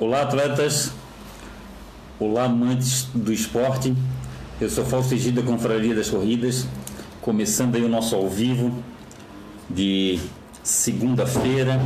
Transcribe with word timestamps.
Olá, 0.00 0.22
atletas. 0.22 0.92
Olá, 2.20 2.44
amantes 2.44 3.08
do 3.12 3.32
esporte. 3.32 3.92
Eu 4.60 4.70
sou 4.70 4.84
Fausto 4.84 5.16
da 5.32 5.42
Confraria 5.42 5.92
das 5.92 6.08
Corridas, 6.08 6.68
começando 7.20 7.74
aí 7.74 7.82
o 7.82 7.88
nosso 7.88 8.14
ao 8.14 8.28
vivo 8.28 8.80
de 9.68 10.20
segunda-feira. 10.62 11.80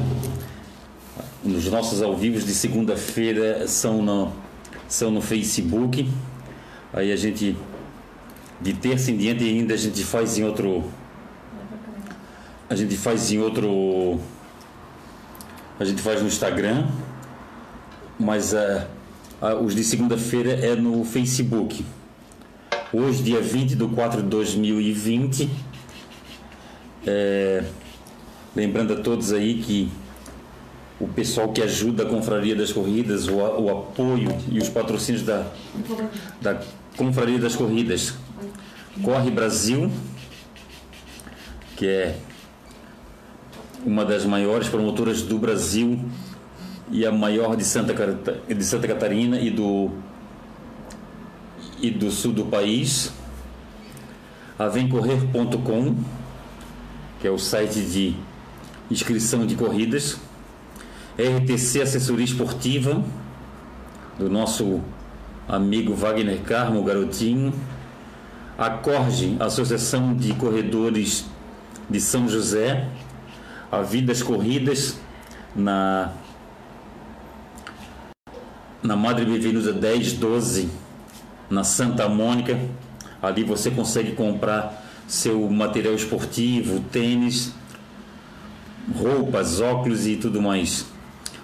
Os 1.43 1.65
nossos 1.71 2.03
ao 2.03 2.15
vivos 2.15 2.45
de 2.45 2.53
segunda-feira 2.53 3.67
são 3.67 4.03
no, 4.03 4.31
são 4.87 5.11
no 5.11 5.23
Facebook. 5.23 6.07
Aí 6.93 7.13
a 7.13 7.17
gente, 7.17 7.57
de 8.61 8.75
terça 8.75 9.11
em 9.11 9.17
diante 9.17 9.43
ainda, 9.43 9.73
a 9.73 9.79
gente 9.79 10.05
faz 10.05 10.37
em 10.37 10.45
outro. 10.45 10.85
A 12.69 12.75
gente 12.75 12.95
faz 12.95 13.33
em 13.33 13.39
outro. 13.39 14.21
A 15.81 15.85
gente 15.87 16.03
faz 16.03 16.21
no 16.21 16.27
Instagram 16.29 16.87
mas 18.23 18.53
uh, 18.53 18.87
uh, 19.43 19.65
os 19.65 19.75
de 19.75 19.83
segunda-feira 19.83 20.53
é 20.53 20.77
no 20.77 21.05
Facebook. 21.05 21.85
Hoje, 22.93 23.23
dia 23.23 23.41
20 23.41 23.75
de 23.75 23.87
4 23.87 24.23
de 24.23 24.29
2020, 24.29 25.51
é, 27.07 27.65
lembrando 28.55 28.93
a 28.93 28.97
todos 28.97 29.33
aí 29.33 29.63
que 29.63 29.91
o 31.01 31.09
pessoal 31.09 31.49
que 31.53 31.63
ajuda 31.63 32.03
a 32.05 32.07
Confraria 32.07 32.55
das 32.55 32.71
Corridas, 32.71 33.27
o, 33.27 33.37
o 33.37 33.71
apoio 33.71 34.29
e 34.51 34.59
os 34.59 34.69
patrocínios 34.69 35.25
da, 35.25 35.47
da 36.41 36.61
Confraria 36.97 37.39
das 37.39 37.57
Corridas, 37.57 38.15
Corre 39.03 39.31
Brasil, 39.31 39.91
que 41.77 41.87
é 41.87 42.19
uma 43.85 44.05
das 44.05 44.27
maiores 44.27 44.69
promotoras 44.69 45.23
do 45.23 45.39
Brasil 45.39 45.99
e 46.91 47.07
a 47.07 47.13
maior 47.13 47.57
de 47.57 47.65
Santa, 47.65 47.95
de 48.47 48.65
Santa 48.65 48.89
Catarina 48.89 49.39
e 49.39 49.51
do, 49.51 49.91
e 51.81 51.91
do 51.91 52.11
sul 52.11 52.33
do 52.33 52.47
país. 52.47 53.13
A 54.59 54.69
vemcorrer.com, 54.69 55.97
que 57.21 57.27
é 57.27 57.31
o 57.31 57.39
site 57.39 57.81
de 57.81 58.15
inscrição 58.91 59.47
de 59.47 59.55
corridas. 59.55 60.21
RTC 61.19 61.83
Assessoria 61.83 62.25
Esportiva, 62.25 63.03
do 64.19 64.31
nosso 64.31 64.81
amigo 65.49 65.95
Wagner 65.95 66.41
Carmo, 66.43 66.83
garotinho. 66.85 67.53
A 68.59 68.71
Corge, 68.71 69.37
Associação 69.41 70.15
de 70.15 70.35
Corredores 70.35 71.25
de 71.89 72.01
São 72.01 72.29
José. 72.29 72.87
A 73.71 73.81
Vidas 73.81 74.23
Corridas, 74.23 75.01
na 75.57 76.13
na 78.83 78.97
Madre 78.97 79.25
Bevenusa 79.25 79.73
1012, 79.73 80.69
na 81.49 81.65
Santa 81.65 82.09
Mônica. 82.09 82.59
Ali 83.23 83.45
você 83.45 83.71
consegue 83.71 84.13
comprar 84.13 84.83
seu 85.07 85.49
material 85.49 85.95
esportivo, 85.95 86.81
tênis, 86.91 87.53
roupas, 88.97 89.61
óculos 89.61 90.07
e 90.07 90.17
tudo 90.17 90.43
mais. 90.43 90.87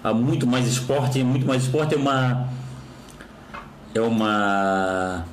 Há 0.03 0.13
muito 0.13 0.45
mais 0.45 0.67
esporte, 0.67 1.23
muito 1.23 1.45
mais 1.45 1.63
esporte 1.63 1.93
é 1.93 1.97
uma 1.97 2.49
é 3.93 4.01
uma 4.01 5.25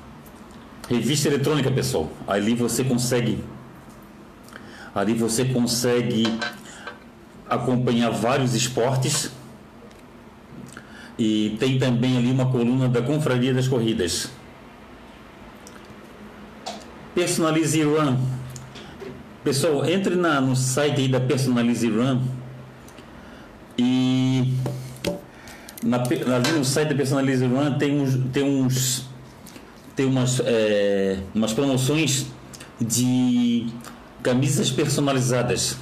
revista 0.89 1.29
eletrônica, 1.29 1.71
pessoal. 1.71 2.11
Ali 2.27 2.55
você 2.55 2.85
consegue 2.85 3.43
ali 4.95 5.15
você 5.15 5.45
consegue 5.45 6.39
acompanhar 7.49 8.11
vários 8.11 8.55
esportes 8.55 9.31
e 11.19 11.57
tem 11.59 11.79
também 11.79 12.17
ali 12.19 12.31
uma 12.31 12.47
coluna 12.47 12.89
da 12.89 13.01
Confraria 13.03 13.55
das 13.55 13.69
Corridas. 13.69 14.31
Personalize 17.15 17.83
Run. 17.83 18.17
Pessoal, 19.43 19.87
entre 19.87 20.17
na, 20.17 20.41
no 20.41 20.55
site 20.55 21.09
da 21.09 21.21
Personalize 21.21 21.89
Run 21.89 22.21
e 23.79 24.53
na, 25.83 26.03
ali 26.03 26.53
no 26.53 26.65
site 26.65 26.89
da 26.89 26.95
Personalize 26.95 27.47
Run 27.47 27.79
tem 27.79 28.01
uns, 28.01 28.19
tem 28.33 28.43
uns 28.43 29.07
tem 29.97 30.05
umas, 30.05 30.41
é, 30.41 31.19
umas 31.35 31.55
promoções 31.55 32.27
de 32.79 33.67
camisas 34.23 34.71
personalizadas. 34.71 35.79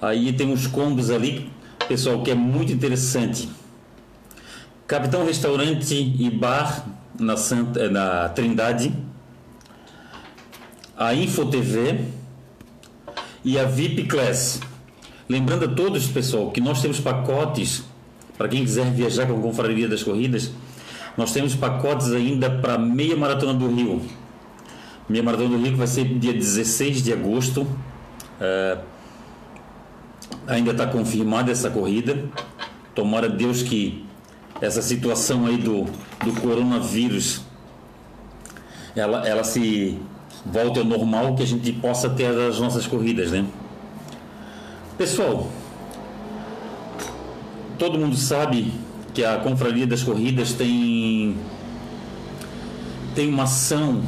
Aí 0.00 0.30
tem 0.34 0.52
uns 0.52 0.66
combos 0.66 1.08
ali 1.08 1.50
pessoal, 1.88 2.22
que 2.22 2.30
é 2.30 2.34
muito 2.34 2.72
interessante. 2.72 3.48
Capitão 4.86 5.24
Restaurante 5.24 5.94
e 5.94 6.30
Bar 6.30 6.86
na, 7.18 7.36
Santa, 7.36 7.88
na 7.88 8.28
Trindade, 8.28 8.92
a 10.96 11.14
Info 11.14 11.46
TV 11.46 12.04
e 13.44 13.58
a 13.58 13.64
VIP 13.64 14.04
Class. 14.04 14.60
Lembrando 15.28 15.64
a 15.64 15.68
todos, 15.68 16.06
pessoal, 16.06 16.50
que 16.50 16.60
nós 16.60 16.82
temos 16.82 17.00
pacotes 17.00 17.84
para 18.36 18.48
quem 18.48 18.62
quiser 18.64 18.90
viajar 18.90 19.26
com 19.26 19.38
a 19.38 19.40
Confraria 19.40 19.88
das 19.88 20.02
Corridas. 20.02 20.52
Nós 21.16 21.32
temos 21.32 21.54
pacotes 21.54 22.12
ainda 22.12 22.50
para 22.50 22.76
meia 22.76 23.16
maratona 23.16 23.54
do 23.54 23.72
Rio. 23.72 24.02
Meia 25.08 25.22
maratona 25.22 25.50
do 25.50 25.62
Rio 25.62 25.72
que 25.72 25.78
vai 25.78 25.86
ser 25.86 26.04
dia 26.18 26.32
16 26.32 27.02
de 27.02 27.12
agosto. 27.12 27.62
Uh, 27.62 28.93
ainda 30.46 30.70
está 30.70 30.86
confirmada 30.86 31.50
essa 31.50 31.70
corrida. 31.70 32.24
Tomara 32.94 33.28
Deus 33.28 33.62
que 33.62 34.04
essa 34.60 34.80
situação 34.80 35.46
aí 35.46 35.56
do, 35.56 35.84
do 36.24 36.40
coronavírus 36.40 37.42
ela, 38.94 39.26
ela 39.26 39.42
se 39.42 39.98
volte 40.46 40.78
ao 40.78 40.84
normal, 40.84 41.34
que 41.34 41.42
a 41.42 41.46
gente 41.46 41.72
possa 41.72 42.08
ter 42.08 42.26
as 42.26 42.60
nossas 42.60 42.86
corridas, 42.86 43.32
né? 43.32 43.44
Pessoal, 44.96 45.50
todo 47.78 47.98
mundo 47.98 48.16
sabe 48.16 48.72
que 49.12 49.24
a 49.24 49.36
Confraria 49.38 49.86
das 49.86 50.02
Corridas 50.02 50.52
tem 50.52 51.36
tem 53.14 53.28
uma 53.28 53.44
ação, 53.44 54.02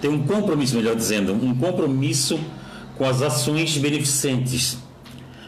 tem 0.00 0.10
um 0.10 0.26
compromisso, 0.26 0.76
melhor 0.76 0.96
dizendo, 0.96 1.32
um 1.34 1.54
compromisso 1.54 2.40
com 2.96 3.04
as 3.04 3.20
ações 3.20 3.76
beneficentes 3.76 4.78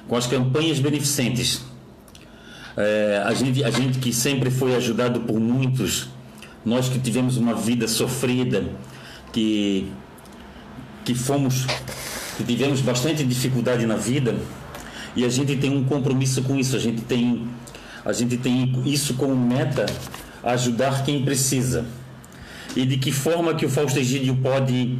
com 0.08 0.16
as 0.16 0.26
campanhas 0.26 0.78
beneficentes. 0.78 1.62
É, 2.76 3.22
a, 3.24 3.32
gente, 3.32 3.62
a 3.62 3.70
gente 3.70 3.98
que 3.98 4.12
sempre 4.12 4.50
foi 4.50 4.74
ajudado 4.74 5.20
por 5.20 5.38
muitos, 5.38 6.08
nós 6.64 6.88
que 6.88 6.98
tivemos 6.98 7.36
uma 7.36 7.54
vida 7.54 7.86
sofrida, 7.86 8.64
que, 9.32 9.90
que 11.04 11.14
fomos, 11.14 11.66
que 12.36 12.44
tivemos 12.44 12.80
bastante 12.80 13.24
dificuldade 13.24 13.86
na 13.86 13.96
vida, 13.96 14.34
e 15.14 15.24
a 15.24 15.28
gente 15.28 15.56
tem 15.56 15.70
um 15.70 15.84
compromisso 15.84 16.42
com 16.42 16.56
isso, 16.56 16.74
a 16.74 16.80
gente 16.80 17.02
tem, 17.02 17.46
a 18.04 18.12
gente 18.12 18.36
tem 18.36 18.82
isso 18.84 19.14
como 19.14 19.36
meta, 19.36 19.86
ajudar 20.42 21.04
quem 21.04 21.24
precisa. 21.24 21.86
E 22.74 22.84
de 22.84 22.96
que 22.96 23.12
forma 23.12 23.54
que 23.54 23.64
o 23.64 23.68
Fausto 23.68 24.00
Egídio 24.00 24.36
pode 24.42 24.98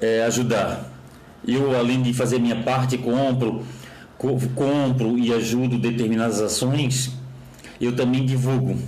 é, 0.00 0.24
ajudar? 0.24 0.92
Eu, 1.46 1.78
além 1.78 2.02
de 2.02 2.12
fazer 2.12 2.40
minha 2.40 2.56
parte, 2.56 2.98
compro 2.98 3.64
compro 4.18 5.18
e 5.18 5.32
ajudo 5.32 5.78
determinadas 5.78 6.40
ações, 6.40 7.12
eu 7.80 7.94
também 7.94 8.24
divulgo. 8.24 8.78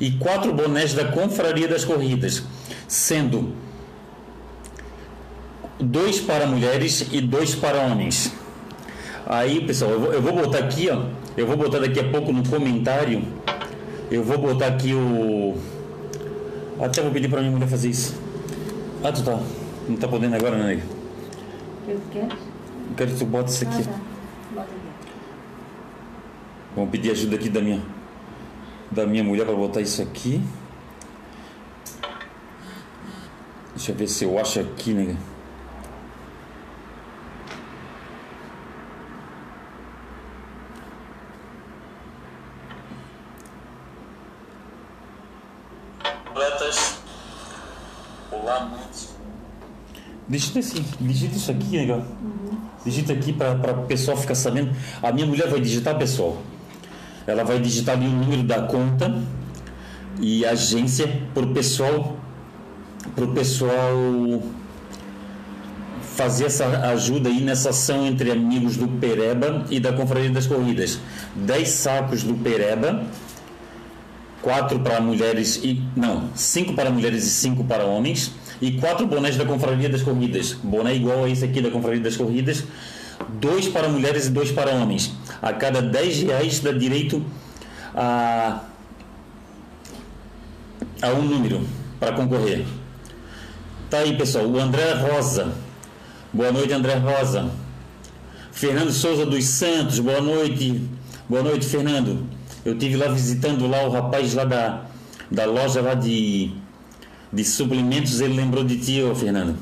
e 0.00 0.12
4 0.12 0.52
bonés 0.52 0.94
da 0.94 1.06
Confraria 1.06 1.68
das 1.68 1.84
Corridas, 1.84 2.42
sendo 2.86 3.52
2 5.78 6.20
para 6.20 6.46
mulheres 6.46 7.06
e 7.12 7.20
2 7.20 7.54
para 7.56 7.80
homens. 7.80 8.32
Aí, 9.30 9.60
pessoal, 9.66 9.90
eu 9.90 10.00
vou, 10.00 10.10
eu 10.10 10.22
vou 10.22 10.32
botar 10.32 10.60
aqui, 10.60 10.88
ó. 10.88 11.02
Eu 11.36 11.46
vou 11.46 11.54
botar 11.54 11.80
daqui 11.80 12.00
a 12.00 12.10
pouco 12.10 12.32
no 12.32 12.48
comentário. 12.48 13.22
Eu 14.10 14.24
vou 14.24 14.38
botar 14.38 14.68
aqui 14.68 14.94
o. 14.94 15.54
Até 16.82 17.02
vou 17.02 17.10
pedir 17.10 17.28
pra 17.28 17.40
minha 17.40 17.52
mulher 17.52 17.68
fazer 17.68 17.90
isso. 17.90 18.18
Ah, 19.04 19.12
tu 19.12 19.22
tá. 19.22 19.38
Não 19.86 19.96
tá 19.98 20.08
podendo 20.08 20.34
agora, 20.34 20.56
né, 20.56 20.68
nega? 20.68 20.82
Eu 21.86 22.00
quero? 22.10 22.32
Eu 22.32 22.96
quero 22.96 23.10
que 23.10 23.18
tu 23.18 23.26
bota 23.26 23.50
isso 23.50 23.64
aqui. 23.64 23.82
Ah, 23.82 23.92
tá. 23.92 24.00
Bota 24.54 24.62
aqui. 24.62 24.88
Vamos 26.74 26.90
pedir 26.90 27.10
ajuda 27.10 27.36
aqui 27.36 27.50
da 27.50 27.60
minha, 27.60 27.82
da 28.90 29.06
minha 29.06 29.22
mulher 29.22 29.44
para 29.44 29.54
botar 29.54 29.82
isso 29.82 30.00
aqui. 30.00 30.42
Deixa 33.76 33.92
eu 33.92 33.94
ver 33.94 34.08
se 34.08 34.24
eu 34.24 34.38
acho 34.38 34.58
aqui, 34.58 34.94
nega. 34.94 35.16
Atletas. 46.38 46.98
Olá, 48.30 48.60
muitos. 48.66 49.08
Digita 50.28 50.58
assim, 50.58 50.84
digita 51.00 51.36
isso 51.36 51.50
aqui, 51.50 51.76
nega. 51.76 52.04
Digita 52.84 53.12
aqui 53.12 53.32
para 53.32 53.72
o 53.72 53.86
pessoal 53.86 54.16
ficar 54.16 54.34
sabendo. 54.34 54.70
A 55.02 55.10
minha 55.10 55.26
mulher 55.26 55.48
vai 55.48 55.60
digitar, 55.60 55.96
pessoal. 55.96 56.42
Ela 57.26 57.44
vai 57.44 57.58
digitar 57.58 57.96
ali 57.96 58.06
o 58.06 58.10
número 58.10 58.42
da 58.42 58.62
conta 58.62 59.22
e 60.20 60.44
agência 60.44 61.22
para 61.32 61.44
o 61.44 61.54
pessoal, 61.54 62.16
pro 63.14 63.28
pessoal 63.28 63.92
fazer 66.02 66.46
essa 66.46 66.66
ajuda 66.88 67.28
aí 67.28 67.40
nessa 67.40 67.70
ação 67.70 68.04
entre 68.04 68.32
amigos 68.32 68.76
do 68.76 68.88
Pereba 68.88 69.64
e 69.70 69.78
da 69.78 69.92
Confraria 69.92 70.30
das 70.30 70.46
Corridas. 70.46 70.98
10 71.36 71.68
sacos 71.68 72.22
do 72.22 72.34
Pereba, 72.34 73.04
quatro 74.42 74.80
para 74.80 75.00
mulheres 75.00 75.60
e 75.62 75.82
não, 75.96 76.28
cinco 76.34 76.74
para 76.74 76.90
mulheres 76.90 77.24
e 77.24 77.30
cinco 77.30 77.62
para 77.64 77.84
homens 77.84 78.32
e 78.60 78.72
quatro 78.72 79.06
bonés 79.06 79.36
da 79.36 79.44
Confraria 79.44 79.88
das 79.88 80.02
Corridas. 80.02 80.54
Boné 80.62 80.94
igual 80.94 81.24
a 81.24 81.28
esse 81.28 81.44
aqui 81.44 81.60
da 81.60 81.70
Confraria 81.70 82.00
das 82.00 82.16
Corridas, 82.16 82.64
dois 83.40 83.68
para 83.68 83.88
mulheres 83.88 84.26
e 84.26 84.30
dois 84.30 84.50
para 84.50 84.70
homens. 84.72 85.12
A 85.40 85.52
cada 85.52 85.80
10 85.80 86.22
reais 86.22 86.60
dá 86.60 86.72
direito 86.72 87.24
a 87.94 88.64
a 91.00 91.08
um 91.12 91.22
número 91.22 91.60
para 92.00 92.12
concorrer. 92.12 92.64
Tá 93.88 93.98
aí, 93.98 94.16
pessoal. 94.16 94.46
O 94.46 94.58
André 94.58 94.92
Rosa. 94.94 95.52
Boa 96.32 96.52
noite, 96.52 96.72
André 96.72 96.94
Rosa. 96.94 97.50
Fernando 98.52 98.90
Souza 98.90 99.24
dos 99.24 99.44
Santos. 99.44 100.00
Boa 100.00 100.20
noite. 100.20 100.82
Boa 101.28 101.42
noite, 101.42 101.66
Fernando. 101.66 102.26
Eu 102.64 102.76
tive 102.76 102.96
lá 102.96 103.08
visitando 103.08 103.66
lá 103.66 103.84
o 103.84 103.90
rapaz 103.90 104.34
lá 104.34 104.44
da, 104.44 104.82
da 105.30 105.44
loja 105.46 105.80
lá 105.80 105.94
de, 105.94 106.52
de 107.32 107.44
suplementos. 107.44 108.20
Ele 108.20 108.34
lembrou 108.34 108.64
de 108.64 108.78
ti, 108.78 109.02
ô 109.02 109.14
Fernando. 109.14 109.56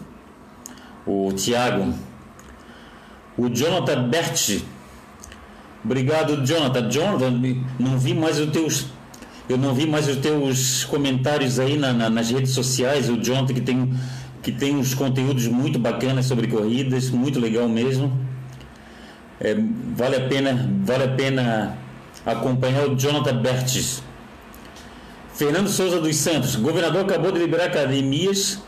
O 1.07 1.33
Tiago. 1.33 1.95
O 3.37 3.49
Jonathan 3.49 4.09
Bert. 4.09 4.61
Obrigado, 5.85 6.45
Jonathan. 6.45 6.91
Jonathan, 6.91 7.41
não 7.79 7.99
vi 7.99 8.15
mais 8.15 8.39
os 8.39 8.51
teus 8.51 8.87
eu 9.49 9.57
não 9.57 9.73
vi 9.75 9.87
mais 9.87 10.09
os 10.09 10.17
teus 10.17 10.85
comentários 10.85 11.61
aí 11.61 11.79
na, 11.79 11.93
na, 11.93 12.11
nas 12.11 12.31
redes 12.31 12.51
sociais. 12.51 13.09
O 13.09 13.17
Jonathan 13.17 13.55
que 13.55 13.61
tem, 13.61 13.95
que 14.43 14.51
tem 14.51 14.75
uns 14.75 14.93
conteúdos 14.93 15.47
muito 15.47 15.79
bacanas 15.79 16.27
sobre 16.27 16.49
corridas, 16.49 17.11
muito 17.11 17.39
legal 17.39 17.69
mesmo. 17.69 18.13
É, 19.41 19.55
vale 19.95 20.17
a 20.17 20.29
pena, 20.29 20.69
vale 20.83 21.05
a 21.05 21.09
pena 21.09 21.79
acompanhar 22.25 22.89
o 22.89 22.97
Jonathan 22.97 23.37
Bertes. 23.41 24.03
Fernando 25.37 25.69
Souza 25.69 26.01
dos 26.01 26.17
Santos, 26.17 26.57
governador 26.57 27.03
acabou 27.03 27.31
de 27.31 27.39
liberar 27.39 27.67
academias 27.67 28.59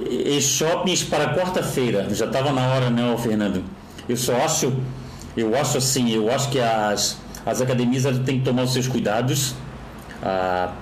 e 0.00 0.40
shoppings 0.40 1.02
para 1.02 1.34
quarta-feira. 1.34 2.08
Já 2.14 2.26
estava 2.26 2.52
na 2.52 2.64
hora, 2.68 2.90
né, 2.90 3.16
Fernando? 3.18 3.64
Eu 4.08 4.16
só 4.16 4.36
acho, 4.36 4.72
eu 5.36 5.56
acho 5.56 5.78
assim, 5.78 6.10
eu 6.12 6.32
acho 6.32 6.48
que 6.50 6.60
as, 6.60 7.18
as 7.44 7.60
academias 7.60 8.04
têm 8.24 8.38
que 8.38 8.44
tomar 8.44 8.62
os 8.62 8.72
seus 8.72 8.86
cuidados 8.86 9.56
a, 10.22 10.72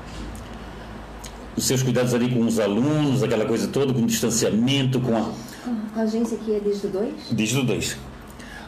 os 1.57 1.65
seus 1.65 1.83
cuidados 1.83 2.13
ali 2.15 2.29
com 2.31 2.41
os 2.41 2.61
alunos, 2.61 3.23
aquela 3.23 3.45
coisa 3.47 3.69
toda, 3.69 3.93
com 3.93 4.05
distanciamento, 4.07 5.01
com 5.01 5.17
a. 5.17 5.33
A 5.95 6.03
agência 6.03 6.37
aqui 6.37 6.55
é 6.55 6.61
desde 6.61 6.87
o 6.87 6.91
2? 6.91 7.15
Desde 7.31 7.59
o 7.59 7.65
2. 7.65 7.97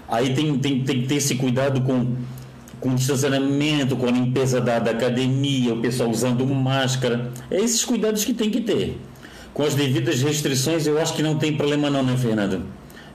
Aí 0.09 0.35
tem, 0.35 0.59
tem, 0.59 0.85
tem 0.85 1.03
que 1.03 1.07
ter 1.07 1.17
esse 1.17 1.35
cuidado 1.37 1.81
com, 1.83 2.17
com 2.85 2.95
distanciamento, 2.95 3.97
com 3.97 4.07
a 4.07 4.11
limpeza 4.11 4.61
da, 4.61 4.79
da 4.79 4.91
academia, 4.91 5.73
o 5.73 5.81
pessoal 5.81 6.11
usando 6.11 6.47
máscara. 6.47 7.33
É 7.51 7.57
esses 7.57 7.83
cuidados 7.83 8.27
que 8.27 8.35
tem 8.35 8.51
que 8.51 8.61
ter. 8.61 9.01
Com 9.55 9.63
as 9.63 9.75
devidas 9.75 10.21
restrições, 10.21 10.87
eu 10.87 11.01
acho 11.01 11.15
que 11.15 11.23
não 11.23 11.39
tem 11.39 11.57
problema 11.57 11.89
não, 11.89 12.03
né, 12.03 12.15
Fernando? 12.15 12.67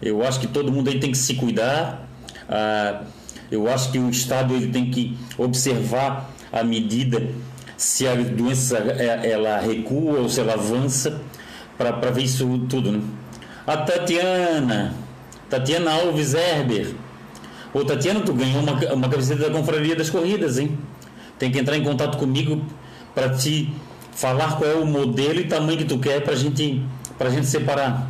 Eu 0.01 0.25
acho 0.25 0.39
que 0.39 0.47
todo 0.47 0.71
mundo 0.71 0.89
aí 0.89 0.99
tem 0.99 1.11
que 1.11 1.17
se 1.19 1.35
cuidar. 1.35 2.09
Ah, 2.49 3.03
eu 3.51 3.69
acho 3.69 3.91
que 3.91 3.99
o 3.99 4.09
Estado 4.09 4.55
ele 4.55 4.69
tem 4.71 4.89
que 4.89 5.15
observar 5.37 6.31
a 6.51 6.63
medida 6.63 7.29
se 7.77 8.07
a 8.07 8.15
doença 8.15 8.75
é, 8.75 9.29
ela 9.29 9.59
recua 9.59 10.21
ou 10.21 10.29
se 10.29 10.39
ela 10.39 10.53
avança, 10.53 11.21
para 11.77 12.09
ver 12.09 12.23
isso 12.23 12.57
tudo. 12.67 12.91
Né? 12.91 13.01
A 13.67 13.77
Tatiana, 13.77 14.95
Tatiana 15.47 15.91
Alves 15.91 16.33
Herber. 16.33 16.95
Ô 17.73 17.83
Tatiana, 17.85 18.21
tu 18.21 18.33
ganhou 18.33 18.61
uma, 18.61 18.73
uma 18.93 19.09
camiseta 19.09 19.47
da 19.47 19.51
Confraria 19.51 19.95
das 19.95 20.09
Corridas, 20.09 20.57
hein? 20.57 20.77
Tem 21.37 21.51
que 21.51 21.59
entrar 21.59 21.77
em 21.77 21.83
contato 21.83 22.17
comigo 22.17 22.61
para 23.13 23.29
te 23.29 23.71
falar 24.11 24.57
qual 24.57 24.69
é 24.69 24.75
o 24.75 24.85
modelo 24.85 25.39
e 25.39 25.45
tamanho 25.45 25.77
que 25.77 25.85
tu 25.85 25.99
quer 25.99 26.21
para 26.21 26.35
gente, 26.35 26.83
a 27.19 27.29
gente 27.29 27.45
separar. 27.45 28.09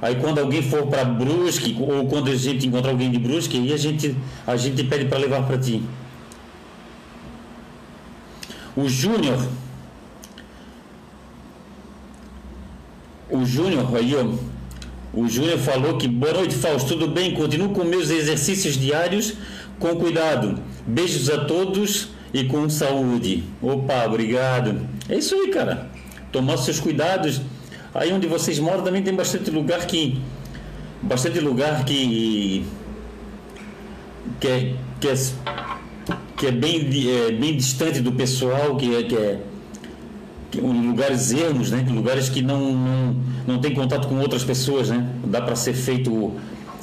Aí 0.00 0.16
quando 0.16 0.38
alguém 0.38 0.62
for 0.62 0.86
para 0.86 1.04
Brusque 1.04 1.76
ou 1.78 2.06
quando 2.06 2.30
a 2.30 2.34
gente 2.34 2.66
encontrar 2.66 2.90
alguém 2.90 3.10
de 3.10 3.18
Brusque, 3.18 3.58
aí 3.58 3.72
a 3.72 3.76
gente, 3.76 4.16
a 4.46 4.56
gente 4.56 4.82
pede 4.84 5.04
para 5.04 5.18
levar 5.18 5.42
para 5.42 5.58
ti. 5.58 5.82
O 8.76 8.88
Júnior. 8.88 9.38
O 13.30 13.44
Júnior 13.44 13.96
aí, 13.96 14.14
ó. 14.16 14.53
O 15.16 15.28
Júnior 15.28 15.58
falou 15.58 15.96
que 15.96 16.08
boa 16.08 16.32
noite, 16.32 16.54
Fausto. 16.54 16.88
Tudo 16.88 17.06
bem? 17.06 17.34
Continuo 17.34 17.68
com 17.68 17.84
meus 17.84 18.10
exercícios 18.10 18.76
diários 18.76 19.34
com 19.78 19.94
cuidado. 19.96 20.60
Beijos 20.86 21.30
a 21.30 21.44
todos 21.44 22.08
e 22.32 22.44
com 22.44 22.68
saúde. 22.68 23.44
Opa, 23.62 24.04
obrigado. 24.06 24.88
É 25.08 25.16
isso 25.16 25.34
aí, 25.34 25.48
cara. 25.48 25.88
Tomar 26.32 26.56
seus 26.56 26.80
cuidados. 26.80 27.40
Aí 27.94 28.12
onde 28.12 28.26
vocês 28.26 28.58
moram 28.58 28.82
também 28.82 29.02
tem 29.02 29.14
bastante 29.14 29.50
lugar 29.50 29.86
que. 29.86 30.20
Bastante 31.00 31.38
lugar 31.38 31.84
que. 31.84 32.64
Que 34.40 34.48
é, 34.48 34.74
que 35.00 35.08
é 35.08 35.14
que 36.36 36.48
é 36.48 36.50
bem, 36.50 36.88
é, 37.08 37.32
bem 37.32 37.56
distante 37.56 38.00
do 38.00 38.12
pessoal, 38.12 38.76
que 38.76 38.94
é, 38.94 39.02
que 39.04 39.14
é 39.14 39.40
lugares 40.60 41.32
ermos, 41.32 41.70
né? 41.70 41.84
lugares 41.88 42.28
que 42.28 42.42
não, 42.42 42.72
não, 42.72 43.16
não 43.46 43.58
tem 43.60 43.74
contato 43.74 44.08
com 44.08 44.18
outras 44.18 44.44
pessoas, 44.44 44.90
né? 44.90 45.06
Dá 45.24 45.40
para 45.40 45.56
ser 45.56 45.74
feito 45.74 46.12
o, 46.12 46.36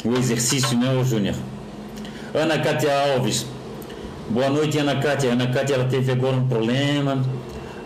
o 0.06 0.18
exercício, 0.18 0.78
né, 0.78 1.04
Júnior? 1.04 1.36
Ana 2.34 2.60
Cátia 2.60 2.92
Alves. 3.14 3.46
Boa 4.30 4.50
noite, 4.50 4.78
Ana 4.78 4.96
Cátia. 4.96 5.34
Ana 5.34 5.48
Cátia 5.48 5.76
ela 5.76 5.86
teve 5.86 6.12
agora 6.12 6.36
um 6.36 6.48
problema. 6.48 7.24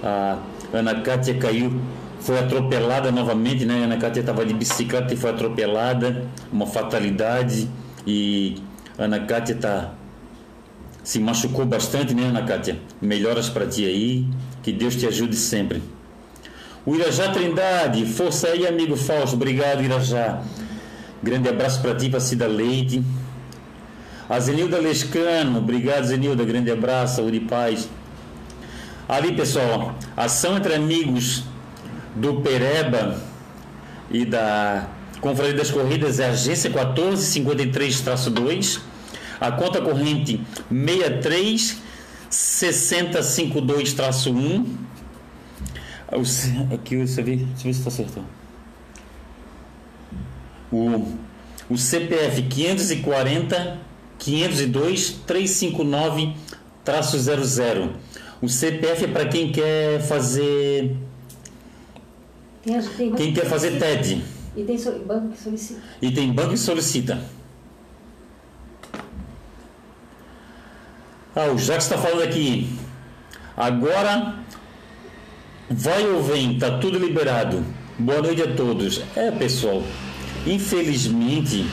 A 0.04 0.38
Ana 0.74 1.01
Cátia 1.01 1.34
caiu 1.36 1.82
foi 2.25 2.39
atropelada 2.39 3.12
novamente, 3.12 3.65
né? 3.65 3.84
Ana 3.84 3.98
Cátia 3.98 4.22
estava 4.22 4.44
de 4.44 4.54
bicicleta 4.54 5.13
e 5.13 5.18
foi 5.18 5.30
atropelada, 5.30 6.25
uma 6.51 6.65
fatalidade. 6.65 7.70
E 8.06 8.58
Ana 8.98 9.20
Cátia 9.20 9.56
tá, 9.56 9.94
se 11.05 11.19
machucou 11.19 11.65
bastante, 11.65 12.13
né, 12.15 12.24
Ana 12.24 12.41
Cátia? 12.41 12.79
Melhoras 13.00 13.47
para 13.47 13.67
ti 13.67 13.85
aí, 13.85 14.25
que 14.63 14.74
Deus 14.74 14.95
te 14.95 15.05
ajude 15.05 15.35
sempre. 15.35 15.83
O 16.83 16.95
Irajá 16.95 17.31
Trindade, 17.31 18.07
força 18.07 18.47
aí, 18.47 18.65
amigo 18.67 18.97
Fausto, 18.97 19.35
obrigado, 19.35 19.83
Irajá. 19.83 20.41
Grande 21.21 21.47
abraço 21.47 21.79
para 21.79 21.93
ti, 21.93 22.09
para 22.09 22.19
Cida 22.19 22.47
Leite. 22.47 23.03
A 24.27 24.39
Zenilda 24.39 24.79
Lescano, 24.79 25.59
obrigado, 25.59 26.05
Zenilda, 26.05 26.43
grande 26.43 26.71
abraço, 26.71 27.17
saúde 27.17 27.38
e 27.38 27.41
paz. 27.41 27.88
Ali, 29.07 29.33
pessoal, 29.33 29.93
ação 30.17 30.57
entre 30.57 30.74
amigos 30.74 31.43
do 32.15 32.41
Pereba 32.41 33.15
e 34.09 34.25
da 34.25 34.88
Confraria 35.21 35.53
das 35.53 35.69
Corridas 35.69 36.19
é 36.19 36.29
agência 36.29 36.71
1453-2, 36.71 38.79
a 39.48 39.52
conta 39.52 39.82
corrente 39.82 40.40
636052-1. 42.32 44.66
Aqui 46.74 46.98
você 46.98 47.22
vê, 47.22 47.36
deixa 47.38 47.62
eu 47.62 47.64
ver 47.64 47.74
se 47.74 47.80
está 47.80 47.92
certo. 47.92 48.22
O, 50.72 51.14
o 51.70 51.78
CPF 51.78 52.42
540 52.44 53.80
502 54.18 55.10
359 55.25 56.34
00. 56.86 57.90
O 58.42 58.50
CPF 58.50 59.06
é 59.06 59.08
para 59.08 59.28
quem 59.28 59.52
quer 59.52 60.02
fazer. 60.02 60.96
Tem, 62.64 62.82
tem 62.98 63.14
quem 63.14 63.34
quer 63.34 63.46
fazer 63.46 63.80
TED. 63.80 64.24
E 64.56 64.64
tem 64.64 64.78
so, 64.78 64.92
banco 65.00 65.30
que 65.30 65.40
solicita. 65.40 65.82
E 66.02 66.12
tem 66.12 66.32
banco 66.32 66.52
que 66.52 66.58
solicita. 66.58 67.20
Ah, 71.36 71.51
o 71.54 71.58
Jacques 71.58 71.84
está 71.84 71.98
falando 71.98 72.24
aqui. 72.24 72.70
Agora 73.58 74.36
vai 75.70 76.08
ou 76.08 76.24
vem, 76.24 76.58
tá 76.58 76.77
tudo 76.77 76.98
liberado. 76.98 77.62
Boa 78.00 78.22
noite 78.22 78.42
a 78.42 78.56
todos. 78.56 79.01
É, 79.18 79.32
pessoal, 79.32 79.84
infelizmente 80.46 81.65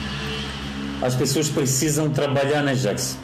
as 1.01 1.15
pessoas 1.15 1.49
precisam 1.49 2.11
trabalhar, 2.11 2.63
né, 2.63 2.75
Jacques? 2.75 3.17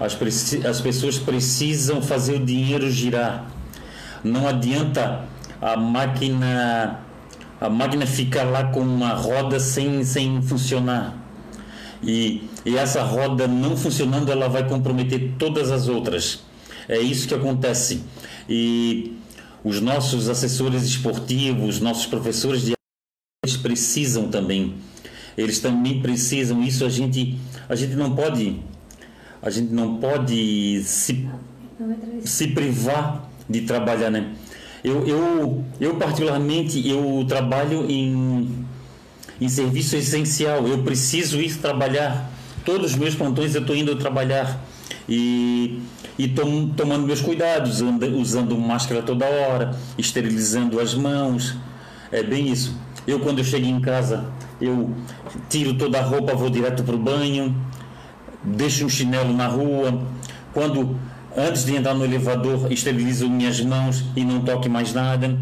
As, 0.00 0.18
as 0.64 0.80
pessoas 0.80 1.18
precisam 1.18 2.02
fazer 2.02 2.34
o 2.34 2.44
dinheiro 2.44 2.90
girar. 2.90 3.46
Não 4.24 4.48
adianta 4.48 5.24
a 5.60 5.76
máquina 5.76 7.00
a 7.60 7.68
máquina 7.68 8.06
ficar 8.06 8.44
lá 8.44 8.64
com 8.64 8.80
uma 8.80 9.14
roda 9.14 9.58
sem, 9.58 10.04
sem 10.04 10.40
funcionar. 10.42 11.14
E, 12.02 12.42
e 12.64 12.76
essa 12.76 13.02
roda 13.02 13.46
não 13.48 13.76
funcionando, 13.76 14.30
ela 14.30 14.48
vai 14.48 14.68
comprometer 14.68 15.32
todas 15.38 15.70
as 15.70 15.88
outras. 15.88 16.40
É 16.88 16.98
isso 16.98 17.26
que 17.28 17.34
acontece. 17.34 18.02
E 18.48 19.16
os 19.64 19.80
nossos 19.80 20.28
assessores 20.28 20.82
esportivos, 20.84 21.80
nossos 21.80 22.06
professores 22.06 22.62
de 22.62 22.74
eles 23.44 23.56
precisam 23.56 24.28
também. 24.28 24.74
Eles 25.36 25.58
também 25.60 26.00
precisam. 26.00 26.62
Isso 26.62 26.84
a 26.84 26.88
gente 26.88 27.38
a 27.68 27.74
gente 27.74 27.94
não 27.94 28.14
pode 28.14 28.60
a 29.40 29.50
gente 29.50 29.72
não 29.72 29.96
pode 29.98 30.82
se, 30.82 31.28
se 32.24 32.48
privar 32.48 33.30
de 33.48 33.62
trabalhar, 33.62 34.10
né? 34.10 34.32
Eu, 34.82 35.06
eu, 35.06 35.64
eu 35.80 35.96
particularmente, 35.96 36.88
eu 36.88 37.24
trabalho 37.26 37.90
em, 37.90 38.66
em 39.40 39.48
serviço 39.48 39.96
essencial. 39.96 40.66
Eu 40.66 40.78
preciso 40.82 41.40
ir 41.40 41.54
trabalhar. 41.56 42.30
Todos 42.64 42.92
os 42.92 42.96
meus 42.96 43.14
plantões 43.14 43.54
eu 43.54 43.60
estou 43.60 43.76
indo 43.76 43.96
trabalhar. 43.96 44.64
E 45.08 45.80
e 46.18 46.26
tom, 46.26 46.68
tomando 46.70 47.06
meus 47.06 47.20
cuidados, 47.20 47.80
usando 47.80 48.58
máscara 48.58 49.00
toda 49.02 49.24
hora, 49.24 49.78
esterilizando 49.96 50.80
as 50.80 50.92
mãos. 50.92 51.54
É 52.10 52.24
bem 52.24 52.48
isso. 52.50 52.76
Eu, 53.06 53.20
quando 53.20 53.38
eu 53.38 53.44
chego 53.44 53.66
em 53.66 53.80
casa, 53.80 54.26
eu 54.60 54.92
tiro 55.48 55.74
toda 55.74 55.98
a 55.98 56.02
roupa, 56.02 56.34
vou 56.34 56.50
direto 56.50 56.82
para 56.82 56.96
o 56.96 56.98
banho, 56.98 57.54
deixo 58.42 58.84
um 58.84 58.88
chinelo 58.88 59.32
na 59.32 59.46
rua. 59.46 60.02
Quando 60.52 60.98
antes 61.36 61.64
de 61.64 61.76
entrar 61.76 61.94
no 61.94 62.04
elevador, 62.04 62.70
esterilizo 62.72 63.30
minhas 63.30 63.60
mãos 63.60 64.04
e 64.16 64.24
não 64.24 64.40
toque 64.40 64.68
mais 64.68 64.92
nada. 64.92 65.38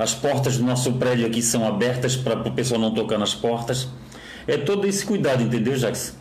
As 0.00 0.14
portas 0.14 0.56
do 0.56 0.64
nosso 0.64 0.94
prédio 0.94 1.26
aqui 1.26 1.42
são 1.42 1.66
abertas 1.66 2.16
para 2.16 2.40
o 2.40 2.52
pessoal 2.52 2.80
não 2.80 2.92
tocar 2.92 3.18
nas 3.18 3.34
portas. 3.34 3.88
É 4.46 4.56
todo 4.56 4.86
esse 4.86 5.04
cuidado, 5.04 5.42
entendeu, 5.42 5.76
Jax? 5.76 6.16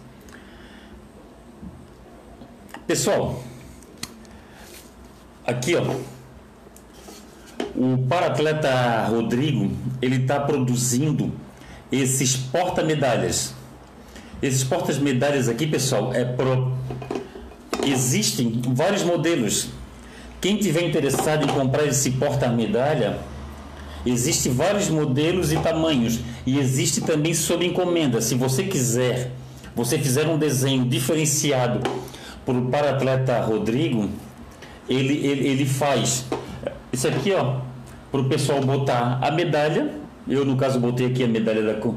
Pessoal, 2.85 3.41
aqui 5.45 5.75
ó, 5.75 5.83
o 7.75 7.97
paratleta 8.09 9.05
Rodrigo 9.07 9.71
ele 10.01 10.17
está 10.23 10.39
produzindo 10.39 11.31
esses 11.91 12.35
porta-medalhas 12.35 13.53
esses 14.41 14.63
portas-medalhas 14.63 15.49
aqui, 15.49 15.67
pessoal, 15.67 16.13
é 16.13 16.23
pro... 16.23 16.71
existem 17.85 18.61
vários 18.73 19.03
modelos. 19.03 19.67
Quem 20.39 20.55
tiver 20.55 20.83
interessado 20.83 21.43
em 21.43 21.47
comprar 21.47 21.85
esse 21.85 22.11
porta-medalha, 22.11 23.19
existem 24.05 24.53
vários 24.53 24.89
modelos 24.89 25.51
e 25.51 25.57
tamanhos 25.57 26.19
e 26.45 26.57
existe 26.59 27.01
também 27.01 27.33
sob 27.33 27.65
encomenda. 27.65 28.21
Se 28.21 28.35
você 28.35 28.63
quiser, 28.63 29.31
você 29.75 29.97
fizer 29.97 30.27
um 30.27 30.37
desenho 30.37 30.85
diferenciado 30.85 31.79
para 32.45 32.57
o 32.57 32.65
para-atleta 32.67 33.41
Rodrigo, 33.41 34.09
ele, 34.87 35.25
ele, 35.25 35.47
ele 35.47 35.65
faz 35.65 36.25
isso 36.91 37.07
aqui, 37.07 37.31
ó, 37.33 37.57
para 38.11 38.21
o 38.21 38.25
pessoal 38.25 38.59
botar 38.61 39.19
a 39.21 39.31
medalha. 39.31 39.93
Eu, 40.27 40.43
no 40.43 40.55
caso, 40.55 40.79
botei 40.79 41.07
aqui 41.07 41.23
a 41.23 41.27
medalha 41.27 41.63
da, 41.63 41.91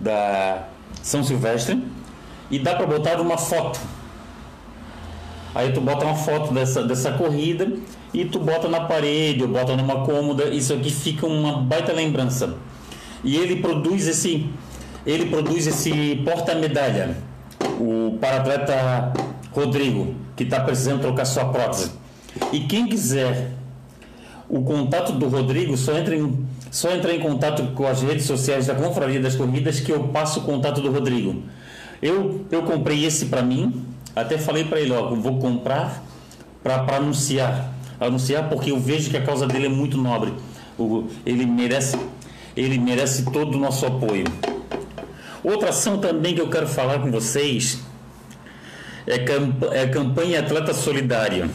da 0.00 0.68
são 1.02 1.22
Silvestre 1.22 1.82
e 2.50 2.58
dá 2.58 2.74
para 2.74 2.86
botar 2.86 3.20
uma 3.20 3.36
foto. 3.36 3.78
Aí 5.54 5.72
tu 5.72 5.80
bota 5.80 6.04
uma 6.04 6.14
foto 6.14 6.52
dessa, 6.52 6.82
dessa 6.82 7.12
corrida 7.12 7.72
e 8.12 8.24
tu 8.24 8.38
bota 8.38 8.68
na 8.68 8.80
parede 8.80 9.42
ou 9.42 9.48
bota 9.48 9.76
numa 9.76 10.04
cômoda, 10.04 10.44
isso 10.44 10.72
aqui 10.72 10.90
fica 10.90 11.26
uma 11.26 11.60
baita 11.60 11.92
lembrança. 11.92 12.54
E 13.24 13.36
ele 13.36 13.56
produz 13.56 14.06
esse 14.06 14.48
ele 15.06 15.26
produz 15.26 15.66
esse 15.66 16.16
porta-medalha. 16.24 17.16
O 17.80 18.18
paratleta 18.20 19.12
Rodrigo, 19.52 20.14
que 20.36 20.44
está 20.44 20.60
precisando 20.60 21.00
trocar 21.00 21.24
sua 21.24 21.46
prótese. 21.46 21.92
E 22.52 22.60
quem 22.60 22.86
quiser 22.86 23.52
o 24.48 24.62
contato 24.62 25.12
do 25.12 25.28
Rodrigo, 25.28 25.76
só 25.76 25.96
entra 25.96 26.14
em 26.14 26.46
só 26.70 26.94
entrar 26.94 27.14
em 27.14 27.20
contato 27.20 27.62
com 27.74 27.86
as 27.86 28.02
redes 28.02 28.26
sociais 28.26 28.66
da 28.66 28.74
Confraria 28.74 29.20
das 29.20 29.34
Corridas 29.34 29.80
que 29.80 29.90
eu 29.90 30.08
passo 30.08 30.40
o 30.40 30.42
contato 30.42 30.82
do 30.82 30.90
Rodrigo. 30.90 31.42
Eu, 32.02 32.44
eu 32.50 32.62
comprei 32.62 33.04
esse 33.06 33.26
para 33.26 33.42
mim, 33.42 33.86
até 34.14 34.38
falei 34.38 34.64
para 34.64 34.80
ele, 34.80 34.92
ó, 34.92 35.14
vou 35.14 35.38
comprar 35.38 36.02
para 36.62 36.96
anunciar. 36.96 37.72
Anunciar 38.00 38.48
porque 38.48 38.70
eu 38.70 38.78
vejo 38.78 39.10
que 39.10 39.16
a 39.16 39.22
causa 39.22 39.46
dele 39.46 39.66
é 39.66 39.70
muito 39.70 39.98
nobre. 39.98 40.32
Ele 41.26 41.46
merece 41.46 41.98
ele 42.56 42.78
merece 42.78 43.24
todo 43.30 43.54
o 43.54 43.58
nosso 43.60 43.86
apoio. 43.86 44.24
Outra 45.44 45.68
ação 45.68 45.98
também 45.98 46.34
que 46.34 46.40
eu 46.40 46.50
quero 46.50 46.66
falar 46.66 46.98
com 46.98 47.10
vocês 47.10 47.80
é, 49.06 49.18
camp 49.18 49.62
é 49.72 49.82
a 49.82 49.88
campanha 49.88 50.40
Atleta 50.40 50.74
Solidária 50.74 51.48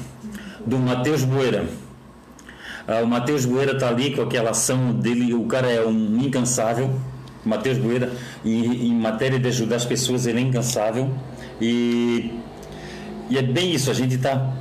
do 0.66 0.78
Matheus 0.78 1.24
Boeira. 1.24 1.66
Ah, 2.88 3.02
o 3.02 3.08
Matheus 3.08 3.46
Bueira 3.46 3.74
está 3.74 3.90
ali 3.90 4.16
com 4.16 4.22
aquela 4.22 4.52
ação 4.52 4.94
dele, 4.94 5.34
o 5.34 5.46
cara 5.46 5.70
é 5.70 5.86
um 5.86 6.18
incansável. 6.22 6.90
Matheus 7.46 7.78
Bueira, 7.78 8.12
em, 8.44 8.88
em 8.88 8.94
matéria 8.94 9.38
de 9.38 9.48
ajudar 9.50 9.76
as 9.76 9.86
pessoas, 9.86 10.26
ele 10.26 10.40
é 10.40 10.42
incansável. 10.42 11.10
E, 11.62 12.32
e 13.34 13.38
é 13.40 13.42
bem 13.42 13.74
isso, 13.74 13.90
a 13.90 13.96
gente 13.96 14.14
está. 14.14 14.54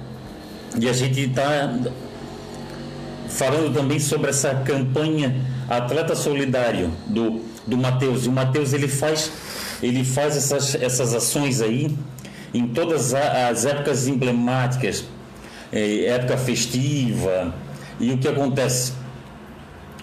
E 0.81 0.89
a 0.89 0.95
gente 0.95 1.21
está 1.21 1.79
falando 3.29 3.75
também 3.75 3.99
sobre 4.01 4.31
essa 4.31 4.55
campanha 4.55 5.37
Atleta 5.69 6.15
Solidário 6.15 6.91
do, 7.07 7.43
do 7.67 7.77
Matheus. 7.77 8.25
E 8.25 8.31
o 8.31 8.33
Matheus 8.33 8.73
ele 8.73 8.89
faz, 8.89 9.31
ele 9.83 10.03
faz 10.03 10.39
essas, 10.39 10.75
essas 10.75 11.13
ações 11.13 11.61
aí 11.61 11.95
em 12.55 12.67
todas 12.67 13.13
as 13.13 13.67
épocas 13.67 14.09
emblemáticas, 14.09 15.05
é, 15.71 16.07
época 16.07 16.39
festiva, 16.39 17.55
e 18.01 18.11
o 18.11 18.17
que 18.17 18.27
acontece? 18.27 18.95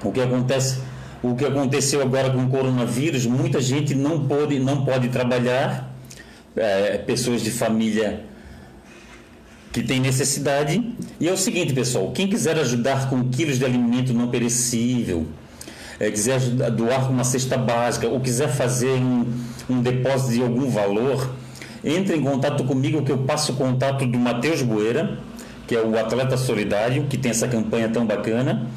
O 0.04 0.12
que 0.12 0.22
acontece? 0.22 0.80
O 1.24 1.34
que 1.34 1.44
aconteceu 1.44 2.04
agora 2.04 2.30
com 2.30 2.44
o 2.44 2.50
coronavírus? 2.50 3.26
Muita 3.26 3.60
gente 3.60 3.96
não 3.96 4.28
pode, 4.28 4.60
não 4.60 4.86
pode 4.86 5.10
trabalhar, 5.10 5.92
é, 6.56 7.00
pessoas 7.00 7.42
de 7.42 7.50
família 7.50 8.28
que 9.72 9.84
tem 9.84 10.00
necessidade. 10.00 10.84
E 11.20 11.28
é 11.28 11.32
o 11.32 11.38
seguinte, 11.38 11.74
pessoal: 11.74 12.12
quem 12.12 12.28
quiser 12.28 12.58
ajudar 12.58 13.10
com 13.10 13.30
quilos 13.30 13.60
de 13.60 13.66
alimento 13.66 14.14
não 14.14 14.28
perecível, 14.30 15.28
é, 16.00 16.10
quiser 16.10 16.36
ajudar, 16.36 16.70
doar 16.70 17.06
com 17.06 17.14
uma 17.14 17.24
cesta 17.24 17.58
básica 17.58 18.08
ou 18.08 18.20
quiser 18.20 18.50
fazer 18.50 18.92
um, 18.92 19.26
um 19.70 19.82
depósito 19.82 20.34
de 20.34 20.42
algum 20.42 20.70
valor, 20.70 21.30
entre 21.84 22.16
em 22.16 22.22
contato 22.22 22.64
comigo 22.64 23.04
que 23.04 23.12
eu 23.12 23.20
passo 23.20 23.54
o 23.54 23.56
contato 23.56 24.06
do 24.06 24.18
Matheus 24.18 24.62
Boeira, 24.62 25.20
que 25.68 25.76
é 25.76 25.82
o 25.82 25.98
atleta 25.98 26.36
solidário, 26.36 27.06
que 27.10 27.18
tem 27.18 27.32
essa 27.32 27.48
campanha 27.48 27.90
tão 27.90 28.06
bacana. 28.06 28.68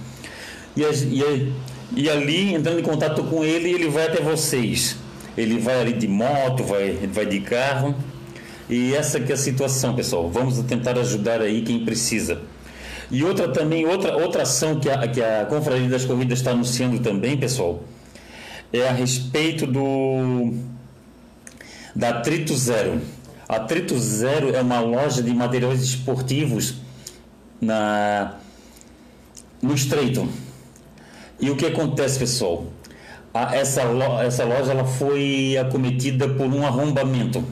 E, 0.77 0.83
e, 0.83 1.53
e 1.97 2.11
ali, 2.11 2.55
entrando 2.55 2.81
em 2.81 2.83
contato 2.83 3.23
com 3.25 3.45
ele, 3.45 3.71
ele 3.71 3.89
vai 3.89 4.07
até 4.07 4.21
vocês. 4.21 4.97
Ele 5.37 5.59
vai 5.59 5.81
ali 5.81 5.95
de 5.95 6.07
moto, 6.07 6.63
vai, 6.63 6.93
vai 7.11 7.25
de 7.25 7.41
carro. 7.41 7.95
E 8.69 8.95
essa 8.95 9.21
que 9.21 9.33
é 9.33 9.35
a 9.35 9.38
situação, 9.38 9.95
pessoal. 9.95 10.31
Vamos 10.31 10.59
tentar 10.62 10.99
ajudar 10.99 11.40
aí 11.40 11.62
quem 11.62 11.85
precisa. 11.85 12.40
E 13.11 13.23
outra 13.25 13.49
também, 13.49 13.87
outra, 13.87 14.16
outra 14.16 14.42
ação 14.42 14.81
que 14.81 14.88
a, 14.88 15.07
que 15.07 15.23
a 15.23 15.45
Confraria 15.45 15.88
das 15.88 16.04
Corridas 16.04 16.38
está 16.38 16.52
anunciando 16.52 16.99
também, 17.00 17.37
pessoal, 17.37 17.83
é 18.73 18.88
a 18.88 18.92
respeito 18.92 19.66
do 19.66 20.54
da 21.95 22.09
Atrito 22.09 22.57
Zero. 22.57 23.02
A 23.47 23.57
Atrito 23.57 23.99
Zero 23.99 24.54
é 24.54 24.62
uma 24.62 24.81
loja 24.81 25.23
de 25.23 25.31
materiais 25.35 25.83
esportivos 25.83 26.76
na 27.61 28.37
no 29.61 29.75
Estreito. 29.75 30.26
E 31.38 31.50
o 31.50 31.57
que 31.57 31.66
acontece, 31.66 32.19
pessoal? 32.19 32.66
A, 33.35 33.54
essa, 33.54 33.83
essa 34.25 34.45
loja 34.45 34.73
ela 34.73 34.85
foi 34.85 35.57
acometida 35.59 36.28
por 36.28 36.47
um 36.47 36.66
arrombamento. 36.66 37.45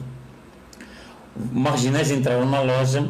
Marginais 1.35 2.11
entraram 2.11 2.45
na 2.45 2.61
loja 2.61 3.07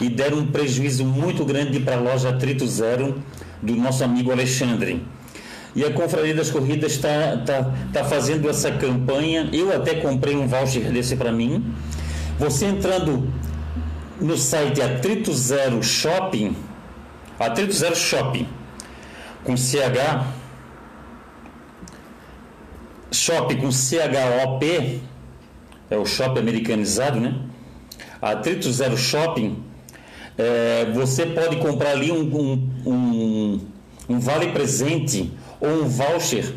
e 0.00 0.08
deram 0.08 0.38
um 0.38 0.46
prejuízo 0.46 1.04
muito 1.04 1.44
grande 1.44 1.80
para 1.80 1.96
a 1.96 2.00
loja 2.00 2.30
Atrito 2.30 2.66
Zero 2.66 3.22
do 3.62 3.74
nosso 3.76 4.04
amigo 4.04 4.30
Alexandre. 4.30 5.04
E 5.74 5.84
a 5.84 5.92
Confraria 5.92 6.34
das 6.34 6.50
Corridas 6.50 6.92
está 6.92 7.38
tá, 7.46 7.72
tá 7.92 8.04
fazendo 8.04 8.48
essa 8.48 8.70
campanha. 8.72 9.48
Eu 9.52 9.74
até 9.74 9.94
comprei 9.94 10.36
um 10.36 10.46
voucher 10.46 10.92
desse 10.92 11.16
para 11.16 11.32
mim. 11.32 11.74
Você 12.38 12.66
entrando 12.66 13.32
no 14.20 14.36
site 14.36 14.82
Atrito 14.82 15.32
Zero 15.32 15.82
Shopping, 15.82 16.56
Atrito 17.38 17.72
Zero 17.72 17.96
Shopping, 17.96 18.46
com 19.44 19.56
CH, 19.56 20.26
Shopping 23.10 23.56
com 23.56 23.70
CHOP, 23.70 25.02
é 25.90 25.96
o 25.96 26.06
shopping 26.06 26.40
americanizado, 26.40 27.20
né? 27.20 27.34
Atrito 28.22 28.72
Zero 28.72 28.96
Shopping, 28.96 29.62
é, 30.38 30.86
você 30.94 31.26
pode 31.26 31.56
comprar 31.56 31.90
ali 31.90 32.12
um, 32.12 32.22
um, 32.22 32.70
um, 32.86 33.60
um 34.08 34.20
vale 34.20 34.52
presente 34.52 35.32
ou 35.60 35.82
um 35.82 35.88
voucher 35.88 36.54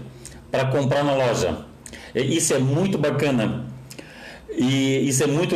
para 0.52 0.66
comprar 0.66 1.04
na 1.04 1.16
loja. 1.16 1.66
Isso 2.14 2.54
é 2.54 2.60
muito 2.60 2.98
bacana. 2.98 3.66
E 4.50 5.10
isso 5.10 5.24
é 5.24 5.28
muito 5.28 5.56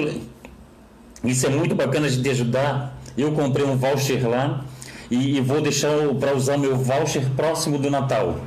isso 1.24 1.46
é 1.46 1.50
muito 1.50 1.75
bacana 1.75 2.10
de 2.10 2.30
ajudar. 2.30 2.98
Eu 3.18 3.32
comprei 3.34 3.66
um 3.66 3.78
voucher 3.78 4.28
lá 4.28 4.66
e, 5.12 5.38
e 5.38 5.42
vou 5.42 5.62
deixar 5.62 5.89
para 6.20 6.36
usar 6.36 6.58
meu 6.58 6.75
voucher 6.75 7.24
próximo 7.36 7.78
do 7.78 7.89
Natal. 7.89 8.39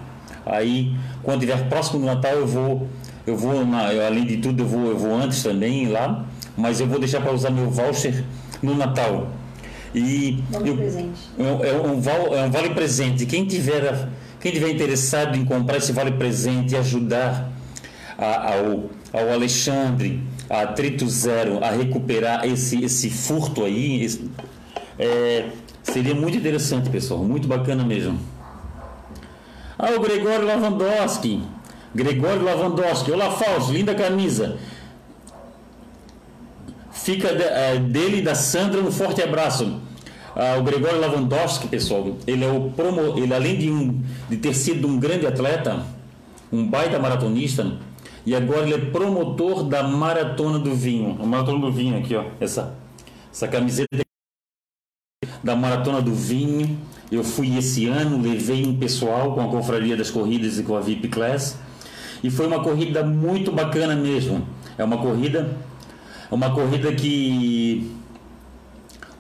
Aí, 0.45 0.95
quando 1.23 1.40
tiver 1.40 1.69
próximo 1.69 2.00
do 2.00 2.07
Natal, 2.07 2.33
eu 2.33 2.47
vou 2.47 2.88
eu 3.25 3.37
vou 3.37 3.64
na, 3.64 3.87
além 4.07 4.26
de 4.26 4.38
tudo 4.38 4.62
eu 4.62 4.66
vou 4.66 4.87
eu 4.90 4.99
vou 4.99 5.14
antes 5.14 5.42
também 5.42 5.88
lá, 5.88 6.26
mas 6.56 6.80
eu 6.80 6.87
vou 6.87 6.99
deixar 6.99 7.21
para 7.21 7.32
usar 7.32 7.50
meu 7.50 7.71
voucher 7.71 8.25
no 8.62 8.75
Natal. 8.75 9.30
E 9.94 10.42
vale 10.50 10.71
eu, 10.71 10.76
presente. 10.76 11.21
É, 11.38 11.42
é, 11.42 11.75
um, 11.75 12.35
é 12.35 12.44
um 12.44 12.50
vale 12.50 12.71
presente. 12.71 13.26
Quem 13.26 13.44
tiver, 13.47 14.09
quem 14.40 14.52
tiver 14.52 14.71
interessado 14.71 15.37
em 15.37 15.44
comprar 15.44 15.76
esse 15.76 15.92
vale 15.92 16.12
presente 16.12 16.75
e 16.75 16.76
ajudar 16.76 17.50
a, 18.17 18.54
ao, 18.54 18.91
ao 19.12 19.32
Alexandre, 19.32 20.23
a 20.49 20.67
Trito 20.67 21.08
Zero, 21.08 21.62
a 21.62 21.71
recuperar 21.71 22.47
esse, 22.47 22.82
esse 22.82 23.10
furto 23.10 23.65
aí, 23.65 24.02
esse, 24.02 24.30
é, 24.99 25.49
seria 25.82 26.15
muito 26.15 26.36
interessante, 26.38 26.88
pessoal. 26.88 27.23
Muito 27.25 27.47
bacana 27.47 27.84
mesmo. 27.84 28.19
Ah, 29.78 29.91
o 29.97 30.00
Gregório 30.00 30.47
Lavandowski. 30.47 31.43
Gregório 31.95 32.43
Lavandowski. 32.43 33.10
Olá, 33.10 33.30
Fausto, 33.30 33.73
linda 33.73 33.95
camisa. 33.95 34.56
Fica 37.02 37.34
de, 37.34 37.43
é, 37.43 37.78
dele 37.78 38.19
e 38.19 38.23
da 38.23 38.34
Sandra 38.34 38.80
um 38.80 38.93
forte 38.93 39.21
abraço. 39.21 39.80
Ah, 40.36 40.56
o 40.58 40.62
Gregório 40.62 41.00
Lavandowski, 41.00 41.69
pessoal, 41.69 42.17
ele 42.26 42.45
é 42.45 42.50
o 42.50 42.71
promo, 42.71 43.19
ele 43.19 43.34
além 43.34 43.58
de, 43.58 43.71
um, 43.71 44.00
de 44.30 44.36
ter 44.36 44.54
sido 44.54 44.88
um 44.88 44.99
grande 44.99 45.26
atleta, 45.26 45.84
um 46.50 46.67
baita 46.67 46.99
maratonista, 46.99 47.76
e 48.25 48.34
agora 48.34 48.62
ele 48.62 48.75
é 48.75 48.78
promotor 48.78 49.65
da 49.65 49.82
Maratona 49.82 50.58
do 50.58 50.75
Vinho. 50.75 51.19
A 51.21 51.26
Maratona 51.26 51.58
do 51.58 51.73
Vinho 51.73 51.99
aqui, 51.99 52.15
ó, 52.15 52.25
essa 52.41 52.75
essa 53.32 53.49
camiseta 53.49 53.88
da 55.43 55.56
Maratona 55.56 56.00
do 56.00 56.15
Vinho. 56.15 56.78
Eu 57.10 57.25
fui 57.25 57.56
esse 57.58 57.86
ano, 57.88 58.23
levei 58.23 58.65
um 58.65 58.78
pessoal 58.78 59.34
com 59.34 59.41
a 59.41 59.49
Confraria 59.49 59.97
das 59.97 60.10
Corridas 60.10 60.58
e 60.58 60.62
com 60.62 60.76
a 60.76 60.80
VIP 60.80 61.08
Class. 61.08 61.58
E 62.23 62.30
foi 62.30 62.47
uma 62.47 62.62
corrida 62.62 63.02
muito 63.02 63.50
bacana 63.50 63.97
mesmo. 63.97 64.47
É 64.78 64.84
uma 64.84 64.99
corrida 64.99 65.56
uma 66.34 66.50
corrida 66.50 66.90
que 66.92 67.90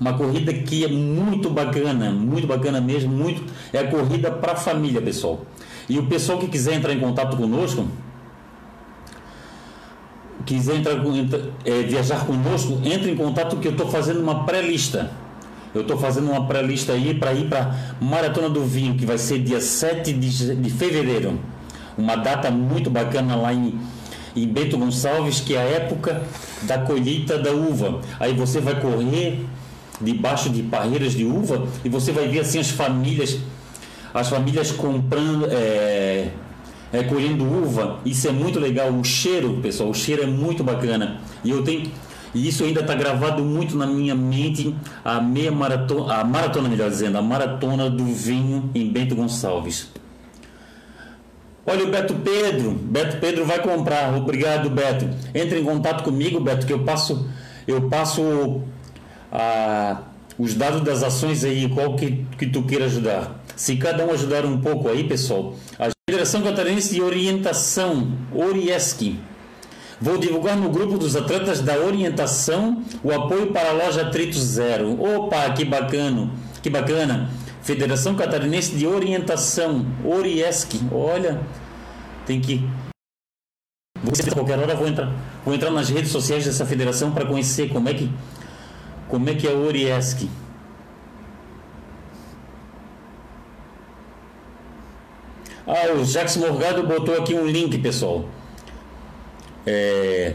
uma 0.00 0.14
corrida 0.14 0.52
que 0.52 0.84
é 0.84 0.88
muito 0.88 1.48
bacana, 1.48 2.10
muito 2.10 2.46
bacana 2.46 2.80
mesmo, 2.80 3.12
muito 3.12 3.44
é 3.72 3.78
a 3.78 3.86
corrida 3.88 4.32
para 4.32 4.52
a 4.52 4.56
família, 4.56 5.00
pessoal. 5.00 5.46
E 5.88 5.96
o 5.98 6.06
pessoal 6.06 6.38
que 6.38 6.48
quiser 6.48 6.74
entrar 6.74 6.92
em 6.92 6.98
contato 6.98 7.36
conosco, 7.36 7.86
quiser 10.44 10.76
entrar, 10.76 10.96
é, 11.64 11.82
viajar 11.82 12.26
conosco, 12.26 12.80
entre 12.84 13.12
em 13.12 13.16
contato 13.16 13.58
que 13.58 13.68
eu 13.68 13.72
estou 13.72 13.88
fazendo 13.88 14.20
uma 14.20 14.44
pré-lista. 14.44 15.12
Eu 15.72 15.82
estou 15.82 15.96
fazendo 15.96 16.30
uma 16.30 16.46
pré-lista 16.46 16.94
aí 16.94 17.14
para 17.14 17.32
ir 17.32 17.48
para 17.48 17.94
Maratona 18.00 18.50
do 18.50 18.64
Vinho, 18.64 18.96
que 18.96 19.06
vai 19.06 19.18
ser 19.18 19.38
dia 19.38 19.60
7 19.60 20.12
de, 20.12 20.56
de 20.56 20.70
fevereiro. 20.70 21.38
Uma 21.96 22.16
data 22.16 22.50
muito 22.50 22.90
bacana 22.90 23.36
lá 23.36 23.54
em 23.54 23.78
em 24.34 24.46
Bento 24.46 24.78
Gonçalves, 24.78 25.40
que 25.40 25.54
é 25.54 25.58
a 25.58 25.64
época 25.64 26.22
da 26.62 26.78
colheita 26.78 27.38
da 27.38 27.52
uva. 27.52 28.00
Aí 28.18 28.32
você 28.34 28.60
vai 28.60 28.80
correr 28.80 29.44
debaixo 30.00 30.50
de 30.50 30.62
parreiras 30.62 31.12
de 31.12 31.24
uva 31.24 31.66
e 31.84 31.88
você 31.88 32.12
vai 32.12 32.28
ver 32.28 32.40
assim 32.40 32.58
as 32.58 32.70
famílias, 32.70 33.38
as 34.12 34.28
famílias 34.28 34.70
comprando, 34.70 35.46
é, 35.50 36.30
é, 36.92 37.02
colhendo 37.04 37.44
uva. 37.44 38.00
Isso 38.04 38.28
é 38.28 38.32
muito 38.32 38.58
legal. 38.58 38.90
O 38.90 39.04
cheiro, 39.04 39.58
pessoal, 39.62 39.90
o 39.90 39.94
cheiro 39.94 40.22
é 40.22 40.26
muito 40.26 40.64
bacana. 40.64 41.20
E 41.44 41.50
eu 41.50 41.62
tenho 41.62 41.90
e 42.34 42.48
isso 42.48 42.64
ainda 42.64 42.80
está 42.80 42.94
gravado 42.94 43.44
muito 43.44 43.76
na 43.76 43.86
minha 43.86 44.14
mente 44.14 44.74
a 45.04 45.20
meia 45.20 45.52
maratona, 45.52 46.14
a 46.14 46.24
maratona 46.24 46.68
melhor 46.68 46.88
dizendo, 46.88 47.18
a 47.18 47.22
maratona 47.22 47.90
do 47.90 48.06
vinho 48.06 48.70
em 48.74 48.88
Bento 48.88 49.14
Gonçalves. 49.14 49.90
Olha 51.64 51.84
o 51.84 51.90
Beto 51.90 52.14
Pedro, 52.14 52.72
Beto 52.72 53.18
Pedro 53.18 53.44
vai 53.44 53.62
comprar. 53.62 54.14
Obrigado, 54.14 54.68
Beto. 54.68 55.08
Entre 55.34 55.60
em 55.60 55.64
contato 55.64 56.02
comigo, 56.02 56.40
Beto, 56.40 56.66
que 56.66 56.72
eu 56.72 56.80
passo 56.84 57.28
eu 57.66 57.88
passo 57.88 58.60
ah, 59.30 60.02
os 60.38 60.54
dados 60.54 60.80
das 60.82 61.02
ações 61.02 61.44
aí, 61.44 61.68
qual 61.68 61.96
que, 61.96 62.24
que 62.38 62.46
tu 62.46 62.62
queira 62.62 62.86
ajudar. 62.86 63.42
Se 63.54 63.76
cada 63.76 64.04
um 64.04 64.10
ajudar 64.12 64.44
um 64.44 64.60
pouco 64.60 64.88
aí, 64.88 65.04
pessoal. 65.04 65.54
A 65.78 65.88
Federação 66.08 66.42
Catarinense 66.42 66.94
de 66.94 67.02
Orientação, 67.02 68.12
Oriesc. 68.34 69.18
Vou 70.00 70.18
divulgar 70.18 70.56
no 70.56 70.68
grupo 70.68 70.98
dos 70.98 71.14
atletas 71.14 71.60
da 71.60 71.76
orientação 71.78 72.82
o 73.04 73.12
apoio 73.12 73.52
para 73.52 73.70
a 73.70 73.72
loja 73.72 74.10
Trito 74.10 74.36
Zero. 74.36 75.00
Opa, 75.00 75.48
que 75.50 75.64
bacana, 75.64 76.28
que 76.60 76.68
bacana. 76.68 77.30
Federação 77.62 78.16
Catarinense 78.16 78.74
de 78.74 78.86
Orientação, 78.86 79.86
Oriesc. 80.04 80.80
Olha, 80.92 81.40
tem 82.26 82.40
que. 82.40 82.68
A 83.94 84.34
qualquer 84.34 84.58
hora 84.58 84.74
vou 84.74 84.88
entrar, 84.88 85.12
vou 85.44 85.54
entrar 85.54 85.70
nas 85.70 85.88
redes 85.88 86.10
sociais 86.10 86.44
dessa 86.44 86.66
federação 86.66 87.12
para 87.12 87.24
conhecer 87.24 87.68
como 87.68 87.88
é 87.88 87.94
que 87.94 88.10
como 89.08 89.28
é 89.30 89.34
que 89.34 89.46
é 89.46 89.50
o 89.50 89.64
Oriesc. 89.64 90.28
Ah, 95.66 95.92
o 95.94 96.04
Jackson 96.04 96.40
Morgado 96.40 96.82
botou 96.82 97.16
aqui 97.16 97.34
um 97.34 97.46
link, 97.46 97.78
pessoal. 97.78 98.28
É, 99.64 100.34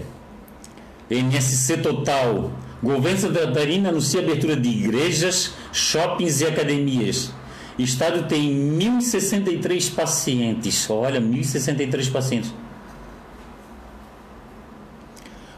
NSC 1.10 1.78
Total 1.78 2.50
Governo 2.82 3.18
Santa 3.18 3.40
Catarina 3.40 3.90
anuncia 3.90 4.22
abertura 4.22 4.56
de 4.56 4.70
igrejas, 4.70 5.54
shoppings 5.74 6.42
e 6.42 6.46
academias. 6.46 7.32
O 7.78 7.82
estado 7.82 8.24
tem 8.28 8.52
1.063 8.78 9.94
pacientes. 9.94 10.90
Olha, 10.90 11.22
1.063 11.22 12.12
pacientes. 12.12 12.54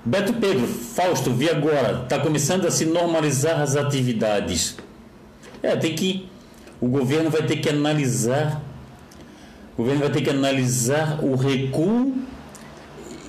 Beto 0.03 0.33
Pedro, 0.33 0.65
Fausto, 0.67 1.31
vi 1.31 1.49
agora. 1.49 2.03
Está 2.03 2.19
começando 2.19 2.65
a 2.65 2.71
se 2.71 2.85
normalizar 2.85 3.61
as 3.61 3.75
atividades. 3.75 4.77
É, 5.61 5.75
tem 5.75 5.93
que. 5.93 6.29
O 6.81 6.87
governo 6.87 7.29
vai 7.29 7.43
ter 7.43 7.57
que 7.57 7.67
analisar 7.67 8.61
O 9.73 9.81
governo 9.81 9.99
vai 9.99 10.09
ter 10.09 10.21
que 10.21 10.29
analisar 10.29 11.19
o 11.21 11.35
recuo 11.35 12.13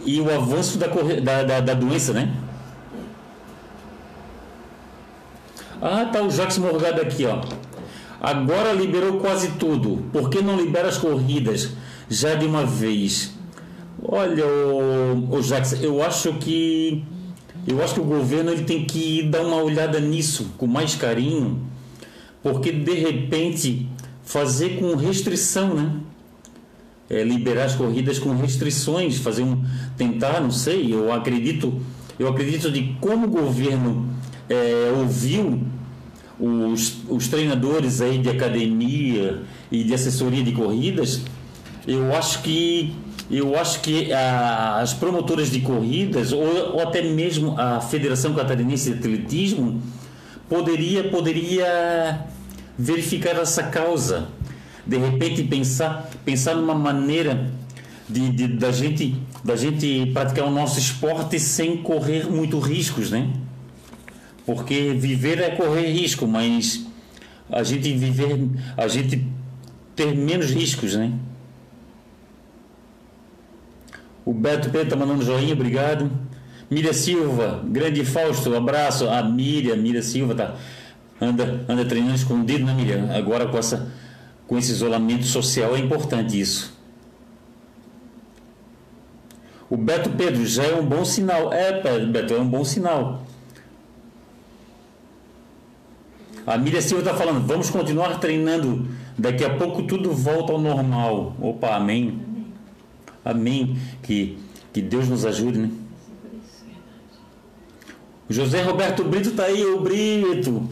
e 0.04 0.20
o 0.20 0.32
avanço 0.32 0.78
da, 0.78 0.86
da, 0.86 1.42
da, 1.42 1.60
da 1.60 1.74
doença, 1.74 2.12
né? 2.12 2.32
Ah, 5.82 6.04
tá 6.04 6.22
o 6.22 6.30
Jacques 6.30 6.58
Morgado 6.58 7.00
aqui, 7.00 7.24
ó. 7.24 7.40
Agora 8.20 8.72
liberou 8.72 9.18
quase 9.18 9.52
tudo. 9.52 10.04
Por 10.12 10.28
que 10.28 10.42
não 10.42 10.56
libera 10.56 10.88
as 10.88 10.98
corridas 10.98 11.70
já 12.08 12.34
de 12.34 12.44
uma 12.44 12.66
vez? 12.66 13.32
Olha, 14.02 14.46
o, 14.46 15.34
o 15.34 15.42
Jacques, 15.42 15.82
eu 15.82 16.02
acho 16.02 16.34
que 16.34 17.02
eu 17.66 17.82
acho 17.82 17.94
que 17.94 18.00
o 18.00 18.04
governo 18.04 18.50
ele 18.50 18.64
tem 18.64 18.84
que 18.84 19.22
dar 19.22 19.42
uma 19.42 19.56
olhada 19.56 20.00
nisso 20.00 20.50
com 20.58 20.66
mais 20.66 20.94
carinho, 20.94 21.60
porque 22.42 22.72
de 22.72 22.94
repente 22.94 23.88
fazer 24.22 24.78
com 24.78 24.94
restrição, 24.96 25.74
né? 25.74 25.92
É, 27.08 27.24
liberar 27.24 27.64
as 27.64 27.74
corridas 27.74 28.18
com 28.18 28.36
restrições, 28.36 29.18
fazer 29.18 29.42
um 29.42 29.64
tentar, 29.96 30.40
não 30.40 30.50
sei, 30.50 30.92
eu 30.94 31.12
acredito, 31.12 31.80
eu 32.18 32.28
acredito 32.28 32.70
de 32.70 32.96
como 33.00 33.26
o 33.26 33.30
governo 33.30 34.08
é, 34.50 34.92
ouviu 34.98 35.62
os, 36.38 36.98
os 37.08 37.28
treinadores 37.28 38.00
aí 38.00 38.18
de 38.18 38.28
academia 38.28 39.42
e 39.70 39.84
de 39.84 39.94
assessoria 39.94 40.42
de 40.42 40.50
corridas, 40.52 41.22
eu 41.86 42.14
acho 42.14 42.42
que 42.42 42.92
eu 43.30 43.56
acho 43.56 43.80
que 43.80 44.12
as 44.12 44.92
promotoras 44.92 45.52
de 45.52 45.60
corridas 45.60 46.32
ou, 46.32 46.42
ou, 46.74 46.80
até 46.80 47.00
mesmo 47.00 47.54
a 47.56 47.80
Federação 47.80 48.34
Catarinense 48.34 48.90
de 48.90 48.98
Atletismo 48.98 49.80
poderia 50.48 51.04
poderia 51.04 52.26
verificar 52.76 53.36
essa 53.36 53.62
causa. 53.62 54.26
De 54.84 54.96
repente 54.96 55.44
pensar 55.44 56.10
pensar 56.24 56.56
numa 56.56 56.74
maneira 56.74 57.48
de, 58.08 58.30
de, 58.30 58.48
da 58.48 58.72
gente 58.72 59.16
da 59.44 59.54
gente 59.54 60.10
praticar 60.12 60.44
o 60.46 60.50
nosso 60.50 60.80
esporte 60.80 61.38
sem 61.38 61.76
correr 61.76 62.28
muito 62.28 62.58
riscos 62.58 63.12
né 63.12 63.30
porque 64.54 64.92
viver 64.94 65.40
é 65.40 65.50
correr 65.50 65.90
risco 65.92 66.26
mas 66.26 66.86
a 67.50 67.62
gente 67.62 67.92
viver 67.96 68.48
a 68.76 68.88
gente 68.88 69.26
ter 69.94 70.14
menos 70.14 70.50
riscos 70.50 70.94
né 70.94 71.12
o 74.24 74.32
Beto 74.32 74.70
Pedro 74.70 74.82
está 74.82 74.96
mandando 74.96 75.24
joinha, 75.24 75.54
obrigado. 75.54 76.10
Miriam 76.70 76.92
Silva, 76.92 77.64
grande 77.64 78.04
Fausto, 78.04 78.54
abraço. 78.54 79.08
A 79.08 79.22
Miriam, 79.24 79.76
Miriam 79.76 80.02
Silva 80.02 80.34
tá, 80.36 80.54
anda, 81.20 81.64
anda 81.68 81.84
treinando 81.84 82.14
escondido, 82.14 82.64
né, 82.64 82.72
Miriam? 82.72 83.10
Agora 83.12 83.46
com, 83.48 83.58
essa, 83.58 83.90
com 84.46 84.56
esse 84.56 84.70
isolamento 84.70 85.24
social 85.24 85.74
é 85.74 85.80
importante 85.80 86.38
isso. 86.38 86.78
O 89.68 89.76
Beto 89.76 90.10
Pedro 90.10 90.46
já 90.46 90.64
é 90.64 90.74
um 90.74 90.84
bom 90.84 91.04
sinal. 91.04 91.52
É, 91.52 91.80
Beto, 92.06 92.34
é 92.34 92.38
um 92.38 92.48
bom 92.48 92.64
sinal. 92.64 93.24
A 96.46 96.56
Miriam 96.56 96.80
Silva 96.80 97.02
está 97.02 97.14
falando, 97.14 97.46
vamos 97.46 97.70
continuar 97.70 98.18
treinando. 98.18 98.86
Daqui 99.16 99.44
a 99.44 99.50
pouco 99.50 99.82
tudo 99.82 100.12
volta 100.12 100.52
ao 100.52 100.60
normal. 100.60 101.36
Opa, 101.40 101.76
amém. 101.76 102.20
Amém. 103.24 103.76
Que, 104.02 104.38
que 104.72 104.80
Deus 104.80 105.08
nos 105.08 105.24
ajude, 105.24 105.58
né? 105.58 105.70
José 108.28 108.62
Roberto 108.62 109.04
Brito 109.04 109.32
tá 109.32 109.44
aí, 109.44 109.64
o 109.64 109.80
Brito. 109.80 110.68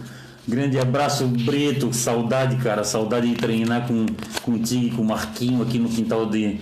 Grande 0.47 0.79
abraço, 0.79 1.27
Brito. 1.27 1.93
Saudade, 1.93 2.57
cara. 2.57 2.85
Saudade 2.85 3.29
de 3.29 3.35
treinar 3.35 3.87
com, 3.87 4.07
contigo 4.43 4.87
e 4.87 4.91
com 4.91 5.03
o 5.03 5.05
Marquinho 5.05 5.61
aqui 5.63 5.79
no 5.79 5.89
quintal 5.89 6.25
de. 6.25 6.59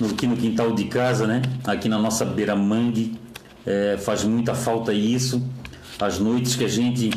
No, 0.00 0.08
aqui 0.08 0.26
no 0.26 0.36
quintal 0.36 0.72
de 0.72 0.84
casa, 0.86 1.26
né? 1.26 1.42
Aqui 1.64 1.88
na 1.88 1.98
nossa 1.98 2.24
beira 2.24 2.56
mangue. 2.56 3.16
É, 3.64 3.98
faz 3.98 4.24
muita 4.24 4.54
falta 4.54 4.92
isso. 4.92 5.46
As 6.00 6.18
noites 6.18 6.56
que 6.56 6.64
a 6.64 6.68
gente 6.68 7.10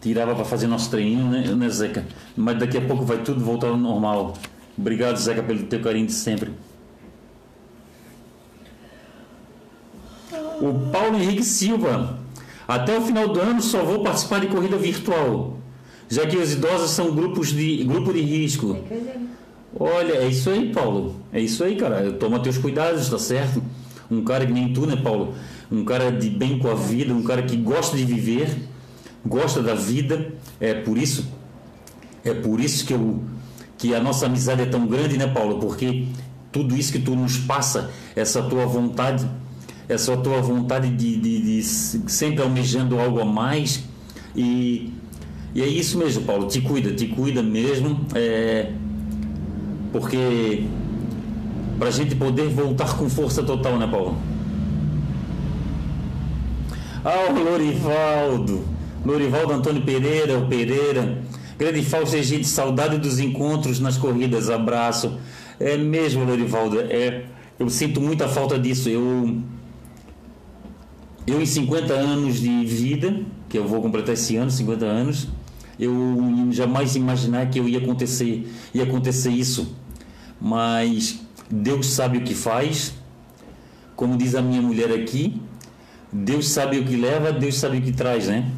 tirava 0.00 0.34
para 0.34 0.44
fazer 0.44 0.66
nosso 0.66 0.90
treininho, 0.90 1.26
né, 1.26 1.54
né, 1.54 1.68
Zeca? 1.68 2.04
Mas 2.36 2.58
daqui 2.58 2.78
a 2.78 2.80
pouco 2.80 3.04
vai 3.04 3.18
tudo 3.18 3.44
voltar 3.44 3.68
ao 3.68 3.76
normal. 3.76 4.34
Obrigado, 4.76 5.16
Zeca, 5.16 5.42
pelo 5.42 5.64
teu 5.64 5.80
carinho 5.80 6.06
de 6.06 6.12
sempre. 6.12 6.50
O 10.60 10.90
Paulo 10.90 11.16
Henrique 11.16 11.44
Silva. 11.44 12.18
Até 12.66 12.96
o 12.96 13.02
final 13.02 13.28
do 13.28 13.40
ano 13.40 13.60
só 13.60 13.82
vou 13.82 14.02
participar 14.02 14.40
de 14.40 14.46
corrida 14.46 14.76
virtual, 14.76 15.58
já 16.08 16.24
que 16.24 16.36
os 16.36 16.52
idosos 16.52 16.90
são 16.90 17.12
grupos 17.14 17.48
de, 17.48 17.82
grupo 17.82 18.12
de 18.12 18.20
risco. 18.20 18.76
Olha, 19.78 20.12
é 20.12 20.28
isso 20.28 20.50
aí, 20.50 20.72
Paulo. 20.72 21.16
É 21.32 21.40
isso 21.40 21.64
aí, 21.64 21.74
cara. 21.76 22.12
Toma 22.12 22.38
teus 22.40 22.58
cuidados, 22.58 23.08
tá 23.08 23.18
certo? 23.18 23.62
Um 24.10 24.22
cara 24.22 24.46
que 24.46 24.52
nem 24.52 24.72
tu, 24.72 24.86
né, 24.86 24.96
Paulo? 24.96 25.34
Um 25.70 25.84
cara 25.84 26.10
de 26.10 26.28
bem 26.28 26.58
com 26.58 26.70
a 26.70 26.74
vida, 26.74 27.12
um 27.12 27.22
cara 27.22 27.42
que 27.42 27.56
gosta 27.56 27.96
de 27.96 28.04
viver, 28.04 28.56
gosta 29.24 29.62
da 29.62 29.74
vida. 29.74 30.32
É 30.60 30.74
por 30.74 30.98
isso, 30.98 31.28
é 32.24 32.34
por 32.34 32.60
isso 32.60 32.86
que 32.86 32.94
eu 32.94 33.22
que 33.78 33.94
a 33.94 34.00
nossa 34.00 34.26
amizade 34.26 34.60
é 34.60 34.66
tão 34.66 34.86
grande, 34.86 35.16
né, 35.16 35.26
Paulo? 35.26 35.58
Porque 35.58 36.06
tudo 36.52 36.76
isso 36.76 36.92
que 36.92 36.98
tu 36.98 37.16
nos 37.16 37.38
passa, 37.38 37.90
essa 38.14 38.42
tua 38.42 38.66
vontade 38.66 39.26
essa 39.90 40.16
tua 40.16 40.40
vontade 40.40 40.88
de, 40.88 41.16
de, 41.16 41.42
de 41.42 41.62
sempre 41.64 42.42
almejando 42.42 42.98
algo 43.00 43.20
a 43.20 43.24
mais. 43.24 43.82
E, 44.36 44.92
e 45.52 45.60
é 45.60 45.66
isso 45.66 45.98
mesmo, 45.98 46.22
Paulo. 46.22 46.46
Te 46.46 46.60
cuida, 46.60 46.92
te 46.92 47.08
cuida 47.08 47.42
mesmo. 47.42 48.06
É, 48.14 48.70
porque 49.92 50.64
para 51.76 51.88
a 51.88 51.90
gente 51.90 52.14
poder 52.14 52.48
voltar 52.48 52.96
com 52.96 53.10
força 53.10 53.42
total, 53.42 53.78
né, 53.78 53.88
Paulo? 53.88 54.16
Ah, 57.04 57.32
o 57.32 57.42
Lorivaldo. 57.42 58.64
Lorivaldo 59.04 59.52
Antônio 59.52 59.82
Pereira, 59.82 60.38
o 60.38 60.46
Pereira. 60.46 61.22
Grande 61.58 61.82
Fausto 61.82 62.16
Egito, 62.16 62.46
saudade 62.46 62.98
dos 62.98 63.18
encontros 63.18 63.80
nas 63.80 63.96
corridas. 63.96 64.48
Abraço. 64.48 65.18
É 65.58 65.76
mesmo, 65.76 66.24
Lorivaldo. 66.24 66.80
É, 66.80 67.24
eu 67.58 67.68
sinto 67.68 68.00
muita 68.00 68.28
falta 68.28 68.58
disso. 68.58 68.88
Eu 68.88 69.40
eu, 71.26 71.40
em 71.40 71.46
50 71.46 71.92
anos 71.92 72.40
de 72.40 72.64
vida, 72.64 73.20
que 73.48 73.56
eu 73.56 73.66
vou 73.66 73.80
completar 73.80 74.14
esse 74.14 74.36
ano, 74.36 74.50
50 74.50 74.84
anos, 74.84 75.28
eu 75.78 76.48
jamais 76.50 76.96
imaginar 76.96 77.48
que 77.50 77.60
eu 77.60 77.68
ia 77.68 77.78
acontecer, 77.78 78.50
ia 78.74 78.82
acontecer 78.82 79.30
isso. 79.30 79.76
Mas 80.40 81.20
Deus 81.50 81.86
sabe 81.86 82.18
o 82.18 82.22
que 82.22 82.34
faz. 82.34 82.94
Como 83.94 84.16
diz 84.16 84.34
a 84.34 84.42
minha 84.42 84.62
mulher 84.62 84.90
aqui, 84.92 85.40
Deus 86.12 86.48
sabe 86.48 86.78
o 86.78 86.84
que 86.84 86.96
leva, 86.96 87.32
Deus 87.32 87.56
sabe 87.58 87.78
o 87.78 87.82
que 87.82 87.92
traz, 87.92 88.26
né? 88.26 88.50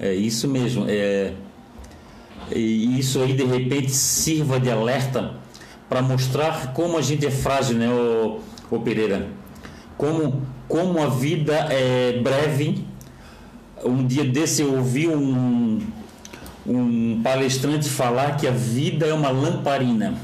É 0.00 0.14
isso 0.14 0.48
mesmo. 0.48 0.86
É, 0.88 1.34
e 2.50 2.98
isso 2.98 3.20
aí 3.20 3.34
de 3.34 3.44
repente 3.44 3.92
sirva 3.92 4.58
de 4.58 4.70
alerta 4.70 5.34
para 5.88 6.00
mostrar 6.00 6.72
como 6.72 6.96
a 6.96 7.02
gente 7.02 7.26
é 7.26 7.30
frágil, 7.30 7.76
né, 7.76 7.88
o, 7.88 8.40
o 8.70 8.80
Pereira? 8.80 9.28
Como 9.98 10.42
como 10.70 11.02
a 11.02 11.08
vida 11.08 11.52
é 11.68 12.20
breve. 12.22 12.86
Um 13.84 14.06
dia 14.06 14.24
desse 14.24 14.62
eu 14.62 14.76
ouvi 14.76 15.08
um, 15.08 15.80
um 16.64 17.20
palestrante 17.24 17.88
falar 17.88 18.36
que 18.36 18.46
a 18.46 18.52
vida 18.52 19.04
é 19.04 19.12
uma 19.12 19.30
lamparina. 19.30 20.14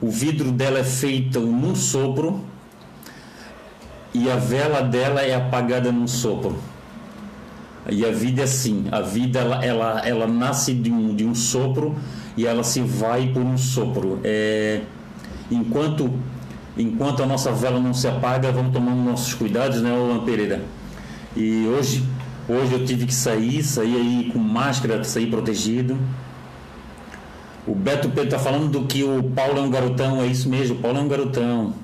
O 0.00 0.08
vidro 0.10 0.52
dela 0.52 0.78
é 0.78 0.84
feito 0.84 1.40
num 1.40 1.74
sopro 1.74 2.44
e 4.14 4.30
a 4.30 4.36
vela 4.36 4.80
dela 4.80 5.22
é 5.22 5.34
apagada 5.34 5.90
num 5.90 6.06
sopro. 6.06 6.56
E 7.88 8.04
a 8.04 8.10
vida 8.10 8.40
é 8.40 8.44
assim, 8.44 8.86
a 8.90 9.00
vida 9.00 9.38
ela, 9.38 9.64
ela, 9.64 10.00
ela 10.06 10.26
nasce 10.26 10.74
de 10.74 10.90
um, 10.90 11.14
de 11.14 11.24
um 11.24 11.34
sopro 11.34 11.94
e 12.36 12.46
ela 12.46 12.64
se 12.64 12.80
vai 12.80 13.28
por 13.28 13.42
um 13.42 13.56
sopro. 13.56 14.20
É, 14.24 14.80
enquanto 15.50 16.10
enquanto 16.76 17.22
a 17.22 17.26
nossa 17.26 17.52
vela 17.52 17.80
não 17.80 17.94
se 17.94 18.06
apaga, 18.06 18.52
vamos 18.52 18.72
tomando 18.72 19.02
nossos 19.02 19.32
cuidados, 19.34 19.80
né, 19.80 19.90
Luan 19.94 20.24
Pereira? 20.24 20.62
E 21.34 21.66
hoje, 21.66 22.04
hoje 22.48 22.72
eu 22.72 22.84
tive 22.84 23.06
que 23.06 23.14
sair, 23.14 23.62
sair 23.62 23.96
aí 23.96 24.30
com 24.32 24.38
máscara, 24.38 25.02
sair 25.04 25.26
protegido. 25.26 25.96
O 27.66 27.74
Beto 27.74 28.08
Pedro 28.08 28.24
está 28.24 28.38
falando 28.38 28.68
do 28.68 28.86
que 28.86 29.02
o 29.02 29.22
Paulo 29.22 29.58
é 29.58 29.60
um 29.60 29.70
garotão, 29.70 30.20
é 30.22 30.26
isso 30.26 30.48
mesmo, 30.48 30.76
o 30.76 30.78
Paulo 30.78 30.98
é 30.98 31.00
um 31.00 31.08
garotão. 31.08 31.74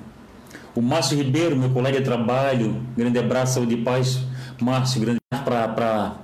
O 0.75 0.81
Márcio 0.81 1.17
Ribeiro, 1.17 1.55
meu 1.55 1.69
colega 1.69 1.99
de 1.99 2.05
trabalho, 2.05 2.77
grande 2.95 3.19
abraço, 3.19 3.55
saúde 3.55 3.75
e 3.75 3.77
paz. 3.77 4.19
Márcio, 4.63 5.01
grande 5.01 5.19
para 5.43 6.15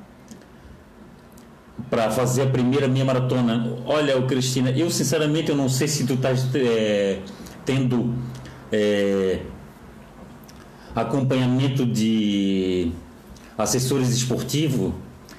para 1.90 2.12
fazer 2.12 2.44
a 2.44 2.48
primeira 2.48 2.88
minha 2.88 3.04
maratona. 3.04 3.78
Olha, 3.86 4.22
Cristina, 4.24 4.70
eu 4.72 4.92
sinceramente 4.92 5.50
eu 5.50 5.56
não 5.56 5.68
sei 5.68 5.88
se 5.88 6.06
tu 6.06 6.14
estás 6.14 6.48
é, 6.54 7.20
tendo 7.66 8.14
é, 8.72 9.40
acompanhamento 10.96 11.86
de 11.86 12.92
assessores 13.58 14.10
esportivos, 14.10 14.94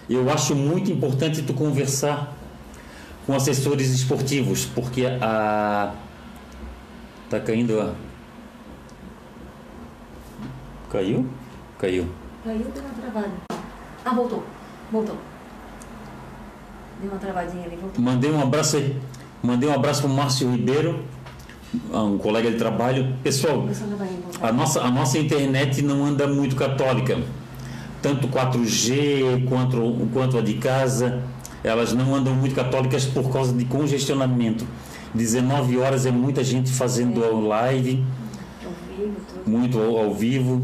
eu 0.09 0.29
acho 0.31 0.57
muito 0.57 0.91
importante 0.91 1.43
tu 1.43 1.55
conversar 1.55 2.37
com 3.27 3.35
assessores 3.35 3.91
esportivos, 3.91 4.65
porque 4.65 5.07
a, 5.07 5.95
Tá 7.31 7.39
caindo 7.39 7.81
a. 7.81 7.95
Caiu? 10.91 11.25
Caiu. 11.79 12.09
Caiu, 12.43 12.67
deu 12.75 12.83
uma 12.83 12.95
travada. 12.95 13.31
Ah, 14.03 14.15
voltou. 14.15 14.43
Voltou. 14.91 15.17
Deu 17.03 17.11
uma 17.11 17.21
travadinha 17.21 17.67
ali, 17.67 17.77
voltou. 17.77 18.03
Mandei 18.03 18.31
um 18.31 18.41
abraço 18.41 18.77
aí. 18.79 18.97
Mandei 19.43 19.69
um 19.69 19.75
abraço 19.75 20.03
pro 20.03 20.11
Márcio 20.11 20.51
Ribeiro, 20.51 21.03
um 21.93 22.19
colega 22.19 22.51
de 22.51 22.57
trabalho. 22.57 23.15
Pessoal, 23.23 23.67
a 24.43 24.53
nossa, 24.53 24.83
a 24.83 24.91
nossa 24.91 25.19
internet 25.19 25.81
não 25.83 26.05
anda 26.05 26.27
muito 26.27 26.57
católica. 26.57 27.19
Tanto 28.03 28.29
4G 28.29 29.47
quanto, 29.49 30.09
quanto 30.13 30.39
a 30.39 30.43
de 30.43 30.55
casa, 30.55 31.23
elas 31.63 31.93
não 31.93 32.15
andam 32.15 32.35
muito 32.35 32.55
católicas 32.55 33.05
por 33.05 33.31
causa 33.31 33.55
de 33.55 33.65
congestionamento. 33.67 34.67
19 35.15 35.79
horas 35.79 36.07
é 36.07 36.11
muita 36.11 36.45
gente 36.45 36.71
fazendo 36.71 37.23
é. 37.23 37.49
live, 37.49 38.05
ao 38.65 38.73
vivo, 38.97 39.17
muito 39.47 39.79
ao, 39.79 39.99
ao 39.99 40.15
vivo. 40.15 40.63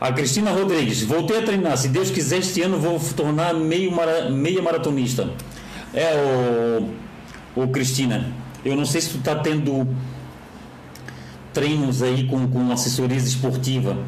A 0.00 0.12
Cristina 0.12 0.52
Rodrigues, 0.52 1.02
voltei 1.02 1.38
a 1.38 1.42
treinar. 1.42 1.76
Se 1.76 1.88
Deus 1.88 2.08
quiser, 2.08 2.38
este 2.38 2.62
ano 2.62 2.78
vou 2.78 3.00
tornar 3.16 3.52
meio 3.52 3.90
mara, 3.90 4.30
meia 4.30 4.62
maratonista. 4.62 5.28
É, 5.92 6.80
o, 7.56 7.62
o 7.64 7.68
Cristina, 7.68 8.32
eu 8.64 8.76
não 8.76 8.86
sei 8.86 9.00
se 9.00 9.10
tu 9.10 9.18
está 9.18 9.34
tendo 9.34 9.88
treinos 11.52 12.00
aí 12.00 12.28
com, 12.28 12.46
com 12.46 12.70
assessoria 12.70 13.16
esportiva, 13.16 13.98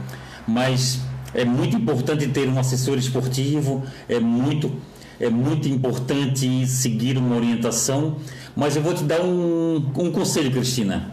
mas 0.47 1.01
é 1.35 1.45
muito 1.45 1.77
importante 1.77 2.25
ter 2.29 2.49
um 2.49 2.57
assessor 2.61 2.97
esportivo, 2.97 3.83
é 4.09 4.21
muito, 4.21 4.73
é 5.19 5.29
muito 5.29 5.69
importante 5.69 6.69
seguir 6.69 7.19
uma 7.19 7.35
orientação, 7.35 8.17
mas 8.55 8.77
eu 8.77 8.83
vou 8.83 8.95
te 8.95 9.03
dar 9.03 9.23
um, 9.23 9.91
um 9.97 10.13
conselho, 10.13 10.53
Cristina. 10.53 11.11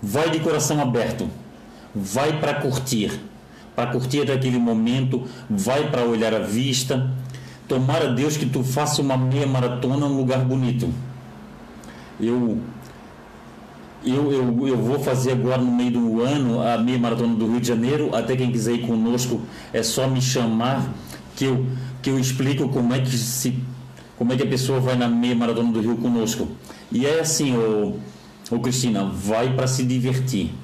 Vai 0.00 0.30
de 0.30 0.40
coração 0.40 0.80
aberto, 0.80 1.28
vai 1.94 2.40
para 2.40 2.54
curtir 2.54 3.20
para 3.76 3.90
curtir 3.90 4.30
aquele 4.30 4.58
momento, 4.58 5.24
vai 5.48 5.90
para 5.90 6.02
olhar 6.02 6.34
a 6.34 6.38
vista. 6.38 7.10
Tomara 7.68 8.08
Deus 8.08 8.38
que 8.38 8.46
tu 8.46 8.64
faça 8.64 9.02
uma 9.02 9.18
meia 9.18 9.46
maratona 9.46 10.08
num 10.08 10.16
lugar 10.16 10.38
bonito. 10.38 10.88
Eu, 12.18 12.58
eu, 14.02 14.32
eu, 14.32 14.68
eu 14.68 14.76
vou 14.78 14.98
fazer 14.98 15.32
agora 15.32 15.60
no 15.60 15.70
meio 15.70 15.90
do 15.90 16.22
ano 16.22 16.62
a 16.62 16.78
meia 16.78 16.98
maratona 16.98 17.34
do 17.34 17.46
Rio 17.46 17.60
de 17.60 17.68
Janeiro. 17.68 18.16
Até 18.16 18.34
quem 18.34 18.50
quiser 18.50 18.72
ir 18.72 18.86
conosco 18.86 19.42
é 19.72 19.82
só 19.82 20.08
me 20.08 20.22
chamar 20.22 20.88
que 21.36 21.44
eu, 21.44 21.66
que 22.00 22.08
eu 22.08 22.18
explico 22.18 22.70
como 22.70 22.94
é 22.94 23.00
que 23.00 23.16
se 23.18 23.62
como 24.16 24.32
é 24.32 24.36
que 24.36 24.42
a 24.42 24.46
pessoa 24.46 24.80
vai 24.80 24.96
na 24.96 25.08
meia 25.08 25.34
maratona 25.34 25.70
do 25.70 25.80
Rio 25.82 25.96
conosco. 25.96 26.48
E 26.90 27.04
é 27.04 27.20
assim, 27.20 27.54
ô, 27.54 27.96
ô 28.50 28.58
Cristina, 28.60 29.04
vai 29.04 29.52
para 29.54 29.66
se 29.66 29.84
divertir. 29.84 30.54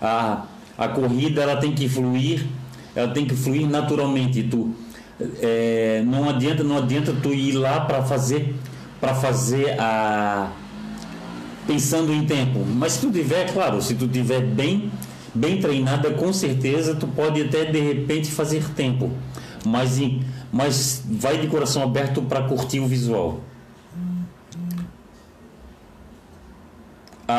Ah, 0.00 0.46
a 0.76 0.88
corrida 0.88 1.42
ela 1.42 1.56
tem 1.56 1.72
que 1.72 1.88
fluir, 1.88 2.44
ela 2.94 3.08
tem 3.12 3.24
que 3.24 3.34
fluir 3.34 3.68
naturalmente. 3.68 4.42
Tu 4.42 4.74
é, 5.40 6.02
não 6.06 6.28
adianta, 6.28 6.64
não 6.64 6.78
adianta 6.78 7.14
tu 7.22 7.32
ir 7.32 7.52
lá 7.52 7.80
para 7.80 8.02
fazer, 8.02 8.54
para 9.00 9.14
fazer 9.14 9.76
a 9.78 10.50
pensando 11.66 12.12
em 12.12 12.24
tempo. 12.26 12.64
Mas 12.66 12.92
se 12.92 13.00
tu 13.00 13.12
tiver, 13.12 13.52
claro, 13.52 13.80
se 13.80 13.94
tu 13.94 14.08
tiver 14.08 14.40
bem, 14.40 14.90
bem 15.34 15.60
treinada, 15.60 16.10
com 16.10 16.32
certeza 16.32 16.94
tu 16.94 17.06
pode 17.06 17.40
até 17.40 17.64
de 17.64 17.80
repente 17.80 18.30
fazer 18.30 18.68
tempo. 18.70 19.10
Mas, 19.64 20.00
mas 20.52 21.04
vai 21.08 21.38
de 21.38 21.46
coração 21.46 21.82
aberto 21.82 22.22
para 22.22 22.42
curtir 22.42 22.80
o 22.80 22.86
visual. 22.86 23.40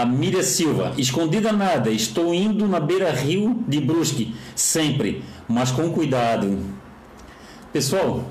A 0.02 0.06
Miriam 0.08 0.42
Silva, 0.42 0.94
escondida 0.98 1.52
nada, 1.52 1.92
estou 1.92 2.34
indo 2.34 2.68
na 2.68 2.80
beira-rio 2.80 3.64
de 3.68 3.80
Brusque, 3.80 4.34
sempre, 4.56 5.24
mas 5.48 5.70
com 5.70 5.92
cuidado. 5.92 6.58
Pessoal, 7.72 8.24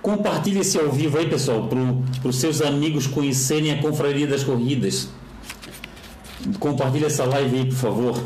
compartilhe 0.00 0.60
esse 0.60 0.78
ao 0.78 0.90
vivo 0.90 1.18
aí, 1.18 1.28
pessoal, 1.28 1.68
para 1.68 2.28
os 2.28 2.36
seus 2.36 2.62
amigos 2.62 3.06
conhecerem 3.06 3.70
a 3.70 3.82
Confraria 3.82 4.26
das 4.26 4.44
Corridas. 4.44 5.10
Compartilhe 6.58 7.04
essa 7.04 7.24
live 7.24 7.54
aí, 7.54 7.64
por 7.66 7.76
favor. 7.76 8.22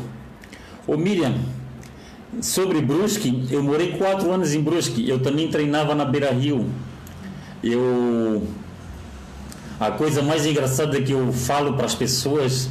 Ô 0.87 0.95
Miriam, 0.95 1.35
sobre 2.41 2.81
Brusque, 2.81 3.45
eu 3.51 3.61
morei 3.61 3.97
quatro 3.97 4.31
anos 4.31 4.53
em 4.53 4.61
Brusque, 4.61 5.09
eu 5.09 5.19
também 5.19 5.49
treinava 5.49 5.93
na 5.93 6.05
Beira 6.05 6.31
Rio. 6.31 6.65
Eu 7.61 8.47
a 9.79 9.91
coisa 9.91 10.21
mais 10.21 10.45
engraçada 10.45 11.01
que 11.01 11.11
eu 11.11 11.31
falo 11.31 11.73
para 11.73 11.85
as 11.85 11.95
pessoas 11.95 12.69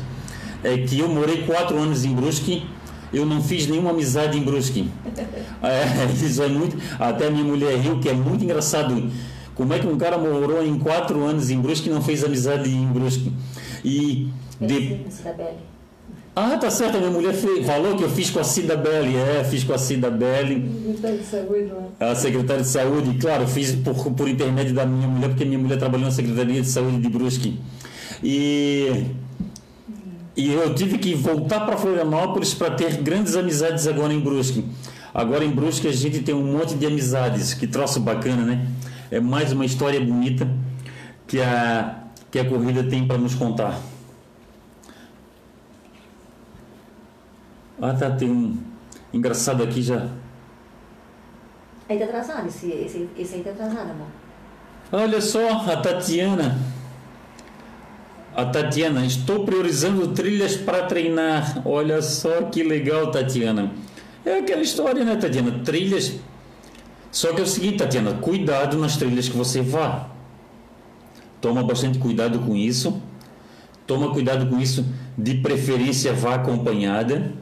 é 0.62 0.79
que 0.79 0.99
eu 0.99 1.09
morei 1.09 1.42
quatro 1.45 1.79
anos 1.79 2.05
em 2.05 2.14
Brusque, 2.14 2.66
eu 3.12 3.25
não 3.25 3.40
fiz 3.42 3.66
nenhuma 3.66 3.90
amizade 3.90 4.38
em 4.38 4.42
Brusque. 4.42 4.88
É, 5.62 6.12
isso 6.12 6.42
é 6.42 6.49
muito. 6.49 6.77
Até 6.99 7.31
minha 7.31 7.42
mulher 7.42 7.77
riu, 7.79 7.99
que 7.99 8.09
é 8.09 8.12
muito 8.12 8.45
engraçado. 8.45 9.11
Como 9.55 9.73
é 9.73 9.79
que 9.79 9.87
um 9.87 9.97
cara 9.97 10.19
morou 10.19 10.64
em 10.64 10.79
quatro 10.79 11.25
anos 11.25 11.51
em 11.51 11.59
Brusque 11.59 11.88
e 11.88 11.92
não 11.92 12.03
fez 12.03 12.23
amizade 12.23 12.69
em 12.71 12.87
Brusque? 12.87 13.33
E. 13.83 14.29
De... 14.61 15.01
Ah, 16.38 16.59
tá 16.59 16.70
certo, 16.70 16.96
a 16.96 16.99
minha 16.99 17.11
mulher 17.11 17.33
fez, 17.33 17.64
falou 17.64 17.96
que 17.96 18.05
eu 18.05 18.11
fiz 18.11 18.29
com 18.29 18.38
a 18.38 18.44
Cida 18.44 18.77
Belli, 18.77 19.16
é, 19.16 19.42
fiz 19.42 19.64
com 19.64 19.72
a 19.72 19.79
Cida 19.79 20.11
Belli. 20.11 20.70
Secretária 20.85 21.16
de 21.16 21.25
Saúde, 21.25 21.64
né? 21.64 21.88
A 21.99 22.14
secretária 22.14 22.62
de 22.62 22.68
Saúde, 22.68 23.18
claro, 23.18 23.49
fiz 23.49 23.72
por, 23.77 23.94
por 24.12 24.29
intermédio 24.29 24.75
da 24.75 24.85
minha 24.85 25.09
mulher, 25.09 25.29
porque 25.29 25.46
minha 25.46 25.59
mulher 25.59 25.79
trabalhou 25.79 26.05
na 26.05 26.12
Secretaria 26.12 26.61
de 26.61 26.68
Saúde 26.68 26.99
de 26.99 27.09
Brusque. 27.09 27.59
E, 28.22 29.07
e 30.37 30.53
eu 30.53 30.75
tive 30.75 30.99
que 30.99 31.14
voltar 31.14 31.61
para 31.61 31.79
Florianópolis 31.79 32.53
para 32.53 32.72
ter 32.72 32.99
grandes 32.99 33.35
amizades 33.35 33.87
agora 33.87 34.12
em 34.12 34.20
Brusque. 34.20 34.62
Agora 35.14 35.42
em 35.42 35.51
Brusque 35.51 35.88
a 35.88 35.92
gente 35.92 36.18
tem 36.20 36.35
um 36.35 36.44
monte 36.44 36.75
de 36.75 36.85
amizades, 36.85 37.55
que 37.55 37.66
troço 37.66 37.99
bacana, 37.99 38.42
né? 38.42 38.66
É 39.11 39.20
mais 39.20 39.53
uma 39.53 39.64
história 39.64 39.99
bonita 39.99 40.46
que 41.27 41.40
a, 41.40 41.96
que 42.31 42.38
a 42.38 42.44
corrida 42.44 42.85
tem 42.85 43.07
para 43.07 43.16
nos 43.16 43.35
contar. 43.35 43.81
Ah, 47.81 47.93
tá, 47.93 48.11
tem 48.11 48.31
um 48.31 48.57
engraçado 49.12 49.62
aqui 49.62 49.83
já. 49.83 50.09
Aí 51.89 51.99
tá 51.99 52.05
atrasado, 52.05 52.49
esse, 52.49 52.71
esse, 52.73 53.09
esse 53.17 53.35
aí 53.35 53.43
tá 53.43 53.51
atrasado, 53.51 53.91
amor. 53.91 54.07
Olha 54.91 55.21
só, 55.21 55.61
a 55.61 55.77
Tatiana. 55.77 56.59
A 58.35 58.45
Tatiana, 58.47 59.05
estou 59.05 59.45
priorizando 59.45 60.09
trilhas 60.09 60.57
para 60.57 60.87
treinar. 60.87 61.62
Olha 61.67 62.01
só 62.01 62.43
que 62.43 62.62
legal, 62.62 63.11
Tatiana. 63.11 63.73
É 64.25 64.39
aquela 64.39 64.62
história, 64.62 65.05
né, 65.05 65.17
Tatiana? 65.17 65.61
Trilhas. 65.65 66.19
Só 67.12 67.33
que 67.33 67.41
é 67.41 67.45
o 67.45 67.47
seguinte, 67.47 67.79
Tatiana, 67.79 68.15
cuidado 68.15 68.79
nas 68.79 68.97
trilhas 68.97 69.29
que 69.29 69.37
você 69.37 69.61
vá. 69.61 70.09
Toma 71.41 71.62
bastante 71.62 71.99
cuidado 71.99 72.39
com 72.41 72.57
isso. 72.57 73.01
Toma 73.87 74.12
cuidado 74.12 74.49
com 74.49 74.59
isso. 74.59 74.85
De 75.17 75.35
preferência, 75.35 76.12
vá 76.12 76.35
acompanhada 76.35 77.33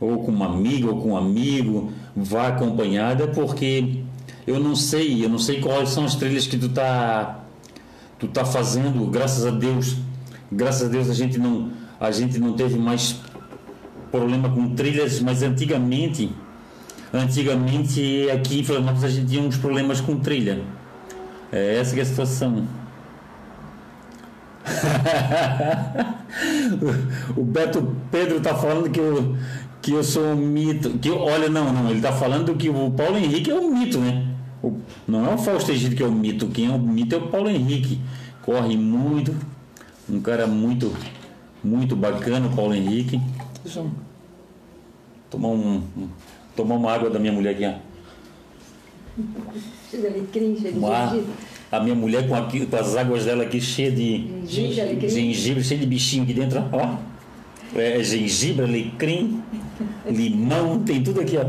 ou 0.00 0.24
com 0.24 0.30
uma 0.30 0.46
amiga 0.46 0.88
ou 0.88 1.00
com 1.00 1.12
um 1.12 1.16
amigo, 1.16 1.92
vá 2.14 2.48
acompanhada, 2.48 3.28
porque 3.28 4.02
eu 4.46 4.60
não 4.60 4.74
sei, 4.74 5.24
eu 5.24 5.28
não 5.28 5.38
sei 5.38 5.60
quais 5.60 5.90
são 5.90 6.04
as 6.04 6.14
trilhas 6.14 6.46
que 6.46 6.56
tu 6.56 6.68
tá 6.68 7.40
tu 8.18 8.26
tá 8.26 8.44
fazendo, 8.44 9.06
graças 9.06 9.46
a 9.46 9.50
Deus, 9.50 9.96
graças 10.50 10.88
a 10.88 10.90
Deus 10.90 11.10
a 11.10 11.14
gente 11.14 11.38
não 11.38 11.70
a 12.00 12.10
gente 12.10 12.38
não 12.38 12.52
teve 12.52 12.78
mais 12.78 13.20
problema 14.10 14.48
com 14.48 14.74
trilhas, 14.74 15.20
mas 15.20 15.42
antigamente 15.42 16.30
antigamente 17.12 18.28
aqui 18.30 18.60
em 18.60 18.64
Florianópolis 18.64 19.04
a 19.04 19.08
gente 19.08 19.28
tinha 19.28 19.42
uns 19.42 19.56
problemas 19.56 20.00
com 20.00 20.18
trilha. 20.18 20.62
É 21.50 21.76
essa 21.76 21.94
que 21.94 22.00
é 22.00 22.02
a 22.02 22.06
situação. 22.06 22.66
o 27.36 27.42
Beto 27.42 27.96
Pedro 28.10 28.36
está 28.36 28.54
falando 28.54 28.90
que 28.90 29.00
o, 29.00 29.34
que 29.88 29.94
eu 29.94 30.04
sou 30.04 30.22
um 30.22 30.36
mito. 30.36 30.90
Que, 30.98 31.10
olha, 31.10 31.48
não, 31.48 31.72
não, 31.72 31.88
ele 31.88 31.98
está 31.98 32.12
falando 32.12 32.54
que 32.54 32.68
o 32.68 32.90
Paulo 32.90 33.16
Henrique 33.16 33.50
é 33.50 33.54
um 33.54 33.72
mito, 33.74 33.98
né? 33.98 34.26
O, 34.62 34.76
não 35.06 35.30
é 35.30 35.34
o 35.34 35.38
Fausto 35.38 35.72
Egito 35.72 35.96
que 35.96 36.02
é 36.02 36.06
o 36.06 36.12
mito, 36.12 36.48
quem 36.48 36.66
é 36.66 36.70
o 36.70 36.78
mito 36.78 37.14
é 37.14 37.18
o 37.18 37.28
Paulo 37.28 37.48
Henrique. 37.48 37.98
Corre 38.42 38.76
muito, 38.76 39.34
um 40.08 40.20
cara 40.20 40.46
muito, 40.46 40.92
muito 41.64 41.96
bacana, 41.96 42.48
o 42.48 42.54
Paulo 42.54 42.74
Henrique. 42.74 43.20
Deixa 43.64 43.80
eu 43.80 43.90
tomar, 45.30 45.48
um, 45.48 45.82
um, 45.96 46.08
tomar 46.54 46.74
uma 46.74 46.92
água 46.92 47.08
da 47.08 47.18
minha 47.18 47.32
mulher 47.32 47.50
aqui, 47.50 47.64
ó. 47.64 47.74
Cheio 49.90 50.02
de 50.02 50.08
alecrim, 50.08 50.56
cheio 50.56 50.74
de 50.74 50.80
gengibre. 50.80 51.32
A 51.70 51.80
minha 51.80 51.94
mulher 51.94 52.28
com, 52.28 52.34
aqui, 52.34 52.66
com 52.66 52.76
as 52.76 52.96
águas 52.96 53.24
dela 53.24 53.44
aqui 53.44 53.60
cheia 53.60 53.90
de 53.90 54.26
gengibre, 54.46 55.08
gengibre 55.08 55.64
cheio 55.64 55.80
de 55.80 55.86
bichinho 55.86 56.24
aqui 56.24 56.34
dentro, 56.34 56.62
ó 56.72 57.18
é, 57.76 58.02
gengibre, 58.02 58.64
alecrim, 58.64 59.42
limão, 60.10 60.80
tem 60.80 61.02
tudo 61.02 61.20
aqui. 61.20 61.36
Ó. 61.36 61.44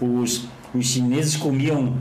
Os, 0.04 0.46
os 0.74 0.86
chineses 0.86 1.36
comiam 1.36 1.94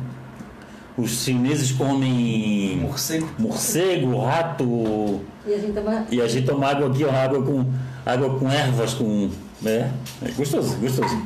os 0.98 1.24
chineses 1.24 1.72
comem 1.72 2.78
Morcego. 2.82 3.28
morcego, 3.40 4.18
rato. 4.20 5.22
E 5.48 5.54
a 5.54 5.58
gente 5.58 5.74
tava. 5.74 6.06
E 6.12 6.22
a 6.22 6.28
gente 6.28 6.46
toma 6.46 6.68
água 6.68 6.90
aqui, 6.90 7.06
ó, 7.06 7.12
água 7.12 7.42
com, 7.42 7.66
água 8.06 8.38
com 8.38 8.52
ervas, 8.52 8.94
com. 8.94 9.30
É, 9.66 9.90
é 10.22 10.32
gostoso, 10.36 10.76
gostoso. 10.78 11.22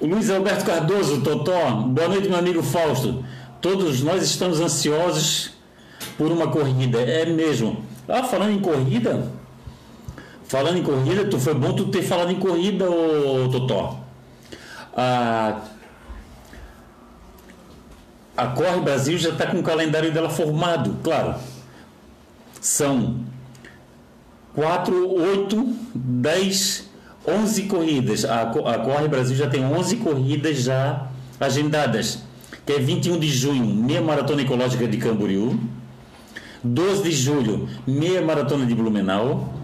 O 0.00 0.06
Luiz 0.06 0.30
Alberto 0.30 0.64
Cardoso, 0.64 1.20
Totó, 1.20 1.72
boa 1.82 2.08
noite, 2.08 2.28
meu 2.28 2.38
amigo 2.38 2.62
Fausto. 2.62 3.24
Todos 3.60 4.02
nós 4.02 4.22
estamos 4.22 4.58
ansiosos 4.58 5.52
por 6.16 6.32
uma 6.32 6.48
corrida, 6.48 7.00
é 7.00 7.26
mesmo. 7.26 7.84
Ah, 8.10 8.22
falando 8.24 8.52
em 8.52 8.60
corrida, 8.60 9.30
falando 10.46 10.78
em 10.78 10.82
corrida, 10.82 11.24
tu 11.26 11.38
foi 11.38 11.54
bom 11.54 11.72
tu 11.72 11.86
ter 11.86 12.02
falado 12.02 12.30
em 12.30 12.36
corrida, 12.38 12.88
ô 12.90 13.48
Totó. 13.50 13.98
Ah, 14.96 15.60
a 18.36 18.46
Corre 18.48 18.80
Brasil 18.80 19.18
já 19.18 19.30
está 19.30 19.46
com 19.46 19.58
o 19.58 19.62
calendário 19.62 20.12
dela 20.12 20.30
formado, 20.30 20.96
claro. 21.02 21.34
São 22.60 23.20
4, 24.54 25.14
8, 25.14 25.76
10, 25.94 26.88
11 27.26 27.62
corridas. 27.64 28.24
A, 28.24 28.46
Co- 28.46 28.66
a 28.66 28.78
Corre 28.78 29.08
Brasil 29.08 29.36
já 29.36 29.48
tem 29.48 29.64
11 29.64 29.96
corridas 29.96 30.62
já 30.62 31.06
agendadas. 31.38 32.22
Que 32.66 32.74
é 32.74 32.78
21 32.78 33.18
de 33.18 33.28
junho, 33.28 33.64
meia 33.64 34.00
maratona 34.02 34.42
ecológica 34.42 34.86
de 34.86 34.96
Camboriú. 34.98 35.58
12 36.62 37.02
de 37.02 37.12
julho, 37.12 37.68
meia 37.86 38.20
maratona 38.20 38.66
de 38.66 38.74
Blumenau. 38.74 39.54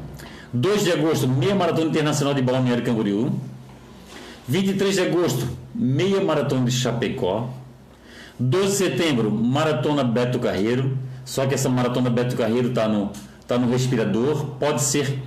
2 0.53 0.85
de 0.85 0.93
agosto, 0.93 1.29
meia 1.29 1.55
maratona 1.55 1.89
internacional 1.89 2.33
de 2.35 2.41
Balneário 2.41 2.85
Camboriú. 2.85 3.33
23 4.49 4.95
de 4.95 5.01
agosto, 5.03 5.47
meia 5.75 6.21
maratona 6.23 6.65
de 6.65 6.71
Chapecó. 6.71 7.51
12 8.39 8.67
de 8.67 8.73
setembro, 8.73 9.31
maratona 9.31 10.05
Beto 10.05 10.39
Carreiro. 10.39 10.97
Só 11.25 11.47
que 11.47 11.55
essa 11.55 11.69
maratona 11.69 12.09
Beto 12.09 12.37
Carreiro 12.37 12.69
está 12.69 12.89
no, 12.89 13.11
tá 13.47 13.59
no 13.59 13.71
respirador. 13.71 14.47
Pode 14.59 14.83
ser. 14.83 15.19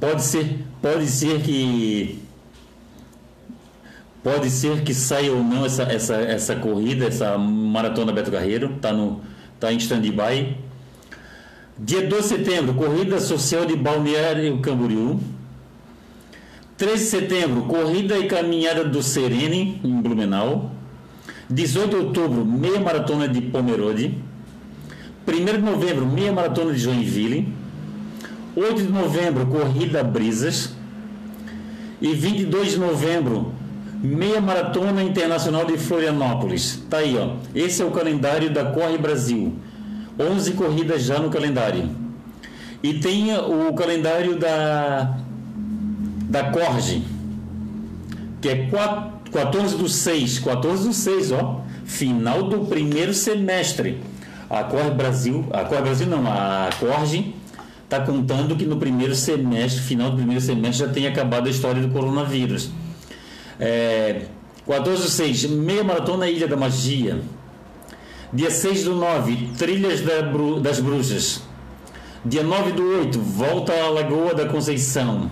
Pode 0.00 0.22
ser. 0.22 0.64
Pode 0.80 1.06
ser 1.06 1.40
que. 1.42 2.22
Pode 4.22 4.48
ser 4.48 4.82
que 4.82 4.94
saia 4.94 5.32
ou 5.32 5.44
não 5.44 5.66
essa, 5.66 5.82
essa, 5.82 6.14
essa 6.14 6.56
corrida, 6.56 7.06
essa 7.06 7.36
maratona 7.36 8.12
Beto 8.12 8.30
Carreiro. 8.30 8.74
Está 8.76 8.92
no, 8.92 9.20
tá 9.64 9.72
em 9.72 9.78
stand-by. 9.78 10.56
Dia 11.78 12.06
12 12.06 12.22
de 12.22 12.28
setembro, 12.28 12.74
corrida 12.74 13.18
social 13.18 13.64
de 13.64 13.74
Balneário 13.74 14.58
Camboriú. 14.58 15.18
13 16.76 16.96
de 16.96 17.10
setembro, 17.10 17.62
corrida 17.62 18.18
e 18.18 18.26
caminhada 18.26 18.84
do 18.84 19.02
Serene, 19.02 19.80
em 19.82 20.00
Blumenau. 20.02 20.70
18 21.48 21.88
de 21.88 21.96
outubro, 21.96 22.44
meia 22.44 22.78
maratona 22.78 23.26
de 23.26 23.40
Pomerode. 23.40 24.18
1 25.26 25.44
de 25.44 25.58
novembro, 25.58 26.04
meia 26.04 26.32
maratona 26.32 26.72
de 26.72 26.78
Joinville. 26.78 27.48
8 28.54 28.82
de 28.82 28.92
novembro, 28.92 29.46
corrida 29.46 30.04
Brisas. 30.04 30.74
E 32.02 32.12
22 32.12 32.72
de 32.72 32.78
novembro, 32.78 33.52
meia 34.02 34.40
maratona 34.40 35.02
internacional 35.02 35.64
de 35.64 35.78
Florianópolis. 35.78 36.82
Tá 36.90 36.98
aí, 36.98 37.16
ó. 37.16 37.36
Esse 37.54 37.82
é 37.82 37.84
o 37.84 37.90
calendário 37.90 38.52
da 38.52 38.64
Corre 38.66 38.98
Brasil. 38.98 39.54
11 40.18 40.52
corridas 40.52 41.04
já 41.04 41.18
no 41.18 41.30
calendário. 41.30 41.88
E 42.82 42.94
tem 42.94 43.34
o 43.36 43.72
calendário 43.72 44.38
da 44.38 45.16
da 46.34 46.50
Corge, 46.50 47.04
que 48.40 48.48
é 48.48 48.66
4, 48.66 49.30
14 49.30 49.76
do 49.76 49.88
6, 49.88 50.40
14 50.40 50.88
do 50.88 50.92
6, 50.92 51.32
ó, 51.32 51.60
final 51.84 52.48
do 52.48 52.66
primeiro 52.66 53.14
semestre. 53.14 54.00
A 54.50 54.64
Corre 54.64 54.90
Brasil, 54.90 55.46
a 55.52 55.64
Corre 55.64 55.82
Brasil 55.82 56.06
não, 56.08 56.26
a 56.26 56.70
Corge 56.80 57.34
está 57.84 58.00
contando 58.00 58.56
que 58.56 58.66
no 58.66 58.76
primeiro 58.76 59.14
semestre, 59.14 59.80
final 59.80 60.10
do 60.10 60.16
primeiro 60.16 60.40
semestre, 60.40 60.86
já 60.86 60.92
tem 60.92 61.06
acabado 61.06 61.46
a 61.46 61.50
história 61.50 61.80
do 61.80 61.88
coronavírus. 61.88 62.70
É, 63.66 64.26
14 64.66 65.02
do 65.02 65.08
6, 65.08 65.44
meia 65.46 65.82
maratona 65.82 66.28
Ilha 66.28 66.46
da 66.46 66.54
Magia. 66.56 67.22
Dia 68.30 68.50
6 68.50 68.84
do 68.84 68.94
9, 68.94 69.52
Trilhas 69.56 70.02
da 70.02 70.20
Bru- 70.20 70.60
das 70.60 70.80
Bruxas. 70.80 71.42
Dia 72.22 72.42
9 72.42 72.72
do 72.72 72.82
8, 72.98 73.18
volta 73.18 73.72
à 73.72 73.88
Lagoa 73.88 74.34
da 74.34 74.44
Conceição. 74.46 75.30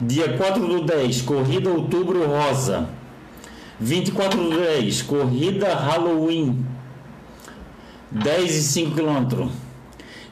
Dia 0.00 0.36
4 0.36 0.64
do 0.64 0.84
10, 0.84 1.22
Corrida 1.22 1.70
Outubro 1.70 2.24
Rosa. 2.24 2.88
24 3.80 4.40
do 4.40 4.56
10, 4.60 5.02
Corrida 5.02 5.74
Halloween. 5.74 6.64
10 8.12 8.54
e 8.54 8.62
5 8.62 8.94
km. 8.94 9.48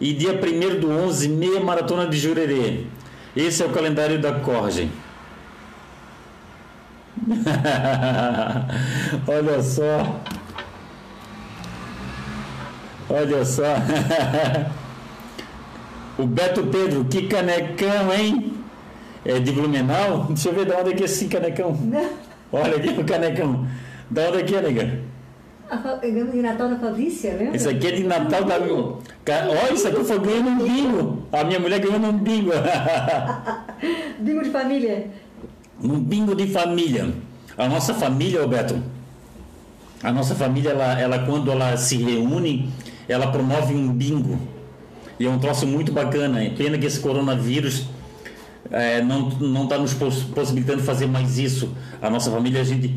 E 0.00 0.12
dia 0.12 0.32
1 0.34 0.78
do 0.80 0.90
11, 0.90 1.28
Meia 1.28 1.58
Maratona 1.60 2.06
de 2.06 2.16
Jurerê. 2.16 2.84
Esse 3.36 3.62
é 3.62 3.66
o 3.66 3.70
calendário 3.70 4.20
da 4.20 4.32
Corge. 4.34 4.88
Olha 9.26 9.62
só. 9.62 10.20
Olha 13.10 13.44
só. 13.44 13.74
o 16.18 16.26
Beto 16.26 16.64
Pedro, 16.64 17.04
que 17.04 17.26
canecão, 17.26 18.12
hein? 18.12 18.54
É 19.24 19.38
de 19.38 19.52
Blumenau? 19.52 20.26
Deixa 20.28 20.48
eu 20.48 20.54
ver 20.54 20.66
de 20.66 20.72
onde 20.72 20.90
é 20.90 20.94
que 20.94 21.02
é 21.02 21.06
esse 21.06 21.26
canecão. 21.26 21.76
Olha 22.52 22.76
aqui 22.76 22.88
o 22.88 23.04
canecão. 23.04 23.66
Da 24.10 24.28
onde 24.28 24.38
é 24.38 24.42
que 24.42 24.54
é, 24.54 24.62
nega? 24.62 25.00
Ganhamos 26.00 26.32
de 26.32 26.40
Natal 26.40 26.70
da 26.70 26.78
Fabrícia, 26.78 27.34
lembra? 27.34 27.56
Isso 27.56 27.68
aqui 27.68 27.88
é 27.88 27.90
de 27.90 28.04
Natal 28.04 28.42
da. 28.44 28.54
Olha, 28.56 29.74
isso 29.74 29.86
aqui 29.86 30.02
foi 30.02 30.18
ganhando 30.18 30.48
um 30.48 30.58
bingo. 30.58 31.22
A 31.30 31.44
minha 31.44 31.60
mulher 31.60 31.78
ganhou 31.78 32.00
um 32.00 32.12
bingo. 32.12 32.52
Bingo 34.18 34.42
de 34.42 34.50
família. 34.50 35.10
Um 35.82 35.98
bingo 36.00 36.34
de 36.34 36.46
família. 36.46 37.12
A 37.56 37.68
nossa 37.68 37.94
família, 37.94 38.40
Roberto, 38.40 38.80
a 40.02 40.12
nossa 40.12 40.34
família, 40.34 40.70
ela, 40.70 40.98
ela 41.00 41.18
quando 41.20 41.50
ela 41.50 41.76
se 41.76 41.96
reúne, 41.96 42.70
ela 43.08 43.28
promove 43.28 43.74
um 43.74 43.92
bingo. 43.92 44.38
E 45.18 45.26
é 45.26 45.30
um 45.30 45.38
troço 45.38 45.66
muito 45.66 45.90
bacana. 45.92 46.42
É 46.42 46.50
pena 46.50 46.78
que 46.78 46.86
esse 46.86 47.00
coronavírus 47.00 47.86
é, 48.70 49.02
não 49.02 49.28
não 49.30 49.64
está 49.64 49.76
nos 49.78 49.94
poss- 49.94 50.22
possibilitando 50.22 50.82
fazer 50.82 51.06
mais 51.06 51.38
isso. 51.38 51.70
A 52.00 52.08
nossa 52.08 52.30
família, 52.30 52.60
a 52.60 52.64
gente, 52.64 52.94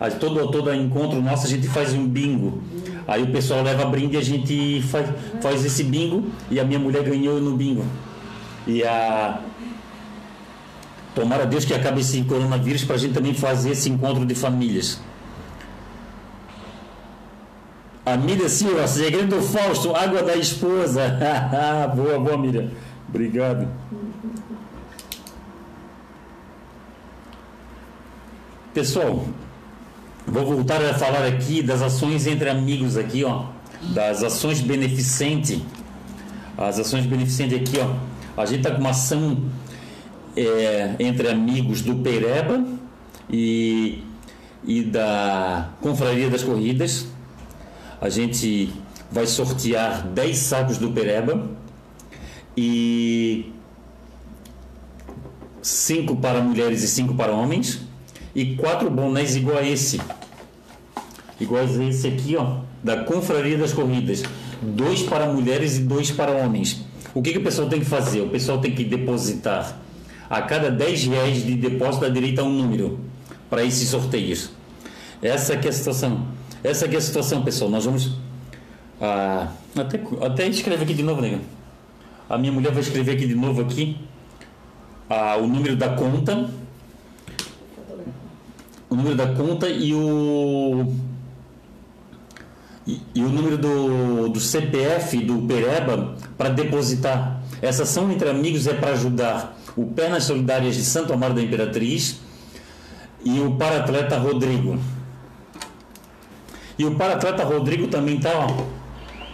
a, 0.00 0.08
todo, 0.10 0.50
todo 0.50 0.72
encontro 0.72 1.20
nosso, 1.20 1.46
a 1.46 1.50
gente 1.50 1.68
faz 1.68 1.92
um 1.92 2.06
bingo. 2.06 2.62
Aí 3.06 3.22
o 3.22 3.26
pessoal 3.30 3.62
leva 3.62 3.84
brinde 3.84 4.16
a 4.16 4.22
gente 4.22 4.80
faz, 4.82 5.06
faz 5.42 5.64
esse 5.64 5.84
bingo. 5.84 6.24
E 6.50 6.58
a 6.58 6.64
minha 6.64 6.78
mulher 6.78 7.02
ganhou 7.02 7.38
no 7.40 7.54
bingo. 7.56 7.84
E 8.66 8.82
a, 8.82 9.40
Tomara 11.18 11.44
Deus 11.44 11.64
que 11.64 11.74
acabe 11.74 12.00
esse 12.00 12.22
coronavírus 12.22 12.84
para 12.84 12.94
a 12.94 12.98
gente 12.98 13.12
também 13.12 13.34
fazer 13.34 13.72
esse 13.72 13.90
encontro 13.90 14.24
de 14.24 14.36
famílias. 14.36 15.00
A 18.06 18.16
Miriam 18.16 18.48
Silva, 18.48 18.86
segredo 18.86 19.34
do 19.34 19.42
Fausto, 19.42 19.96
água 19.96 20.22
da 20.22 20.36
esposa. 20.36 21.18
boa, 21.96 22.20
boa, 22.20 22.38
Miriam. 22.38 22.70
Obrigado. 23.08 23.66
Pessoal, 28.72 29.26
vou 30.24 30.46
voltar 30.46 30.80
a 30.84 30.94
falar 30.94 31.26
aqui 31.26 31.64
das 31.64 31.82
ações 31.82 32.28
entre 32.28 32.48
amigos 32.48 32.96
aqui, 32.96 33.24
ó, 33.24 33.46
das 33.92 34.22
ações 34.22 34.60
beneficentes. 34.60 35.60
As 36.56 36.78
ações 36.78 37.06
beneficentes 37.06 37.58
aqui, 37.58 37.80
ó. 37.80 38.40
A 38.40 38.46
gente 38.46 38.62
tá 38.62 38.70
com 38.70 38.80
uma 38.80 38.90
ação 38.90 39.36
é, 40.38 40.94
entre 41.00 41.28
amigos 41.28 41.82
do 41.82 41.96
Pereba 41.96 42.64
e, 43.28 44.02
e 44.64 44.82
da 44.82 45.70
Confraria 45.80 46.30
das 46.30 46.42
Corridas. 46.42 47.06
A 48.00 48.08
gente 48.08 48.72
vai 49.10 49.26
sortear 49.26 50.06
10 50.06 50.36
sacos 50.36 50.78
do 50.78 50.92
Pereba 50.92 51.48
e 52.56 53.52
5 55.60 56.16
para 56.16 56.40
mulheres 56.40 56.82
e 56.84 56.88
5 56.88 57.14
para 57.14 57.32
homens 57.32 57.80
e 58.34 58.54
quatro 58.54 58.88
bonés 58.88 59.34
igual 59.34 59.58
a 59.58 59.66
esse. 59.66 60.00
Iguais 61.40 61.78
a 61.78 61.84
esse 61.84 62.06
aqui, 62.06 62.36
ó, 62.36 62.58
da 62.82 63.04
Confraria 63.04 63.56
das 63.58 63.72
Corridas. 63.72 64.22
Dois 64.60 65.02
para 65.02 65.32
mulheres 65.32 65.78
e 65.78 65.80
dois 65.80 66.10
para 66.10 66.32
homens. 66.32 66.84
O 67.14 67.22
que, 67.22 67.32
que 67.32 67.38
o 67.38 67.44
pessoal 67.44 67.68
tem 67.68 67.80
que 67.80 67.86
fazer? 67.86 68.20
O 68.20 68.28
pessoal 68.28 68.60
tem 68.60 68.74
que 68.74 68.84
depositar 68.84 69.80
a 70.28 70.42
cada 70.42 70.70
10 70.70 71.04
reais 71.06 71.44
de 71.44 71.54
depósito 71.54 72.04
dá 72.04 72.08
direito 72.08 72.40
a 72.40 72.44
um 72.44 72.52
número 72.52 73.00
para 73.48 73.64
esses 73.64 73.88
sorteios. 73.88 74.50
Essa 75.22 75.56
que 75.56 75.66
é 75.66 75.70
a 75.70 75.72
situação. 75.72 76.26
Essa 76.62 76.88
que 76.88 76.94
é 76.94 76.98
a 76.98 77.00
situação, 77.00 77.42
pessoal. 77.42 77.70
Nós 77.70 77.84
vamos. 77.84 78.12
Ah, 79.00 79.48
até, 79.76 80.00
até 80.24 80.46
escreve 80.48 80.84
aqui 80.84 80.94
de 80.94 81.02
novo, 81.02 81.20
nega. 81.20 81.40
A 82.28 82.36
minha 82.36 82.52
mulher 82.52 82.72
vai 82.72 82.82
escrever 82.82 83.12
aqui 83.12 83.26
de 83.26 83.34
novo 83.34 83.62
aqui 83.62 83.96
ah, 85.08 85.36
o 85.36 85.46
número 85.46 85.76
da 85.76 85.88
conta 85.90 86.50
número 88.98 89.14
da 89.14 89.28
conta 89.28 89.68
e 89.68 89.94
o 89.94 90.92
e, 92.86 93.00
e 93.14 93.22
o 93.22 93.28
número 93.28 93.58
do, 93.58 94.28
do 94.28 94.40
CPF 94.40 95.18
do 95.18 95.42
Pereba 95.46 96.16
para 96.36 96.48
depositar. 96.48 97.42
Essa 97.60 97.82
ação 97.82 98.10
entre 98.10 98.28
amigos 98.30 98.66
é 98.66 98.72
para 98.72 98.92
ajudar 98.92 99.57
o 99.78 99.86
Pernas 99.86 100.24
Solidárias 100.24 100.74
de 100.74 100.82
Santo 100.82 101.12
Amaro 101.12 101.34
da 101.34 101.40
Imperatriz 101.40 102.18
e 103.24 103.38
o 103.38 103.52
paratleta 103.52 104.18
Rodrigo. 104.18 104.76
E 106.76 106.84
o 106.84 106.96
paratleta 106.96 107.44
Rodrigo 107.44 107.86
também 107.86 108.16
está 108.16 108.48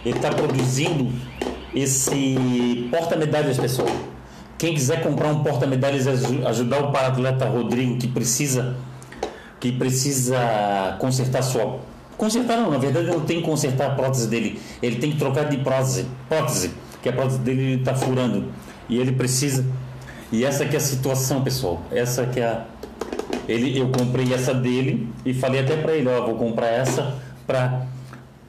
está 0.05 0.29
produzindo 0.29 1.11
esse 1.73 2.87
porta-medalhas, 2.91 3.57
pessoal. 3.57 3.89
Quem 4.55 4.75
quiser 4.75 5.01
comprar 5.01 5.29
um 5.29 5.43
porta-medalhas 5.43 6.05
ajudar 6.07 6.83
o 6.83 6.91
paratleta 6.91 7.45
Rodrigo 7.45 7.97
que 7.97 8.07
precisa 8.07 8.77
que 9.59 9.71
precisa 9.71 10.95
consertar 10.99 11.41
sua 11.41 11.79
consertar 12.15 12.57
não, 12.57 12.69
na 12.69 12.77
verdade 12.77 13.07
não 13.07 13.21
tem 13.21 13.37
que 13.37 13.47
consertar 13.47 13.87
a 13.87 13.95
prótese 13.95 14.27
dele. 14.27 14.61
Ele 14.79 14.97
tem 14.97 15.11
que 15.11 15.17
trocar 15.17 15.49
de 15.49 15.57
prótese, 15.57 16.05
prótese, 16.29 16.71
que 17.01 17.09
a 17.09 17.13
prótese 17.13 17.39
dele 17.39 17.79
está 17.79 17.95
furando 17.95 18.45
e 18.87 18.99
ele 18.99 19.11
precisa. 19.11 19.65
E 20.31 20.43
essa 20.43 20.65
que 20.65 20.75
é 20.75 20.77
a 20.77 20.81
situação, 20.81 21.43
pessoal. 21.43 21.81
Essa 21.91 22.25
que 22.25 22.39
é 22.39 22.45
a 22.45 22.65
ele 23.47 23.77
eu 23.79 23.89
comprei 23.89 24.33
essa 24.33 24.53
dele 24.53 25.07
e 25.25 25.33
falei 25.33 25.61
até 25.61 25.77
para 25.77 25.93
ele, 25.93 26.07
ó, 26.09 26.25
vou 26.25 26.35
comprar 26.35 26.67
essa 26.67 27.15
para 27.45 27.85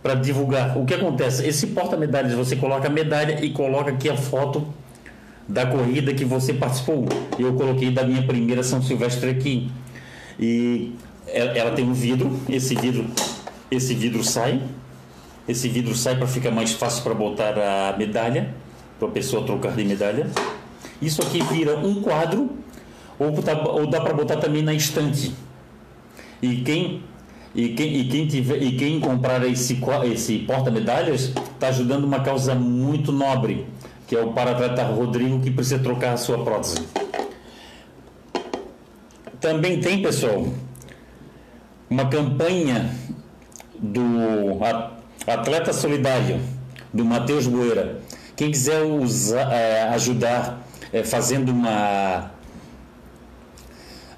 para 0.02 0.14
divulgar. 0.14 0.78
O 0.78 0.84
que 0.84 0.94
acontece? 0.94 1.44
Esse 1.44 1.66
porta-medalhas, 1.68 2.32
você 2.32 2.54
coloca 2.54 2.86
a 2.86 2.90
medalha 2.90 3.44
e 3.44 3.50
coloca 3.50 3.90
aqui 3.90 4.08
a 4.08 4.16
foto 4.16 4.64
da 5.48 5.66
corrida 5.66 6.14
que 6.14 6.24
você 6.24 6.54
participou. 6.54 7.06
Eu 7.36 7.54
coloquei 7.54 7.90
da 7.90 8.04
minha 8.04 8.22
primeira 8.22 8.62
São 8.62 8.80
Silvestre 8.80 9.30
aqui. 9.30 9.68
E 10.38 10.94
ela 11.26 11.72
tem 11.72 11.84
um 11.84 11.92
vidro, 11.92 12.38
esse 12.48 12.76
vidro, 12.76 13.06
esse 13.68 13.94
vidro 13.94 14.22
sai. 14.22 14.62
Esse 15.48 15.68
vidro 15.68 15.92
sai 15.96 16.14
para 16.16 16.28
ficar 16.28 16.52
mais 16.52 16.72
fácil 16.72 17.02
para 17.02 17.14
botar 17.14 17.54
a 17.58 17.96
medalha, 17.96 18.54
para 19.00 19.08
a 19.08 19.10
pessoa 19.10 19.44
trocar 19.44 19.72
de 19.74 19.84
medalha. 19.84 20.28
Isso 21.00 21.22
aqui 21.22 21.42
vira 21.42 21.76
um 21.78 22.02
quadro 22.02 22.50
ou, 23.18 23.32
ou 23.72 23.86
dá 23.86 24.00
para 24.00 24.14
botar 24.14 24.36
também 24.36 24.62
na 24.62 24.74
estante. 24.74 25.34
E 26.42 26.56
quem 26.62 27.02
e 27.56 27.70
quem, 27.70 27.96
e 27.96 28.04
quem, 28.06 28.26
tiver, 28.26 28.62
e 28.62 28.76
quem 28.76 29.00
comprar 29.00 29.42
esse, 29.46 29.80
esse 30.12 30.38
porta-medalhas 30.40 31.32
está 31.54 31.68
ajudando 31.68 32.04
uma 32.04 32.20
causa 32.20 32.54
muito 32.54 33.10
nobre, 33.10 33.66
que 34.06 34.14
é 34.14 34.20
o 34.20 34.32
paratleta 34.34 34.82
Rodrigo 34.82 35.40
que 35.40 35.50
precisa 35.50 35.78
trocar 35.78 36.12
a 36.12 36.16
sua 36.18 36.44
prótese. 36.44 36.86
Também 39.40 39.80
tem, 39.80 40.02
pessoal, 40.02 40.46
uma 41.88 42.06
campanha 42.10 42.94
do 43.78 44.02
Atleta 45.26 45.72
Solidário, 45.72 46.38
do 46.92 47.06
Matheus 47.06 47.46
Boeira. 47.46 48.02
Quem 48.36 48.50
quiser 48.50 48.82
usar, 48.82 49.50
é, 49.50 49.88
ajudar 49.94 50.65
é, 50.92 51.02
fazendo 51.02 51.50
uma 51.50 52.30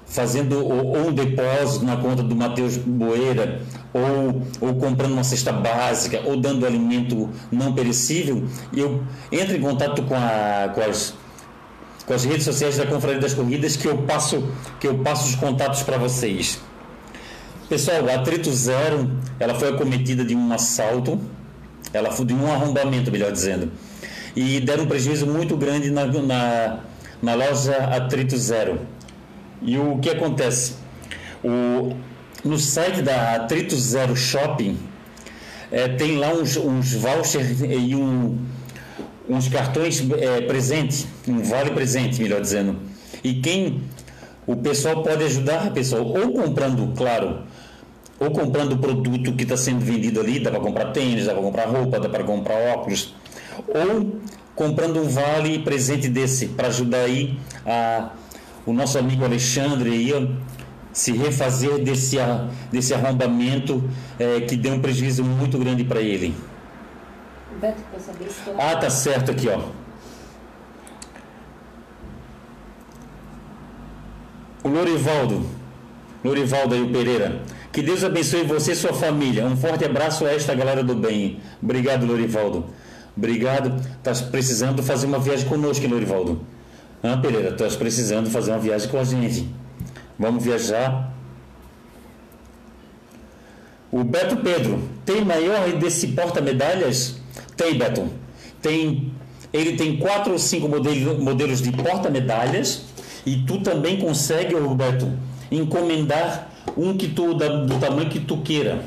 fazendo 0.09 0.65
ou, 0.65 1.07
um 1.07 1.13
depósito 1.13 1.85
na 1.85 1.95
conta 1.95 2.23
do 2.23 2.35
Matheus 2.35 2.75
Boeira, 2.77 3.61
ou, 3.93 4.41
ou 4.59 4.75
comprando 4.75 5.13
uma 5.13 5.23
cesta 5.23 5.51
básica, 5.51 6.21
ou 6.25 6.35
dando 6.35 6.65
alimento 6.65 7.29
não 7.51 7.73
perecível, 7.73 8.43
eu 8.75 9.03
entro 9.31 9.55
em 9.55 9.61
contato 9.61 10.01
com, 10.03 10.15
a, 10.15 10.71
com, 10.73 10.81
as, 10.81 11.13
com 12.05 12.13
as 12.13 12.25
redes 12.25 12.43
sociais 12.43 12.77
da 12.77 12.87
Confraria 12.87 13.19
das 13.19 13.33
Corridas 13.33 13.75
que 13.75 13.87
eu 13.87 13.99
passo, 13.99 14.51
que 14.79 14.87
eu 14.87 14.97
passo 14.97 15.29
os 15.29 15.35
contatos 15.35 15.83
para 15.83 15.97
vocês. 15.97 16.59
Pessoal, 17.69 18.09
a 18.09 18.15
Atrito 18.15 18.51
Zero, 18.51 19.11
ela 19.39 19.53
foi 19.53 19.69
acometida 19.69 20.25
de 20.25 20.35
um 20.35 20.51
assalto, 20.51 21.19
ela 21.93 22.09
foi 22.09 22.25
de 22.25 22.33
um 22.33 22.51
arrombamento, 22.51 23.11
melhor 23.11 23.31
dizendo, 23.31 23.71
e 24.39 24.61
deram 24.61 24.85
um 24.85 24.87
prejuízo 24.87 25.27
muito 25.27 25.57
grande 25.57 25.91
na, 25.91 26.05
na, 26.05 26.79
na 27.21 27.33
loja 27.35 27.75
Atrito 27.75 28.37
Zero 28.37 28.79
e 29.61 29.77
o 29.77 29.97
que 29.99 30.09
acontece? 30.09 30.75
O, 31.43 31.93
no 32.45 32.57
site 32.57 33.01
da 33.01 33.35
Atrito 33.35 33.75
Zero 33.75 34.15
Shopping 34.15 34.77
é, 35.69 35.89
tem 35.89 36.17
lá 36.17 36.29
uns, 36.33 36.55
uns 36.55 36.93
vouchers 36.93 37.59
e 37.61 37.93
um, 37.93 38.37
uns 39.27 39.49
cartões 39.49 40.01
é, 40.17 40.39
presente, 40.41 41.05
um 41.27 41.43
vale 41.43 41.71
presente, 41.71 42.21
melhor 42.21 42.39
dizendo. 42.39 42.77
E 43.21 43.33
quem 43.35 43.83
o 44.47 44.55
pessoal 44.55 45.03
pode 45.03 45.21
ajudar, 45.25 45.71
pessoal, 45.71 46.05
ou 46.05 46.31
comprando, 46.31 46.93
claro, 46.95 47.39
ou 48.17 48.31
comprando 48.31 48.71
o 48.71 48.77
produto 48.77 49.33
que 49.33 49.43
está 49.43 49.57
sendo 49.57 49.81
vendido 49.81 50.21
ali, 50.21 50.39
dá 50.39 50.49
para 50.49 50.61
comprar 50.61 50.91
tênis, 50.93 51.25
dá 51.25 51.33
para 51.33 51.43
comprar 51.43 51.65
roupa, 51.65 51.99
dá 51.99 52.07
para 52.07 52.23
comprar 52.23 52.55
óculos, 52.73 53.13
ou 53.67 54.19
comprando 54.55 55.01
um 55.01 55.07
vale 55.07 55.59
presente 55.59 56.09
desse 56.09 56.47
para 56.47 56.67
ajudar 56.67 56.99
aí 56.99 57.37
a 57.65 58.11
o 58.65 58.73
nosso 58.73 58.99
amigo 58.99 59.25
Alexandre 59.25 59.89
ia 59.89 60.29
se 60.93 61.11
refazer 61.11 61.83
desse, 61.83 62.17
desse 62.71 62.93
arrombamento 62.93 63.83
é, 64.19 64.41
que 64.41 64.55
deu 64.55 64.73
um 64.73 64.79
prejuízo 64.79 65.23
muito 65.23 65.57
grande 65.57 65.83
para 65.83 66.01
ele. 66.01 66.35
Beto, 67.59 67.81
Ah, 68.57 68.75
tá 68.75 68.89
certo 68.89 69.31
aqui, 69.31 69.47
ó. 69.49 69.61
O 74.63 74.69
Lorivaldo, 74.69 75.45
Lorivaldo 76.23 76.75
aí, 76.75 76.81
o 76.81 76.91
Pereira. 76.91 77.41
Que 77.71 77.81
Deus 77.81 78.03
abençoe 78.03 78.43
você 78.43 78.73
e 78.73 78.75
sua 78.75 78.93
família. 78.93 79.45
Um 79.45 79.55
forte 79.55 79.85
abraço 79.85 80.25
a 80.25 80.31
esta 80.31 80.53
galera 80.53 80.83
do 80.83 80.95
bem. 80.95 81.39
Obrigado, 81.61 82.05
Lorivaldo. 82.05 82.65
Obrigado. 83.19 83.85
Tá 84.01 84.13
precisando 84.31 84.81
fazer 84.81 85.05
uma 85.05 85.19
viagem 85.19 85.45
conosco, 85.45 85.85
Lorivaldo. 85.85 86.41
Ah, 87.03 87.17
Pereira, 87.17 87.49
estás 87.49 87.75
precisando 87.75 88.29
fazer 88.29 88.51
uma 88.51 88.59
viagem 88.59 88.87
com 88.87 88.97
a 88.97 89.03
gente. 89.03 89.45
Vamos 90.17 90.41
viajar. 90.41 91.13
O 93.91 94.05
Beto 94.05 94.37
Pedro, 94.37 94.81
tem 95.05 95.25
maior 95.25 95.69
desse 95.73 96.07
porta-medalhas? 96.07 97.17
Tem, 97.57 97.77
Beto. 97.77 98.07
Tem, 98.61 99.11
ele 99.51 99.75
tem 99.75 99.97
quatro 99.97 100.31
ou 100.31 100.39
cinco 100.39 100.69
modelos, 100.69 101.19
modelos 101.19 101.61
de 101.61 101.73
porta-medalhas 101.73 102.83
e 103.25 103.43
tu 103.43 103.59
também 103.59 103.99
consegue, 103.99 104.55
Roberto, 104.55 105.11
encomendar 105.51 106.51
um 106.77 106.95
que 106.95 107.09
tu 107.09 107.33
do 107.33 107.79
tamanho 107.79 108.09
que 108.09 108.19
tu 108.19 108.37
queira. 108.37 108.81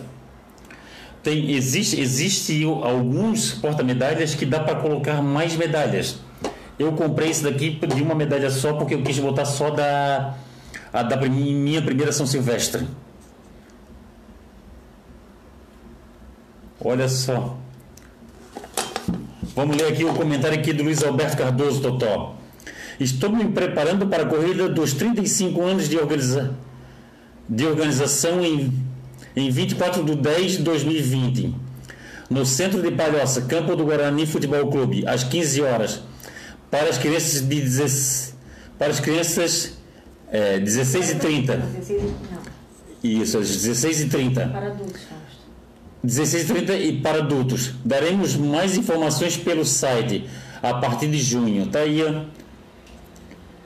Tem, 1.22 1.52
existe, 1.52 2.00
existe 2.00 2.64
alguns 2.64 3.52
porta-medalhas 3.52 4.34
que 4.34 4.44
dá 4.44 4.60
para 4.60 4.76
colocar 4.80 5.22
mais 5.22 5.54
medalhas. 5.56 6.18
Eu 6.78 6.92
comprei 6.92 7.30
esse 7.30 7.44
daqui 7.44 7.70
de 7.70 8.02
uma 8.02 8.14
medalha 8.14 8.50
só 8.50 8.72
porque 8.72 8.94
eu 8.94 9.02
quis 9.02 9.18
botar 9.18 9.44
só 9.44 9.70
da, 9.70 10.34
a, 10.92 11.02
da 11.02 11.16
minha 11.16 11.80
primeira 11.80 12.10
São 12.10 12.26
Silvestre. 12.26 12.86
Olha 16.84 17.08
só. 17.08 17.56
Vamos 19.54 19.76
ler 19.76 19.92
aqui 19.92 20.04
o 20.04 20.12
comentário 20.14 20.58
aqui 20.58 20.72
do 20.72 20.82
Luiz 20.82 21.04
Alberto 21.04 21.36
Cardoso, 21.36 21.80
Totó. 21.80 22.34
Estou 22.98 23.30
me 23.30 23.44
preparando 23.44 24.06
para 24.08 24.24
a 24.24 24.26
corrida 24.26 24.68
dos 24.68 24.92
35 24.94 25.62
anos 25.62 25.88
de, 25.88 25.96
de 27.48 27.66
organização 27.66 28.42
em, 28.42 28.72
em 29.36 29.50
24 29.50 30.04
de 30.04 30.14
10 30.14 30.52
de 30.52 30.62
2020. 30.62 31.54
No 32.30 32.46
centro 32.46 32.80
de 32.80 32.90
Palhoça, 32.90 33.42
Campo 33.42 33.76
do 33.76 33.84
Guarani 33.84 34.26
Futebol 34.26 34.66
Clube, 34.70 35.06
às 35.06 35.24
15 35.24 35.62
horas 35.62 36.02
para 36.70 36.88
as 36.88 36.96
crianças 36.96 37.42
de 37.42 37.60
16, 37.60 38.34
para 38.78 38.88
as 38.88 39.00
crianças 39.00 39.74
é, 40.30 40.58
16 40.58 41.10
e 41.10 41.14
30. 41.16 41.56
16, 41.56 42.02
Isso, 43.04 43.38
às 43.38 43.48
16 43.48 44.00
e 44.00 44.08
30. 44.08 44.46
Para 44.48 44.66
adultos, 44.68 45.00
16 46.02 46.42
e 46.42 46.46
30 46.46 46.74
e 46.74 47.00
para 47.00 47.18
adultos. 47.18 47.72
Daremos 47.84 48.34
mais 48.36 48.76
informações 48.78 49.36
pelo 49.36 49.64
site 49.66 50.24
a 50.62 50.74
partir 50.74 51.08
de 51.08 51.18
junho. 51.18 51.66
Tá 51.66 51.80
aí, 51.80 52.02
ó. 52.02 52.22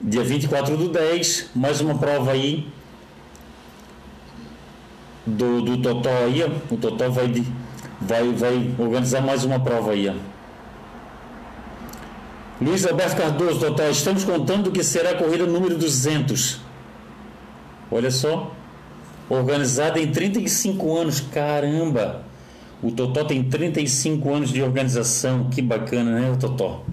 Dia 0.01 0.23
24 0.23 0.77
do 0.77 0.89
10, 0.89 1.51
mais 1.55 1.81
uma 1.81 1.97
prova 1.97 2.31
aí 2.31 2.67
do, 5.27 5.61
do 5.61 5.77
Totó 5.77 6.09
aí. 6.09 6.43
O 6.71 6.77
Totó 6.77 7.09
vai, 7.09 7.31
vai, 8.01 8.33
vai 8.33 8.75
organizar 8.77 9.21
mais 9.21 9.43
uma 9.43 9.59
prova 9.59 9.91
aí. 9.91 10.09
Luiz 12.59 12.87
Alberto 12.87 13.17
Cardoso, 13.17 13.59
total, 13.59 13.91
estamos 13.91 14.23
contando 14.23 14.71
que 14.71 14.83
será 14.83 15.11
a 15.11 15.15
corrida 15.15 15.45
número 15.45 15.77
200. 15.77 16.59
Olha 17.91 18.09
só, 18.09 18.55
organizada 19.29 19.99
em 19.99 20.11
35 20.11 20.97
anos, 20.97 21.21
caramba! 21.21 22.23
O 22.81 22.91
Totó 22.91 23.23
tem 23.23 23.43
35 23.43 24.33
anos 24.33 24.49
de 24.49 24.63
organização, 24.63 25.49
que 25.51 25.61
bacana, 25.61 26.19
né, 26.19 26.35
Totó? 26.39 26.83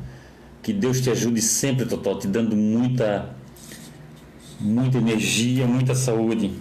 Que 0.63 0.73
Deus 0.73 1.01
te 1.01 1.11
ajude 1.11 1.41
sempre, 1.41 1.87
Totó, 1.87 2.15
te 2.15 2.27
dando 2.27 2.55
muita, 2.55 3.31
muita 4.61 4.99
energia, 4.99 5.67
muita 5.67 5.95
saúde. 5.95 6.53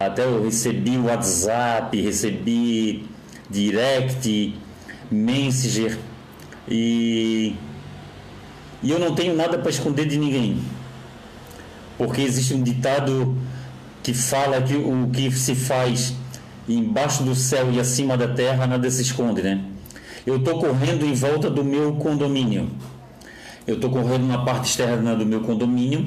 Até 0.00 0.24
eu 0.24 0.44
recebi 0.44 0.98
WhatsApp, 0.98 2.00
recebi 2.00 3.08
direct, 3.48 4.54
messenger 5.10 5.98
e, 6.68 7.54
e 8.82 8.90
eu 8.90 8.98
não 8.98 9.14
tenho 9.14 9.34
nada 9.34 9.58
para 9.58 9.70
esconder 9.70 10.06
de 10.06 10.18
ninguém. 10.18 10.58
Porque 11.96 12.20
existe 12.20 12.52
um 12.52 12.62
ditado 12.62 13.36
que 14.02 14.12
fala 14.12 14.60
que 14.60 14.74
o 14.74 15.08
que 15.10 15.30
se 15.30 15.54
faz 15.54 16.14
embaixo 16.68 17.22
do 17.22 17.34
céu 17.34 17.72
e 17.72 17.80
acima 17.80 18.16
da 18.16 18.28
terra 18.28 18.66
nada 18.66 18.90
se 18.90 19.02
esconde, 19.02 19.42
né? 19.42 19.64
Eu 20.26 20.36
estou 20.38 20.58
correndo 20.58 21.06
em 21.06 21.14
volta 21.14 21.48
do 21.48 21.64
meu 21.64 21.94
condomínio. 21.94 22.68
Eu 23.66 23.76
estou 23.76 23.90
correndo 23.90 24.26
na 24.26 24.38
parte 24.38 24.70
externa 24.70 25.14
do 25.14 25.24
meu 25.24 25.40
condomínio 25.40 26.06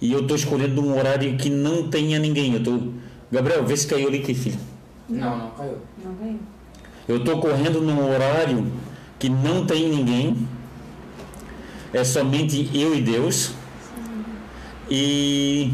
e 0.00 0.10
eu 0.10 0.20
estou 0.20 0.36
escolhendo 0.36 0.82
um 0.82 0.98
horário 0.98 1.36
que 1.36 1.48
não 1.48 1.88
tenha 1.88 2.18
ninguém. 2.18 2.54
Eu 2.54 2.62
tô... 2.62 3.01
Gabriel, 3.32 3.64
vê 3.64 3.76
se 3.76 3.86
caiu 3.86 4.08
ali 4.08 4.18
aqui, 4.18 4.34
filho. 4.34 4.58
Não, 5.08 5.38
não 5.38 5.50
caiu. 5.52 5.78
Não 6.04 6.14
veio. 6.14 6.38
Eu 7.08 7.16
estou 7.16 7.40
correndo 7.40 7.80
num 7.80 8.12
horário 8.12 8.70
que 9.18 9.30
não 9.30 9.64
tem 9.64 9.88
ninguém. 9.88 10.46
É 11.94 12.04
somente 12.04 12.70
eu 12.74 12.94
e 12.94 13.00
Deus. 13.00 13.52
E 14.90 15.72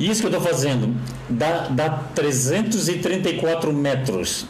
isso 0.00 0.20
que 0.20 0.26
eu 0.26 0.32
estou 0.32 0.40
fazendo 0.40 0.96
dá, 1.30 1.68
dá 1.68 1.90
334 2.14 3.72
metros. 3.72 4.46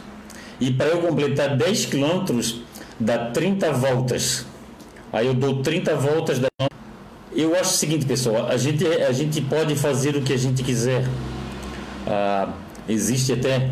E 0.59 0.71
para 0.71 0.87
eu 0.87 1.01
completar 1.01 1.55
10 1.55 1.85
quilômetros, 1.85 2.61
dá 2.99 3.29
30 3.29 3.71
voltas. 3.73 4.45
Aí 5.11 5.27
eu 5.27 5.35
dou 5.35 5.61
30 5.61 5.95
voltas 5.95 6.39
da. 6.39 6.47
Eu 7.31 7.55
acho 7.55 7.75
o 7.75 7.77
seguinte, 7.77 8.05
pessoal: 8.05 8.47
a 8.47 8.57
gente, 8.57 8.85
a 8.87 9.11
gente 9.11 9.39
pode 9.41 9.75
fazer 9.75 10.15
o 10.15 10.21
que 10.21 10.33
a 10.33 10.37
gente 10.37 10.63
quiser. 10.63 11.05
Ah, 12.07 12.53
existe 12.87 13.33
até 13.33 13.69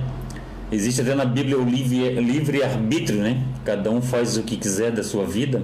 existe 0.71 1.01
até 1.01 1.13
na 1.15 1.25
Bíblia 1.25 1.57
o 1.59 1.63
livre, 1.65 2.09
livre 2.21 2.63
arbítrio, 2.63 3.21
né? 3.21 3.43
Cada 3.65 3.89
um 3.91 4.01
faz 4.01 4.37
o 4.37 4.43
que 4.43 4.55
quiser 4.57 4.91
da 4.91 5.03
sua 5.03 5.25
vida. 5.25 5.63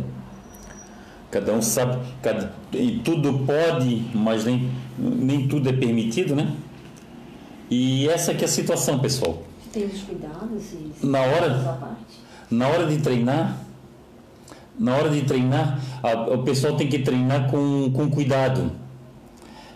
Cada 1.32 1.54
um 1.54 1.62
sabe, 1.62 1.98
cada, 2.22 2.54
e 2.74 3.02
tudo 3.04 3.40
pode, 3.46 4.06
mas 4.14 4.46
nem, 4.46 4.70
nem 4.98 5.48
tudo 5.48 5.68
é 5.70 5.74
permitido, 5.74 6.36
né? 6.36 6.54
E 7.70 8.08
essa 8.08 8.34
que 8.34 8.44
é 8.44 8.48
a 8.48 8.50
situação, 8.50 9.00
pessoal. 9.00 9.44
Tem 9.74 9.86
os 9.86 10.02
cuidados 10.04 10.72
e 11.02 11.06
Na 11.06 11.22
hora-. 11.22 11.78
Na 12.50 12.68
hora 12.70 12.86
de 12.88 12.98
treinar, 13.00 13.58
na 14.80 14.96
hora 14.96 15.10
de 15.10 15.22
treinar, 15.24 15.80
a- 16.02 16.14
o 16.34 16.44
pessoal 16.44 16.78
tem 16.78 16.88
que 16.88 17.00
treinar 17.00 17.50
com, 17.52 17.92
com 17.92 18.10
cuidado. 18.10 18.72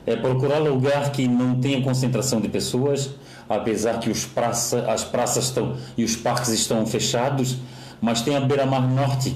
É 0.05 0.15
procurar 0.15 0.59
lugar 0.59 1.11
que 1.11 1.27
não 1.27 1.59
tenha 1.59 1.81
concentração 1.81 2.41
de 2.41 2.49
pessoas, 2.49 3.11
apesar 3.47 3.99
que 3.99 4.09
os 4.09 4.25
praça, 4.25 4.91
as 4.91 5.03
praças 5.03 5.45
estão 5.45 5.77
e 5.97 6.03
os 6.03 6.15
parques 6.15 6.49
estão 6.49 6.85
fechados, 6.85 7.57
mas 8.01 8.21
tem 8.21 8.35
a 8.35 8.39
beira-mar 8.39 8.87
norte 8.89 9.35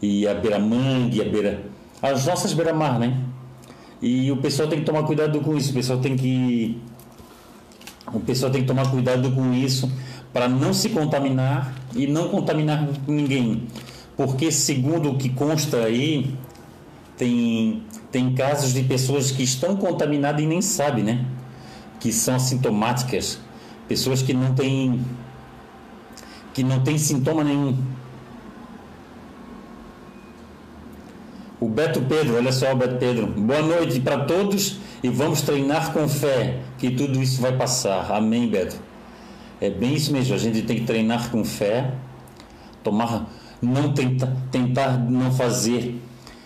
e 0.00 0.26
a 0.26 0.34
beira-mangue, 0.34 1.20
a 1.20 1.24
beira 1.24 1.62
as 2.00 2.26
nossas 2.26 2.52
beira-mar, 2.52 2.98
né? 2.98 3.16
E 4.00 4.32
o 4.32 4.38
pessoal 4.38 4.68
tem 4.68 4.80
que 4.80 4.84
tomar 4.84 5.04
cuidado 5.04 5.40
com 5.40 5.56
isso. 5.56 5.70
O 5.70 5.74
pessoal 5.74 6.00
tem 6.00 6.16
que 6.16 6.80
o 8.12 8.18
pessoal 8.18 8.50
tem 8.50 8.62
que 8.62 8.66
tomar 8.66 8.90
cuidado 8.90 9.30
com 9.30 9.52
isso 9.52 9.90
para 10.32 10.48
não 10.48 10.72
se 10.72 10.88
contaminar 10.88 11.74
e 11.94 12.06
não 12.06 12.28
contaminar 12.28 12.88
ninguém. 13.06 13.64
Porque, 14.16 14.50
segundo 14.50 15.10
o 15.10 15.18
que 15.18 15.28
consta 15.28 15.84
aí, 15.84 16.34
tem, 17.16 17.82
tem 18.12 18.34
casos 18.34 18.74
de 18.74 18.82
pessoas 18.82 19.30
que 19.30 19.42
estão 19.42 19.74
contaminadas 19.74 20.42
e 20.42 20.46
nem 20.46 20.60
sabem, 20.60 21.02
né? 21.02 21.24
Que 21.98 22.12
são 22.12 22.34
assintomáticas. 22.34 23.40
Pessoas 23.88 24.20
que 24.20 24.34
não 24.34 24.54
têm, 24.54 25.02
que 26.52 26.62
não 26.62 26.80
têm 26.80 26.98
sintoma 26.98 27.42
nenhum. 27.42 27.76
O 31.58 31.68
Beto 31.68 32.02
Pedro, 32.02 32.36
olha 32.36 32.52
só, 32.52 32.74
Beto 32.74 32.96
Pedro. 32.96 33.28
Boa 33.28 33.62
noite 33.62 33.98
para 34.00 34.24
todos 34.24 34.78
e 35.02 35.08
vamos 35.08 35.40
treinar 35.40 35.92
com 35.92 36.06
fé 36.06 36.60
que 36.76 36.90
tudo 36.90 37.20
isso 37.22 37.40
vai 37.40 37.56
passar. 37.56 38.12
Amém, 38.12 38.46
Beto. 38.48 38.76
É 39.58 39.70
bem 39.70 39.94
isso 39.94 40.12
mesmo. 40.12 40.34
A 40.34 40.38
gente 40.38 40.62
tem 40.62 40.80
que 40.80 40.84
treinar 40.84 41.30
com 41.30 41.44
fé, 41.44 41.94
tomar, 42.82 43.30
não 43.62 43.94
tentar, 43.94 44.32
tentar 44.50 44.98
não 44.98 45.32
fazer, 45.32 46.02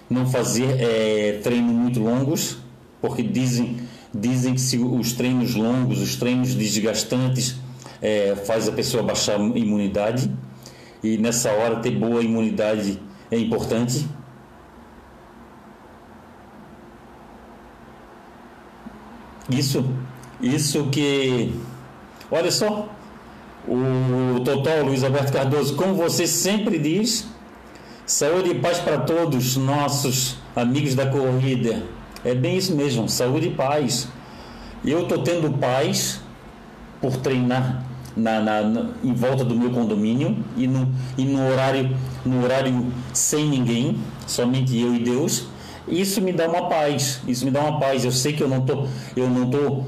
não 0.08 0.26
fazer 0.26 0.80
é, 0.80 1.40
treinos 1.42 1.72
muito 1.72 2.00
longos, 2.00 2.58
porque 3.00 3.22
dizem, 3.22 3.76
dizem 4.14 4.54
que 4.54 4.60
se 4.60 4.78
os 4.78 5.12
treinos 5.12 5.54
longos, 5.54 6.00
os 6.00 6.16
treinos 6.16 6.54
desgastantes, 6.54 7.56
é, 8.00 8.36
faz 8.36 8.68
a 8.68 8.72
pessoa 8.72 9.02
baixar 9.02 9.38
a 9.38 9.58
imunidade 9.58 10.30
e 11.02 11.16
nessa 11.18 11.50
hora 11.52 11.76
ter 11.76 11.92
boa 11.92 12.22
imunidade 12.22 13.00
é 13.30 13.38
importante. 13.38 14.06
Isso, 19.48 19.84
isso 20.40 20.88
que. 20.90 21.54
Olha 22.30 22.50
só, 22.50 22.88
o 23.68 24.40
Totó 24.44 24.82
Luiz 24.82 25.04
Alberto 25.04 25.32
Cardoso, 25.32 25.76
como 25.76 25.94
você 25.94 26.26
sempre 26.26 26.78
diz, 26.78 27.28
saúde 28.06 28.50
e 28.50 28.54
paz 28.54 28.78
para 28.78 28.98
todos 28.98 29.56
nossos 29.56 30.36
amigos 30.54 30.94
da 30.94 31.06
corrida. 31.06 31.82
É 32.24 32.34
bem 32.34 32.56
isso 32.56 32.74
mesmo, 32.74 33.08
saúde 33.08 33.48
e 33.48 33.50
paz. 33.50 34.08
Eu 34.84 35.02
estou 35.02 35.18
tendo 35.22 35.50
paz 35.58 36.20
por 37.00 37.16
treinar 37.16 37.84
na, 38.16 38.40
na- 38.40 38.62
na- 38.62 38.90
em 39.04 39.12
volta 39.12 39.44
do 39.44 39.54
meu 39.54 39.70
condomínio 39.70 40.36
e 40.56 40.66
no, 40.66 40.88
e 41.18 41.24
no 41.24 41.46
horário 41.50 41.96
no 42.24 42.42
horário 42.42 42.86
sem 43.12 43.48
ninguém, 43.48 43.98
somente 44.26 44.76
eu 44.80 44.94
e 44.94 44.98
Deus. 44.98 45.46
Isso 45.86 46.20
me 46.20 46.32
dá 46.32 46.48
uma 46.48 46.68
paz. 46.68 47.20
Isso 47.28 47.44
me 47.44 47.50
dá 47.52 47.60
uma 47.60 47.78
paz. 47.78 48.04
Eu 48.04 48.10
sei 48.10 48.32
que 48.32 48.42
eu 48.42 48.48
não 48.48 48.62
tô 48.62 48.86
eu 49.16 49.28
não 49.28 49.48
tô 49.48 49.84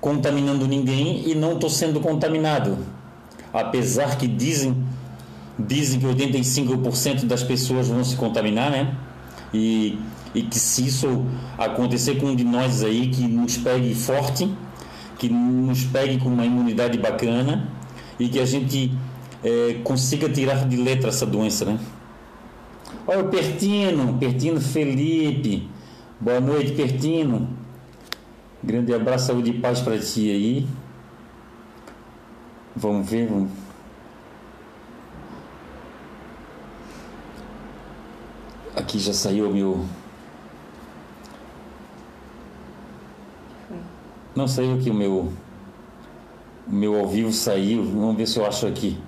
contaminando 0.00 0.66
ninguém 0.68 1.28
e 1.28 1.34
não 1.34 1.54
estou 1.54 1.68
sendo 1.70 1.98
contaminado. 2.00 2.78
Apesar 3.52 4.16
que 4.16 4.26
dizem 4.28 4.76
dizem 5.66 6.00
que 6.00 6.06
85% 6.06 7.26
das 7.26 7.42
pessoas 7.42 7.88
vão 7.88 8.02
se 8.04 8.16
contaminar, 8.16 8.70
né? 8.70 8.94
E, 9.52 9.98
e 10.34 10.42
que 10.42 10.58
se 10.58 10.86
isso 10.86 11.24
acontecer 11.58 12.16
com 12.16 12.26
um 12.26 12.36
de 12.36 12.44
nós 12.44 12.82
aí, 12.82 13.08
que 13.08 13.22
nos 13.22 13.56
pegue 13.56 13.94
forte, 13.94 14.50
que 15.18 15.28
nos 15.28 15.84
pegue 15.84 16.18
com 16.18 16.28
uma 16.28 16.44
imunidade 16.44 16.98
bacana 16.98 17.68
e 18.18 18.28
que 18.28 18.40
a 18.40 18.44
gente 18.44 18.92
eh, 19.44 19.76
consiga 19.84 20.28
tirar 20.28 20.66
de 20.66 20.76
letra 20.76 21.08
essa 21.08 21.26
doença, 21.26 21.64
né? 21.64 21.78
Olha 23.06 23.20
o 23.20 23.28
Pertino, 23.28 24.16
Pertino 24.18 24.60
Felipe. 24.60 25.68
Boa 26.20 26.40
noite, 26.40 26.72
Pertino. 26.72 27.48
Grande 28.62 28.94
abraço, 28.94 29.26
saúde 29.26 29.50
e 29.50 29.54
paz 29.54 29.80
para 29.80 29.98
ti 29.98 30.30
aí. 30.30 30.66
Vamos 32.76 33.10
ver, 33.10 33.26
vamos. 33.26 33.71
Aqui 38.74 38.98
já 38.98 39.12
saiu 39.12 39.50
o 39.50 39.52
meu. 39.52 39.84
Foi. 43.68 43.76
Não 44.34 44.48
saiu 44.48 44.74
aqui 44.74 44.90
o 44.90 44.94
meu. 44.94 45.32
O 46.66 46.72
meu 46.72 46.98
ao 46.98 47.06
vivo 47.08 47.32
saiu. 47.32 47.84
Vamos 47.84 48.16
ver 48.16 48.26
se 48.26 48.38
eu 48.38 48.46
acho 48.46 48.66
aqui. 48.66 48.98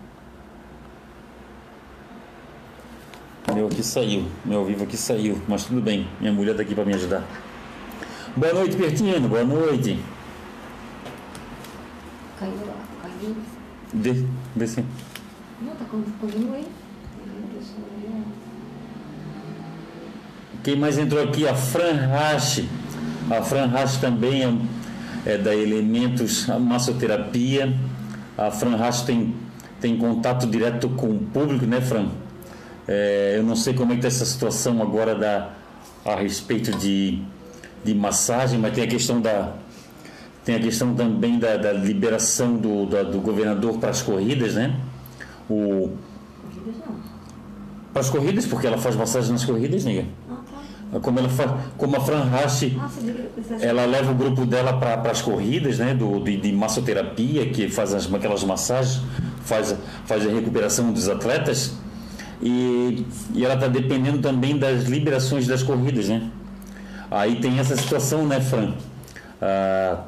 O 3.50 3.54
meu 3.54 3.66
aqui 3.66 3.82
saiu. 3.82 4.26
O 4.44 4.48
meu 4.48 4.58
ao 4.60 4.64
vivo 4.64 4.84
aqui 4.84 4.96
saiu. 4.96 5.40
Mas 5.48 5.64
tudo 5.64 5.80
bem. 5.80 6.06
Minha 6.20 6.32
mulher 6.32 6.52
está 6.52 6.62
aqui 6.62 6.74
para 6.74 6.84
me 6.84 6.94
ajudar. 6.94 7.24
Boa 8.36 8.52
noite, 8.52 8.76
Pertino. 8.76 9.28
Boa 9.28 9.44
noite. 9.44 9.98
Caiu 12.38 12.66
lá, 12.66 12.74
caiu. 13.00 13.36
Vê, 13.94 14.26
vê 14.56 14.66
se. 14.66 14.84
Não, 15.62 15.74
tá 15.76 15.84
com- 15.84 16.02
continua 16.20 16.56
aí. 16.56 16.66
Quem 20.64 20.76
mais 20.76 20.98
entrou 20.98 21.22
aqui? 21.22 21.46
A 21.46 21.54
Fran 21.54 21.94
Rache. 22.08 22.68
A 23.30 23.42
Fran 23.42 23.66
Rache 23.66 24.00
também 24.00 24.42
é, 25.26 25.32
é 25.34 25.38
da 25.38 25.54
Elementos 25.54 26.46
Massoterapia. 26.46 27.72
A 28.36 28.50
Fran 28.50 28.76
Rache 28.76 29.04
tem, 29.04 29.34
tem 29.80 29.96
contato 29.96 30.46
direto 30.46 30.88
com 30.88 31.08
o 31.10 31.18
público, 31.18 31.64
né, 31.66 31.80
Fran? 31.80 32.06
É, 32.88 33.34
eu 33.38 33.42
não 33.42 33.54
sei 33.56 33.74
como 33.74 33.92
é 33.92 33.94
que 33.96 34.06
está 34.06 34.08
essa 34.08 34.24
situação 34.26 34.82
agora 34.82 35.14
da, 35.14 35.50
a 36.04 36.14
respeito 36.16 36.70
de, 36.78 37.22
de 37.84 37.94
massagem, 37.94 38.58
mas 38.58 38.74
tem 38.74 38.84
a 38.84 38.88
questão 38.88 39.20
da 39.20 39.52
tem 40.44 40.56
a 40.56 40.60
questão 40.60 40.94
também 40.94 41.38
da, 41.38 41.56
da 41.56 41.72
liberação 41.72 42.54
do, 42.56 42.84
da- 42.84 43.02
do 43.02 43.18
governador 43.18 43.78
para 43.78 43.88
as 43.88 44.02
corridas, 44.02 44.54
né? 44.56 44.76
O, 45.48 45.92
para 47.94 48.00
as 48.02 48.10
corridas, 48.10 48.44
porque 48.44 48.66
ela 48.66 48.76
faz 48.76 48.94
massagem 48.94 49.32
nas 49.32 49.42
corridas, 49.42 49.86
nega. 49.86 50.02
Tá. 50.02 50.08
Como 51.00 51.18
ela 51.18 51.28
como 51.76 51.96
a 51.96 52.00
Fran 52.00 52.24
Rache, 52.24 52.78
ela 53.60 53.84
leva 53.84 54.12
o 54.12 54.14
grupo 54.14 54.46
dela 54.46 54.74
para 54.74 55.10
as 55.10 55.20
corridas, 55.20 55.78
né, 55.78 55.94
do, 55.94 56.20
de, 56.20 56.36
de, 56.36 56.52
massoterapia, 56.52 57.48
que 57.50 57.68
faz 57.68 57.94
as, 57.94 58.12
aquelas 58.12 58.44
massagens, 58.44 59.02
faz, 59.44 59.74
faz 60.06 60.26
a 60.26 60.30
recuperação 60.30 60.92
dos 60.92 61.08
atletas, 61.08 61.74
e, 62.42 63.06
e 63.34 63.44
ela 63.44 63.54
está 63.54 63.68
dependendo 63.68 64.18
também 64.18 64.58
das 64.58 64.84
liberações 64.84 65.46
das 65.46 65.62
corridas, 65.62 66.08
né? 66.08 66.30
Aí 67.10 67.36
tem 67.36 67.58
essa 67.58 67.76
situação, 67.76 68.26
né, 68.26 68.40
Fran? 68.40 68.74
Ah, 69.40 70.04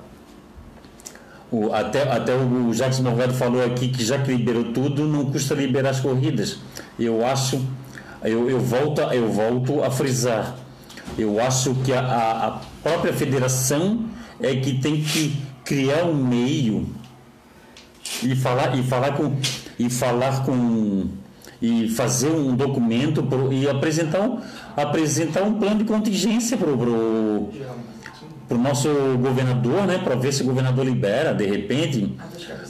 o, 1.51 1.73
até, 1.73 2.03
até 2.03 2.35
o 2.35 2.73
Jackson 2.73 3.03
Morgado 3.03 3.33
falou 3.33 3.65
aqui 3.65 3.89
que 3.89 4.05
já 4.05 4.19
que 4.19 4.31
liberou 4.31 4.73
tudo, 4.73 5.07
não 5.07 5.27
custa 5.27 5.55
liberar 5.55 5.91
as 5.91 6.01
corridas. 6.01 6.59
Eu 6.99 7.25
acho, 7.25 7.65
eu, 8.25 8.51
eu, 8.51 8.59
volto, 8.59 9.01
eu 9.01 9.31
volto 9.31 9.83
a 9.83 9.91
frisar, 9.91 10.57
eu 11.19 11.41
acho 11.41 11.75
que 11.77 11.93
a, 11.93 12.01
a 12.01 12.61
própria 12.83 13.13
federação 13.13 14.05
é 14.41 14.55
que 14.57 14.79
tem 14.79 15.03
que 15.03 15.37
criar 15.65 16.05
um 16.05 16.15
meio 16.15 16.87
e 18.23 18.37
falar, 18.37 18.77
e 18.77 18.83
falar 18.83 19.13
com 19.13 19.37
e 19.79 19.91
falar 19.91 20.45
com 20.45 21.09
e 21.61 21.89
fazer 21.89 22.31
um 22.31 22.55
documento 22.55 23.23
pro, 23.23 23.53
e 23.53 23.69
apresentar 23.69 24.21
um, 24.21 24.41
apresentar 24.77 25.43
um 25.43 25.55
plano 25.55 25.79
de 25.79 25.85
contingência 25.85 26.57
para 26.57 26.69
o 26.71 28.59
nosso 28.59 28.89
governador, 29.21 29.87
né, 29.87 29.99
para 29.99 30.15
ver 30.15 30.33
se 30.33 30.43
o 30.43 30.47
governador 30.47 30.85
libera, 30.85 31.35
de 31.35 31.47
repente, 31.47 32.15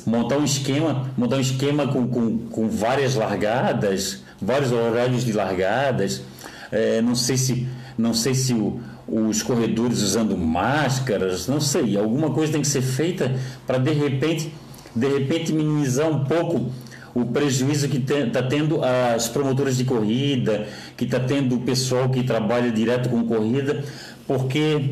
montar 0.06 0.38
um 0.38 0.44
esquema, 0.44 1.10
montar 1.16 1.36
um 1.36 1.40
esquema 1.40 1.88
com, 1.88 2.06
com, 2.06 2.38
com 2.38 2.68
várias 2.68 3.16
largadas, 3.16 4.22
vários 4.40 4.70
horários 4.72 5.24
de 5.24 5.32
largadas. 5.32 6.22
É, 6.70 7.00
não 7.02 7.14
sei 7.14 7.36
se, 7.36 7.68
não 7.98 8.12
sei 8.12 8.34
se 8.34 8.52
o, 8.52 8.80
os 9.06 9.42
corredores 9.42 10.02
usando 10.02 10.36
máscaras, 10.36 11.46
não 11.46 11.60
sei, 11.60 11.96
alguma 11.96 12.30
coisa 12.30 12.52
tem 12.52 12.60
que 12.60 12.68
ser 12.68 12.82
feita 12.82 13.34
para 13.66 13.78
de 13.78 13.92
repente, 13.92 14.52
de 14.94 15.08
repente 15.08 15.52
minimizar 15.52 16.08
um 16.08 16.24
pouco 16.24 16.70
o 17.14 17.24
prejuízo 17.24 17.88
que 17.88 17.96
está 17.96 18.42
tendo 18.42 18.80
as 18.84 19.26
promotoras 19.26 19.78
de 19.78 19.84
corrida, 19.84 20.68
que 20.96 21.04
está 21.04 21.18
tendo 21.18 21.56
o 21.56 21.60
pessoal 21.60 22.10
que 22.10 22.22
trabalha 22.22 22.70
direto 22.70 23.08
com 23.08 23.24
corrida, 23.24 23.82
porque 24.26 24.90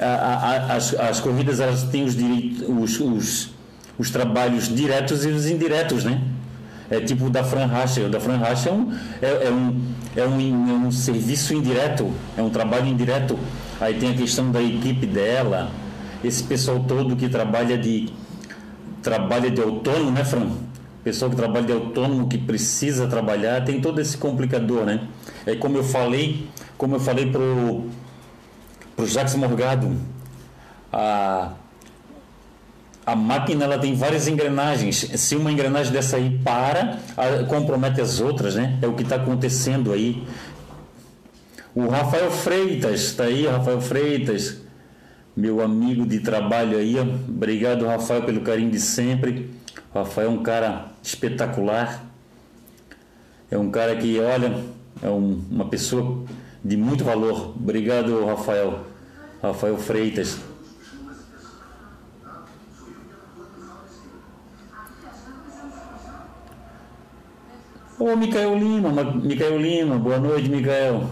a, 0.00 0.06
a, 0.06 0.76
as, 0.76 0.94
as 0.94 1.20
corridas 1.20 1.60
elas 1.60 1.84
têm 1.84 2.04
os, 2.04 2.16
direitos, 2.16 2.62
os, 2.66 3.00
os, 3.00 3.50
os, 3.98 4.10
trabalhos 4.10 4.74
diretos 4.74 5.26
e 5.26 5.28
os 5.28 5.46
indiretos, 5.46 6.04
né? 6.04 6.22
É 6.90 7.00
tipo 7.00 7.26
o 7.26 7.30
da 7.30 7.44
Fran 7.44 7.66
Racha. 7.66 8.02
O 8.02 8.08
da 8.08 8.18
Fran 8.18 8.38
Racha 8.38 8.70
é 8.70 8.72
um, 8.72 8.92
é, 9.20 9.46
é, 9.46 9.50
um, 9.50 9.80
é, 10.16 10.26
um, 10.26 10.70
é 10.70 10.86
um 10.86 10.90
serviço 10.90 11.54
indireto, 11.54 12.10
é 12.36 12.42
um 12.42 12.50
trabalho 12.50 12.86
indireto. 12.86 13.38
Aí 13.80 13.94
tem 13.94 14.10
a 14.10 14.14
questão 14.14 14.50
da 14.50 14.62
equipe 14.62 15.06
dela, 15.06 15.70
esse 16.24 16.42
pessoal 16.42 16.80
todo 16.80 17.14
que 17.14 17.28
trabalha 17.28 17.76
de 17.78 18.12
trabalha 19.02 19.50
de 19.50 19.60
autônomo, 19.60 20.10
né, 20.10 20.24
Fran? 20.24 20.50
Pessoal 21.04 21.30
que 21.30 21.36
trabalha 21.36 21.66
de 21.66 21.72
autônomo, 21.72 22.26
que 22.26 22.36
precisa 22.36 23.06
trabalhar, 23.06 23.64
tem 23.64 23.80
todo 23.80 24.00
esse 24.00 24.16
complicador, 24.16 24.84
né? 24.84 25.06
É 25.46 25.54
como 25.54 25.76
eu 25.76 25.84
falei, 25.84 26.48
como 26.76 26.96
eu 26.96 27.00
falei 27.00 27.30
pro 27.30 27.86
para 28.96 29.04
o 29.04 29.08
Jacques 29.08 29.36
Morgado, 29.36 29.96
a, 30.92 31.52
a 33.08 33.16
máquina 33.16 33.64
ela 33.64 33.78
tem 33.78 33.94
várias 33.94 34.28
engrenagens. 34.28 34.96
Se 34.96 35.34
uma 35.34 35.50
engrenagem 35.50 35.90
dessa 35.90 36.18
aí 36.18 36.38
para, 36.44 36.98
compromete 37.48 38.02
as 38.02 38.20
outras, 38.20 38.54
né? 38.54 38.78
É 38.82 38.86
o 38.86 38.92
que 38.92 39.02
está 39.02 39.16
acontecendo 39.16 39.94
aí. 39.94 40.22
O 41.74 41.88
Rafael 41.88 42.30
Freitas, 42.30 43.00
está 43.00 43.24
aí, 43.24 43.46
Rafael 43.46 43.80
Freitas, 43.80 44.58
meu 45.34 45.62
amigo 45.62 46.04
de 46.04 46.20
trabalho 46.20 46.76
aí. 46.76 46.98
Obrigado, 47.00 47.86
Rafael, 47.86 48.24
pelo 48.24 48.42
carinho 48.42 48.70
de 48.70 48.80
sempre. 48.80 49.50
O 49.94 50.00
Rafael 50.00 50.28
é 50.28 50.30
um 50.30 50.42
cara 50.42 50.88
espetacular. 51.02 52.04
É 53.50 53.56
um 53.56 53.70
cara 53.70 53.96
que, 53.96 54.20
olha, 54.20 54.62
é 55.02 55.08
um, 55.08 55.42
uma 55.50 55.64
pessoa 55.64 56.24
de 56.62 56.76
muito 56.76 57.04
valor. 57.04 57.54
Obrigado, 57.56 58.26
Rafael. 58.26 58.80
Rafael 59.42 59.78
Freitas. 59.78 60.47
Ô, 68.00 68.14
Micael 68.14 68.56
Lima, 68.56 68.90
Micael 69.02 69.58
Lima, 69.58 69.98
boa 69.98 70.20
noite, 70.20 70.48
Micael. 70.48 71.02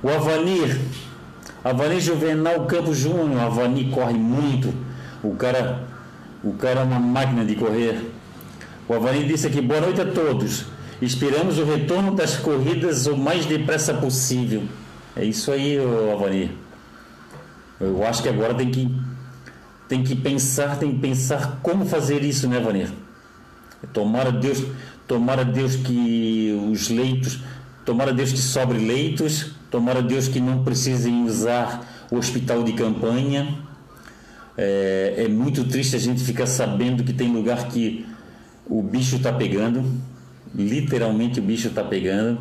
O 0.00 0.08
Avanir, 0.08 0.80
Avanir 1.64 2.00
Juvenal 2.00 2.64
Campos 2.66 2.98
Júnior, 2.98 3.40
Avanir 3.40 3.90
corre 3.90 4.14
muito. 4.14 4.72
O 5.20 5.34
cara, 5.34 5.82
o 6.44 6.52
cara 6.52 6.82
é 6.82 6.84
uma 6.84 7.00
máquina 7.00 7.44
de 7.44 7.56
correr. 7.56 8.12
O 8.88 8.94
Avanir 8.94 9.26
disse 9.26 9.48
aqui, 9.48 9.60
boa 9.60 9.80
noite 9.80 10.00
a 10.00 10.06
todos. 10.06 10.66
Esperamos 11.02 11.58
o 11.58 11.64
retorno 11.64 12.14
das 12.14 12.36
corridas 12.36 13.06
o 13.06 13.16
mais 13.16 13.46
depressa 13.46 13.92
possível. 13.94 14.62
É 15.16 15.24
isso 15.24 15.50
aí, 15.50 15.76
Avani. 16.12 16.56
Eu 17.80 18.06
acho 18.06 18.22
que 18.22 18.28
agora 18.28 18.54
tem 18.54 18.70
que 18.70 18.94
tem 19.88 20.04
que 20.04 20.14
pensar, 20.14 20.78
tem 20.78 20.92
que 20.92 21.00
pensar 21.00 21.58
como 21.64 21.84
fazer 21.84 22.22
isso, 22.22 22.48
né, 22.48 22.58
Avani? 22.58 23.09
Tomara 23.92 24.30
Deus, 24.30 24.64
tomara 25.06 25.44
Deus 25.44 25.76
que 25.76 26.56
os 26.70 26.88
leitos, 26.88 27.40
tomara 27.84 28.12
Deus 28.12 28.32
que 28.32 28.38
sobre 28.38 28.78
leitos, 28.78 29.52
tomara 29.70 30.02
Deus 30.02 30.28
que 30.28 30.40
não 30.40 30.62
precisem 30.64 31.24
usar 31.24 32.06
o 32.10 32.16
hospital 32.16 32.62
de 32.62 32.72
campanha. 32.72 33.58
É, 34.56 35.24
é 35.24 35.28
muito 35.28 35.64
triste 35.64 35.96
a 35.96 35.98
gente 35.98 36.22
ficar 36.22 36.46
sabendo 36.46 37.02
que 37.02 37.12
tem 37.12 37.32
lugar 37.32 37.68
que 37.68 38.06
o 38.68 38.82
bicho 38.82 39.16
está 39.16 39.32
pegando 39.32 39.84
literalmente 40.54 41.40
o 41.40 41.42
bicho 41.42 41.68
está 41.68 41.82
pegando. 41.82 42.40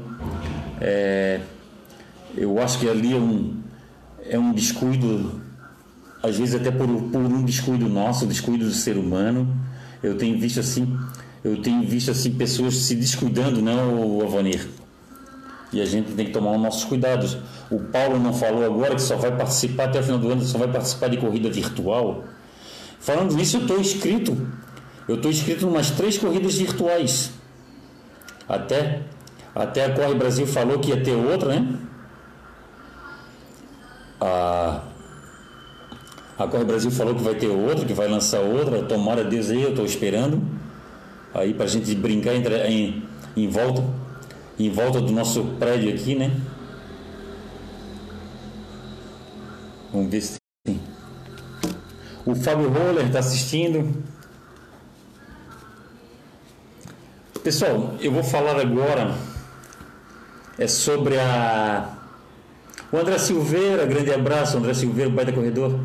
É, 0.82 1.40
eu 2.36 2.60
acho 2.62 2.80
que 2.80 2.90
ali 2.90 3.14
é 3.14 3.18
um, 3.18 3.58
é 4.30 4.40
um 4.40 4.54
descuido, 4.54 5.42
às 6.22 6.38
vezes 6.38 6.56
até 6.56 6.72
por, 6.72 6.88
por 6.88 7.22
um 7.22 7.44
descuido 7.44 7.88
nosso, 7.88 8.26
descuido 8.26 8.66
do 8.66 8.72
ser 8.72 8.98
humano. 8.98 9.56
Eu 10.02 10.18
tenho 10.18 10.40
visto 10.40 10.60
assim, 10.60 10.98
eu 11.44 11.62
tenho 11.62 11.82
visto 11.84 12.12
assim 12.12 12.32
pessoas 12.32 12.76
se 12.76 12.96
descuidando, 12.96 13.62
não, 13.62 14.22
Avanir. 14.22 14.68
E 15.72 15.82
a 15.82 15.86
gente 15.86 16.12
tem 16.14 16.26
que 16.26 16.32
tomar 16.32 16.52
os 16.52 16.62
nossos 16.62 16.84
cuidados. 16.84 17.38
O 17.70 17.80
Paulo 17.80 18.20
não 18.20 18.34
falou 18.34 18.66
agora 18.66 18.96
que 18.96 19.02
só 19.02 19.16
vai 19.16 19.36
participar 19.36 19.86
até 19.86 20.00
o 20.00 20.04
final 20.04 20.20
do 20.20 20.32
ano, 20.32 20.42
só 20.42 20.58
vai 20.58 20.68
participar 20.68 21.10
de 21.10 21.18
corrida 21.18 21.50
virtual. 21.50 22.24
Falando 23.00 23.36
nisso, 23.36 23.58
eu 23.58 23.62
estou 23.62 23.80
inscrito. 23.80 24.36
Eu 25.08 25.16
estou 25.16 25.32
inscrito 25.32 25.66
em 25.66 25.70
umas 25.70 25.92
três 25.92 26.18
corridas 26.18 26.56
virtuais. 26.56 27.32
Até, 28.48 29.02
até 29.56 29.86
a 29.86 29.94
Corre 29.94 30.16
Brasil 30.16 30.48
falou 30.48 30.80
que 30.80 30.90
ia 30.90 31.02
ter 31.02 31.16
outra, 31.16 31.60
né? 31.60 31.80
A, 34.20 34.82
a 36.38 36.48
Corre 36.48 36.66
Brasil 36.66 36.92
falou 36.92 37.14
que 37.16 37.24
vai 37.24 37.36
ter 37.36 37.48
outra, 37.48 37.86
que 37.86 37.94
vai 37.94 38.08
lançar 38.08 38.40
outra. 38.40 38.82
Tomara 38.82 39.24
Deus 39.24 39.52
aí, 39.52 39.62
eu 39.62 39.70
estou 39.70 39.86
esperando. 39.86 40.59
Aí 41.34 41.54
para 41.54 41.66
a 41.66 41.68
gente 41.68 41.94
brincar 41.96 42.34
entre, 42.36 42.56
em, 42.68 43.04
em 43.36 43.48
volta 43.48 43.84
em 44.60 44.70
volta 44.70 45.00
do 45.00 45.12
nosso 45.12 45.44
prédio 45.58 45.94
aqui, 45.94 46.16
né? 46.16 46.32
Vamos 49.94 50.12
ver 50.12 50.22
se 50.22 50.36
tem. 50.66 50.82
O 52.26 52.36
Fábio 52.36 52.70
Roller 52.70 53.08
está 53.08 53.20
assistindo. 53.20 54.04
Pessoal, 57.42 57.96
eu 58.02 58.12
vou 58.12 58.22
falar 58.22 58.60
agora 58.60 59.16
é 60.58 60.68
sobre 60.68 61.18
a 61.18 61.96
o 62.92 62.98
André 62.98 63.18
Silveira, 63.18 63.86
grande 63.86 64.12
abraço, 64.12 64.58
André 64.58 64.74
Silveira, 64.74 65.10
baita 65.10 65.32
corredor. 65.32 65.80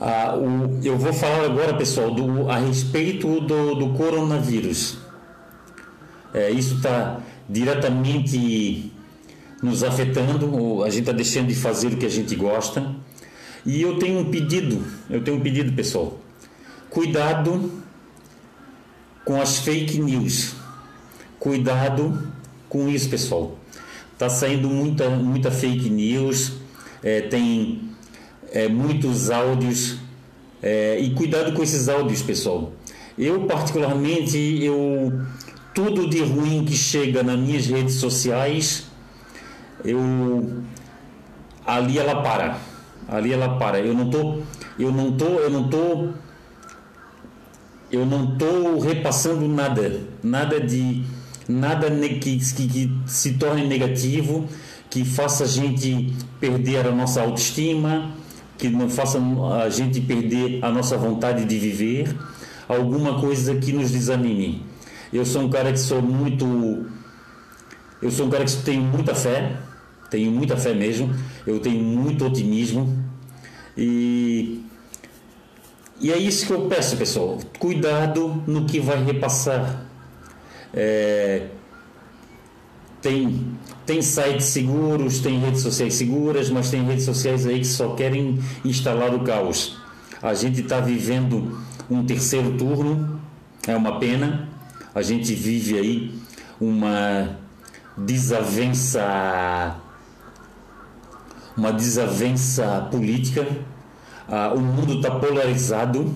Ah, 0.00 0.36
o, 0.36 0.78
eu 0.84 0.96
vou 0.96 1.12
falar 1.12 1.44
agora, 1.44 1.74
pessoal, 1.74 2.14
do, 2.14 2.48
a 2.48 2.58
respeito 2.58 3.40
do, 3.40 3.74
do 3.74 3.94
coronavírus. 3.94 4.98
É, 6.32 6.50
isso 6.50 6.76
está 6.76 7.20
diretamente 7.48 8.92
nos 9.60 9.82
afetando, 9.82 10.84
a 10.84 10.90
gente 10.90 11.00
está 11.00 11.12
deixando 11.12 11.48
de 11.48 11.54
fazer 11.56 11.88
o 11.88 11.96
que 11.96 12.06
a 12.06 12.10
gente 12.10 12.36
gosta. 12.36 12.94
E 13.66 13.82
eu 13.82 13.98
tenho 13.98 14.20
um 14.20 14.30
pedido, 14.30 14.84
eu 15.10 15.22
tenho 15.22 15.36
um 15.36 15.40
pedido, 15.40 15.72
pessoal. 15.72 16.18
Cuidado 16.88 17.82
com 19.24 19.40
as 19.40 19.58
fake 19.58 19.98
news. 19.98 20.54
Cuidado 21.40 22.32
com 22.68 22.88
isso, 22.88 23.08
pessoal. 23.08 23.58
Tá 24.16 24.28
saindo 24.28 24.68
muita, 24.68 25.10
muita 25.10 25.50
fake 25.50 25.90
news, 25.90 26.52
é, 27.02 27.20
tem 27.20 27.87
é, 28.52 28.68
muitos 28.68 29.30
áudios 29.30 29.98
é, 30.62 30.98
e 30.98 31.10
cuidado 31.14 31.52
com 31.52 31.62
esses 31.62 31.88
áudios, 31.88 32.22
pessoal. 32.22 32.72
Eu 33.16 33.46
particularmente 33.46 34.36
eu 34.62 35.12
tudo 35.74 36.08
de 36.08 36.20
ruim 36.22 36.64
que 36.64 36.74
chega 36.74 37.22
nas 37.22 37.38
minhas 37.38 37.66
redes 37.66 37.94
sociais, 37.94 38.86
eu 39.84 40.62
ali 41.66 41.98
ela 41.98 42.22
para. 42.22 42.58
Ali 43.08 43.32
ela 43.32 43.56
para. 43.58 43.80
Eu 43.80 43.94
não 43.94 44.10
tô, 44.10 44.38
eu 44.78 44.92
não 44.92 45.12
tô, 45.12 45.24
eu 45.24 45.50
não 45.50 45.68
tô 45.68 46.08
eu 47.90 48.04
não 48.04 48.36
tô 48.36 48.78
repassando 48.78 49.48
nada, 49.48 50.00
nada 50.22 50.60
de 50.60 51.04
nada 51.48 51.90
que, 51.90 52.38
que, 52.38 52.68
que 52.68 52.92
se 53.06 53.34
torne 53.34 53.66
negativo, 53.66 54.46
que 54.90 55.04
faça 55.04 55.44
a 55.44 55.46
gente 55.46 56.12
perder 56.38 56.86
a 56.86 56.92
nossa 56.92 57.22
autoestima, 57.22 58.10
que 58.58 58.68
não 58.68 58.90
faça 58.90 59.18
a 59.64 59.70
gente 59.70 60.00
perder 60.00 60.58
a 60.62 60.70
nossa 60.70 60.96
vontade 60.98 61.44
de 61.44 61.58
viver, 61.58 62.14
alguma 62.68 63.20
coisa 63.20 63.54
que 63.54 63.72
nos 63.72 63.90
desanime. 63.92 64.66
Eu 65.12 65.24
sou 65.24 65.42
um 65.42 65.48
cara 65.48 65.72
que 65.72 65.78
sou 65.78 66.02
muito 66.02 66.86
eu 68.00 68.10
sou 68.10 68.26
um 68.26 68.30
cara 68.30 68.44
que 68.44 68.56
tenho 68.62 68.82
muita 68.82 69.14
fé, 69.14 69.56
tenho 70.10 70.30
muita 70.30 70.56
fé 70.56 70.72
mesmo, 70.72 71.12
eu 71.46 71.58
tenho 71.58 71.82
muito 71.82 72.24
otimismo 72.26 72.96
e 73.76 74.64
e 76.00 76.12
é 76.12 76.16
isso 76.16 76.46
que 76.46 76.52
eu 76.52 76.66
peço, 76.68 76.96
pessoal. 76.96 77.38
Cuidado 77.58 78.42
no 78.46 78.66
que 78.66 78.78
vai 78.78 79.02
repassar. 79.02 79.84
É, 80.72 81.46
tem, 83.02 83.57
tem 83.88 84.02
sites 84.02 84.44
seguros, 84.44 85.20
tem 85.20 85.38
redes 85.38 85.62
sociais 85.62 85.94
seguras, 85.94 86.50
mas 86.50 86.70
tem 86.70 86.84
redes 86.84 87.06
sociais 87.06 87.46
aí 87.46 87.60
que 87.60 87.66
só 87.66 87.94
querem 87.94 88.38
instalar 88.62 89.14
o 89.14 89.20
caos. 89.20 89.78
A 90.22 90.34
gente 90.34 90.60
está 90.60 90.78
vivendo 90.78 91.58
um 91.90 92.04
terceiro 92.04 92.58
turno, 92.58 93.18
é 93.66 93.74
uma 93.74 93.98
pena. 93.98 94.46
A 94.94 95.00
gente 95.00 95.32
vive 95.32 95.78
aí 95.78 96.14
uma 96.60 97.38
desavença, 97.96 99.80
uma 101.56 101.72
desavença 101.72 102.86
política. 102.90 103.48
Ah, 104.28 104.52
o 104.54 104.60
mundo 104.60 104.96
está 104.96 105.12
polarizado. 105.12 106.14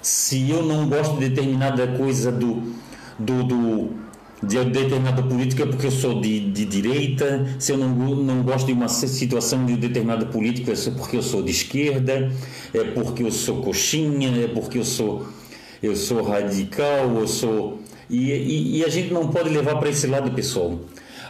Se 0.00 0.48
eu 0.48 0.62
não 0.62 0.88
gosto 0.88 1.18
de 1.18 1.28
determinada 1.28 1.88
coisa 1.88 2.32
do, 2.32 2.72
do, 3.18 3.44
do 3.44 4.05
de 4.46 4.64
determinada 4.64 5.22
política 5.22 5.66
porque 5.66 5.86
eu 5.86 5.90
sou 5.90 6.20
de, 6.20 6.40
de 6.50 6.64
direita, 6.64 7.46
se 7.58 7.72
eu 7.72 7.78
não, 7.78 7.88
não 7.88 8.42
gosto 8.42 8.66
de 8.66 8.72
uma 8.72 8.88
situação 8.88 9.66
de 9.66 9.76
determinada 9.76 10.26
política 10.26 10.72
é 10.72 10.90
porque 10.96 11.16
eu 11.16 11.22
sou 11.22 11.42
de 11.42 11.50
esquerda, 11.50 12.30
é 12.72 12.84
porque 12.84 13.22
eu 13.22 13.30
sou 13.30 13.62
coxinha, 13.62 14.44
é 14.44 14.48
porque 14.48 14.78
eu 14.78 14.84
sou, 14.84 15.26
eu 15.82 15.96
sou 15.96 16.22
radical, 16.22 17.16
eu 17.16 17.26
sou. 17.26 17.80
E, 18.08 18.30
e, 18.30 18.78
e 18.78 18.84
a 18.84 18.88
gente 18.88 19.12
não 19.12 19.28
pode 19.28 19.48
levar 19.48 19.76
para 19.76 19.88
esse 19.88 20.06
lado, 20.06 20.30
pessoal. 20.30 20.78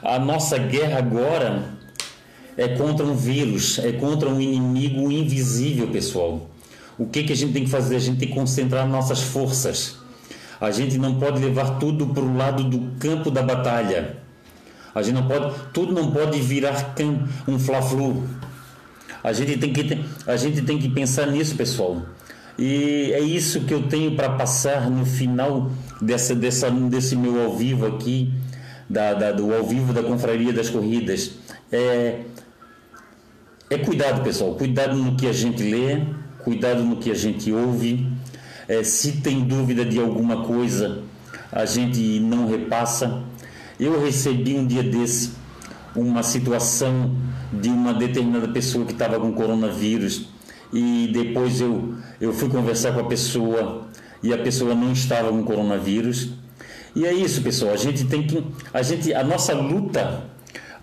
A 0.02 0.18
nossa 0.18 0.58
guerra 0.58 0.98
agora 0.98 1.74
é 2.56 2.68
contra 2.68 3.04
um 3.04 3.14
vírus, 3.14 3.78
é 3.78 3.92
contra 3.92 4.28
um 4.28 4.40
inimigo 4.40 5.10
invisível, 5.10 5.88
pessoal. 5.88 6.50
O 6.98 7.06
que, 7.06 7.24
que 7.24 7.32
a 7.32 7.36
gente 7.36 7.52
tem 7.52 7.64
que 7.64 7.70
fazer? 7.70 7.96
A 7.96 8.00
gente 8.00 8.18
tem 8.18 8.28
que 8.28 8.34
concentrar 8.34 8.86
nossas 8.86 9.22
forças 9.22 10.05
a 10.60 10.70
gente 10.70 10.98
não 10.98 11.18
pode 11.18 11.40
levar 11.40 11.78
tudo 11.78 12.08
para 12.08 12.22
o 12.22 12.36
lado 12.36 12.64
do 12.64 12.98
campo 12.98 13.30
da 13.30 13.42
batalha. 13.42 14.16
A 14.94 15.02
gente 15.02 15.14
não 15.14 15.26
pode, 15.26 15.54
tudo 15.72 15.92
não 15.92 16.10
pode 16.10 16.40
virar 16.40 16.94
um 17.46 17.58
fla-flu. 17.58 18.24
A 19.22 19.32
gente 19.32 19.58
tem 19.58 19.72
que 19.72 20.04
a 20.26 20.36
gente 20.36 20.62
tem 20.62 20.78
que 20.78 20.88
pensar 20.88 21.26
nisso, 21.26 21.54
pessoal. 21.56 22.02
E 22.58 23.12
é 23.12 23.20
isso 23.20 23.62
que 23.62 23.74
eu 23.74 23.82
tenho 23.82 24.16
para 24.16 24.30
passar 24.30 24.88
no 24.90 25.04
final 25.04 25.70
dessa, 26.00 26.34
dessa, 26.34 26.70
desse 26.70 27.14
meu 27.14 27.44
ao 27.44 27.54
vivo 27.54 27.86
aqui, 27.86 28.32
da, 28.88 29.12
da, 29.12 29.32
do 29.32 29.54
ao 29.54 29.64
vivo 29.64 29.92
da 29.92 30.02
Confraria 30.02 30.52
das 30.52 30.70
Corridas. 30.70 31.32
É, 31.70 32.20
é 33.68 33.78
cuidado, 33.78 34.22
pessoal. 34.22 34.54
Cuidado 34.54 34.96
no 34.96 35.16
que 35.16 35.26
a 35.26 35.32
gente 35.32 35.62
lê, 35.62 36.02
cuidado 36.42 36.82
no 36.82 36.96
que 36.96 37.10
a 37.10 37.14
gente 37.14 37.52
ouve, 37.52 38.10
é, 38.68 38.82
se 38.82 39.20
tem 39.20 39.44
dúvida 39.44 39.84
de 39.84 39.98
alguma 39.98 40.44
coisa, 40.44 41.02
a 41.52 41.64
gente 41.64 42.20
não 42.20 42.48
repassa. 42.48 43.22
Eu 43.78 44.02
recebi 44.02 44.54
um 44.54 44.66
dia 44.66 44.82
desse 44.82 45.32
uma 45.94 46.22
situação 46.22 47.16
de 47.52 47.68
uma 47.68 47.94
determinada 47.94 48.48
pessoa 48.48 48.84
que 48.84 48.92
estava 48.92 49.18
com 49.18 49.32
coronavírus 49.32 50.28
e 50.72 51.10
depois 51.12 51.60
eu, 51.60 51.94
eu 52.20 52.32
fui 52.32 52.48
conversar 52.48 52.92
com 52.92 53.00
a 53.00 53.04
pessoa 53.04 53.86
e 54.22 54.32
a 54.32 54.38
pessoa 54.38 54.74
não 54.74 54.92
estava 54.92 55.30
com 55.30 55.42
coronavírus. 55.44 56.30
E 56.94 57.04
é 57.06 57.12
isso, 57.12 57.42
pessoal. 57.42 57.72
A 57.72 57.76
gente 57.76 58.04
tem 58.04 58.26
que 58.26 58.44
a 58.72 58.82
gente 58.82 59.12
a 59.14 59.22
nossa 59.22 59.54
luta, 59.54 60.24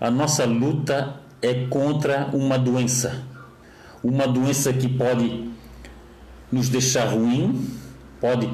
a 0.00 0.10
nossa 0.10 0.44
luta 0.44 1.20
é 1.42 1.66
contra 1.68 2.30
uma 2.32 2.58
doença. 2.58 3.22
Uma 4.02 4.26
doença 4.26 4.72
que 4.72 4.88
pode 4.88 5.50
nos 6.54 6.68
deixar 6.68 7.06
ruim, 7.06 7.68
pode, 8.20 8.48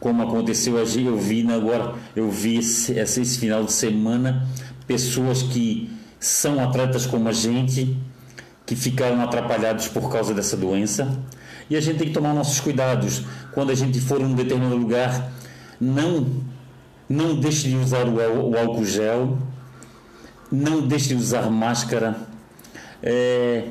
como 0.00 0.22
aconteceu 0.22 0.76
hoje, 0.76 1.04
eu 1.04 1.18
vi 1.18 1.46
agora, 1.52 1.94
eu 2.16 2.30
vi 2.30 2.56
esse, 2.56 2.94
esse 2.94 3.38
final 3.38 3.62
de 3.62 3.72
semana 3.72 4.48
pessoas 4.86 5.42
que 5.42 5.90
são 6.18 6.58
atletas 6.64 7.04
como 7.04 7.28
a 7.28 7.32
gente, 7.32 7.94
que 8.64 8.74
ficaram 8.74 9.20
atrapalhados 9.20 9.86
por 9.88 10.10
causa 10.10 10.32
dessa 10.32 10.56
doença. 10.56 11.06
E 11.68 11.76
a 11.76 11.80
gente 11.80 11.98
tem 11.98 12.08
que 12.08 12.14
tomar 12.14 12.32
nossos 12.32 12.58
cuidados. 12.58 13.22
Quando 13.52 13.70
a 13.70 13.74
gente 13.74 14.00
for 14.00 14.22
em 14.22 14.24
um 14.24 14.34
determinado 14.34 14.76
lugar, 14.76 15.30
não, 15.78 16.26
não 17.06 17.38
deixe 17.38 17.68
de 17.68 17.76
usar 17.76 18.06
o, 18.06 18.50
o 18.50 18.58
álcool 18.58 18.84
gel, 18.86 19.36
não 20.50 20.80
deixe 20.80 21.08
de 21.08 21.16
usar 21.16 21.50
máscara. 21.50 22.16
É, 23.02 23.68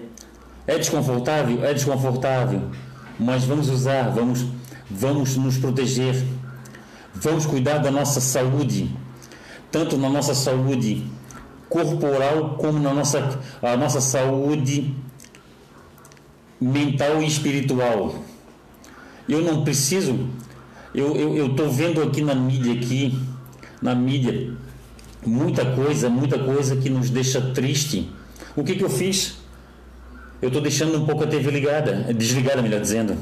é 0.68 0.78
desconfortável? 0.78 1.66
É 1.66 1.74
desconfortável 1.74 2.70
mas 3.22 3.44
vamos 3.44 3.70
usar, 3.70 4.10
vamos, 4.10 4.44
vamos 4.90 5.38
nos 5.38 5.56
proteger, 5.56 6.26
vamos 7.14 7.46
cuidar 7.46 7.78
da 7.78 7.92
nossa 7.92 8.20
saúde, 8.20 8.90
tanto 9.72 9.96
na 9.96 10.10
nossa 10.10 10.34
saúde 10.34 11.06
corporal 11.70 12.56
como 12.58 12.80
na 12.80 12.92
nossa, 12.92 13.40
a 13.62 13.78
nossa 13.78 14.02
saúde 14.02 14.96
mental 16.60 17.22
e 17.22 17.28
espiritual. 17.28 18.16
Eu 19.30 19.44
não 19.44 19.64
preciso, 19.64 20.28
eu 20.92 21.46
estou 21.46 21.70
vendo 21.70 22.02
aqui 22.02 22.24
na 22.24 22.34
mídia 22.34 22.74
aqui, 22.74 23.20
na 23.80 23.94
mídia, 23.94 24.52
muita 25.24 25.64
coisa, 25.76 26.10
muita 26.10 26.40
coisa 26.40 26.76
que 26.76 26.90
nos 26.90 27.12
deixa 27.12 27.40
triste. 27.40 28.12
O 28.56 28.64
que, 28.64 28.76
que 28.76 28.84
eu 28.84 28.90
fiz? 28.90 29.41
Eu 30.42 30.48
estou 30.48 30.62
deixando 30.62 30.98
um 30.98 31.06
pouco 31.06 31.24
a 31.24 31.28
TV 31.28 31.52
ligada, 31.52 32.14
desligada, 32.14 32.62
melhor 32.62 32.82
dizendo. 32.82 33.16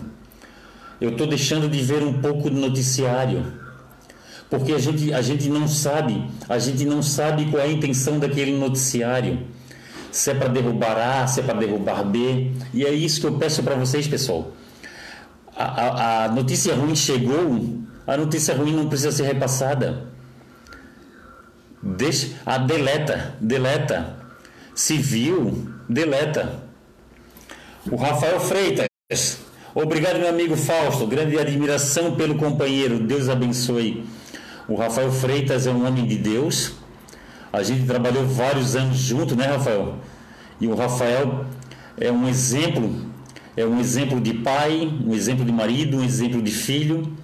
Eu 1.01 1.11
estou 1.11 1.28
deixando 1.28 1.67
de 1.67 1.82
ver 1.82 2.01
um 2.01 2.13
pouco 2.13 2.49
de 2.49 2.55
noticiário, 2.55 3.45
porque 4.49 4.74
a 4.74 4.80
gente, 4.80 5.13
a 5.13 5.22
gente 5.22 5.49
não 5.49 5.67
sabe, 5.67 6.26
a 6.47 6.57
gente 6.57 6.86
não 6.86 7.01
sabe 7.01 7.45
qual 7.51 7.61
é 7.61 7.65
a 7.65 7.72
intenção 7.72 8.20
daquele 8.20 8.57
noticiário. 8.57 9.39
Se 10.11 10.32
é 10.32 10.34
para 10.34 10.47
derrubar 10.47 10.97
A, 10.97 11.28
se 11.28 11.41
é 11.41 11.43
para 11.43 11.59
derrubar 11.59 12.03
B. 12.03 12.51
E 12.74 12.86
é 12.86 12.91
isso 12.91 13.20
que 13.22 13.28
eu 13.28 13.38
peço 13.38 13.61
para 13.63 13.76
vocês, 13.76 14.07
pessoal. 14.07 14.53
A, 15.55 15.63
a, 15.63 16.26
a 16.26 16.28
notícia 16.30 16.74
ruim 16.74 16.95
chegou, 16.95 17.80
a 18.07 18.17
notícia 18.17 18.55
ruim 18.55 18.74
não 18.74 18.88
precisa 18.88 19.11
ser 19.11 19.24
repassada. 19.24 20.07
Deixa, 21.84 22.30
a 22.45 22.57
deleta, 22.57 23.36
deleta. 23.39 24.17
Viu, 24.76 25.67
deleta. 25.88 26.68
O 27.88 27.95
Rafael 27.95 28.39
Freitas. 28.41 28.88
Obrigado, 29.73 30.19
meu 30.19 30.27
amigo 30.27 30.55
Fausto. 30.57 31.07
Grande 31.07 31.39
admiração 31.39 32.15
pelo 32.15 32.36
companheiro. 32.36 32.99
Deus 32.99 33.30
abençoe. 33.30 34.03
O 34.67 34.75
Rafael 34.75 35.09
Freitas 35.11 35.65
é 35.65 35.71
um 35.71 35.88
homem 35.88 36.05
de 36.05 36.17
Deus. 36.17 36.73
A 37.53 37.63
gente 37.63 37.86
trabalhou 37.86 38.25
vários 38.27 38.75
anos 38.75 38.97
junto, 38.97 39.34
né, 39.36 39.45
Rafael? 39.45 39.95
E 40.59 40.67
o 40.67 40.75
Rafael 40.75 41.45
é 41.97 42.11
um 42.11 42.27
exemplo, 42.27 42.93
é 43.55 43.65
um 43.65 43.80
exemplo 43.80 44.19
de 44.19 44.34
pai, 44.34 44.91
um 45.05 45.13
exemplo 45.13 45.45
de 45.45 45.51
marido, 45.51 45.97
um 45.97 46.03
exemplo 46.03 46.41
de 46.41 46.51
filho, 46.51 47.15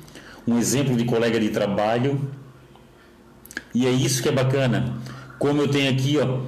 um 0.47 0.57
exemplo 0.57 0.95
de 0.95 1.03
colega 1.03 1.37
de 1.37 1.49
trabalho. 1.49 2.29
E 3.73 3.85
é 3.85 3.91
isso 3.91 4.23
que 4.23 4.29
é 4.29 4.31
bacana. 4.31 4.95
Como 5.37 5.61
eu 5.61 5.67
tenho 5.67 5.91
aqui, 5.91 6.17
ó, 6.17 6.39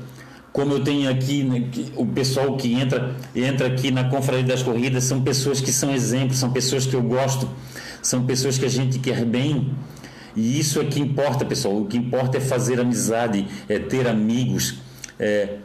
como 0.57 0.73
eu 0.73 0.83
tenho 0.83 1.07
aqui, 1.07 1.43
né, 1.43 1.69
o 1.95 2.03
pessoal 2.03 2.57
que 2.57 2.73
entra, 2.73 3.15
entra 3.35 3.67
aqui 3.67 3.91
na 3.91 4.05
Confraria 4.05 4.43
das 4.43 4.63
Corridas 4.63 5.03
são 5.03 5.21
pessoas 5.21 5.61
que 5.61 5.71
são 5.71 5.93
exemplos, 5.93 6.39
são 6.39 6.51
pessoas 6.51 6.87
que 6.87 6.95
eu 6.95 7.01
gosto, 7.03 7.47
são 8.01 8.25
pessoas 8.25 8.57
que 8.57 8.65
a 8.65 8.67
gente 8.67 8.97
quer 8.97 9.23
bem. 9.23 9.71
E 10.35 10.59
isso 10.59 10.81
é 10.81 10.85
que 10.85 10.99
importa, 10.99 11.45
pessoal. 11.45 11.79
O 11.79 11.85
que 11.85 11.95
importa 11.95 12.37
é 12.37 12.41
fazer 12.41 12.79
amizade, 12.79 13.45
é 13.69 13.77
ter 13.77 14.07
amigos. 14.07 14.79
É, 15.19 15.57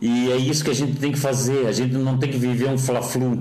e 0.00 0.30
é 0.30 0.38
isso 0.38 0.64
que 0.64 0.70
a 0.70 0.74
gente 0.74 0.98
tem 0.98 1.12
que 1.12 1.18
fazer. 1.18 1.66
A 1.66 1.72
gente 1.72 1.92
não 1.92 2.16
tem 2.16 2.30
que 2.30 2.38
viver 2.38 2.70
um 2.70 2.78
fla-flu. 2.78 3.38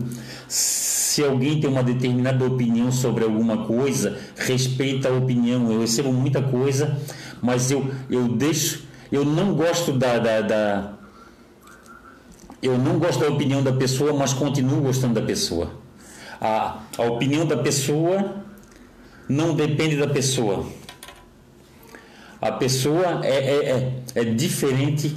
Se 0.50 1.24
alguém 1.24 1.62
tem 1.62 1.70
uma 1.70 1.82
determinada 1.82 2.44
opinião 2.44 2.92
sobre 2.92 3.24
alguma 3.24 3.66
coisa, 3.66 4.18
respeita 4.36 5.08
a 5.08 5.14
opinião. 5.14 5.72
Eu 5.72 5.80
recebo 5.80 6.12
muita 6.12 6.42
coisa, 6.42 7.00
mas 7.42 7.72
eu, 7.72 7.90
eu 8.10 8.28
deixo, 8.28 8.89
eu 9.12 9.26
não 9.26 9.54
gosto 9.54 9.94
da, 9.94 10.18
da, 10.20 10.42
da 10.42 10.94
eu 12.62 12.78
não 12.78 13.00
gosto 13.00 13.20
da 13.20 13.30
opinião 13.30 13.64
da 13.64 13.72
pessoa, 13.72 14.14
mas 14.14 14.34
continuo 14.34 14.82
gostando 14.82 15.14
da 15.14 15.26
pessoa. 15.26 15.72
A, 16.42 16.80
a 16.98 17.04
opinião 17.04 17.46
da 17.46 17.58
pessoa 17.58 18.44
não 19.28 19.56
depende 19.56 19.98
da 19.98 20.08
pessoa. 20.08 20.66
A 22.42 22.52
pessoa 22.52 23.26
é, 23.26 23.30
é, 23.30 23.70
é, 23.70 24.02
é 24.16 24.24
diferente 24.26 25.16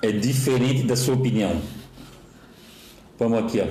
é 0.00 0.12
diferente 0.12 0.84
da 0.84 0.96
sua 0.96 1.14
opinião. 1.14 1.60
Vamos 3.18 3.38
aqui, 3.40 3.60
ó. 3.60 3.66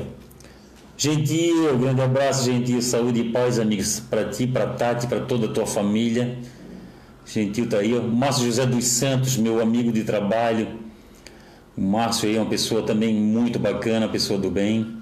Gentil, 0.98 1.78
grande 1.78 2.02
abraço, 2.02 2.44
gentil, 2.44 2.82
saúde 2.82 3.22
e 3.22 3.32
paz, 3.32 3.60
amigos, 3.60 4.00
para 4.00 4.26
ti, 4.26 4.48
para 4.48 4.68
Tati, 4.68 5.08
para 5.08 5.22
toda 5.22 5.46
a 5.46 5.50
tua 5.50 5.66
família. 5.66 6.38
Gentil 7.28 7.68
tá 7.68 7.80
aí, 7.80 7.94
ó. 7.96 8.02
Márcio 8.02 8.46
José 8.46 8.66
dos 8.66 8.86
Santos, 8.86 9.36
meu 9.38 9.62
amigo 9.62 9.92
de 9.92 10.04
trabalho. 10.04 10.80
O 11.76 11.82
Márcio 11.82 12.30
aí 12.30 12.38
é 12.38 12.40
uma 12.40 12.50
pessoa 12.50 12.82
também 12.84 13.14
muito 13.14 13.60
bacana, 13.60 14.08
pessoa 14.08 14.40
do 14.40 14.50
bem. 14.50 14.98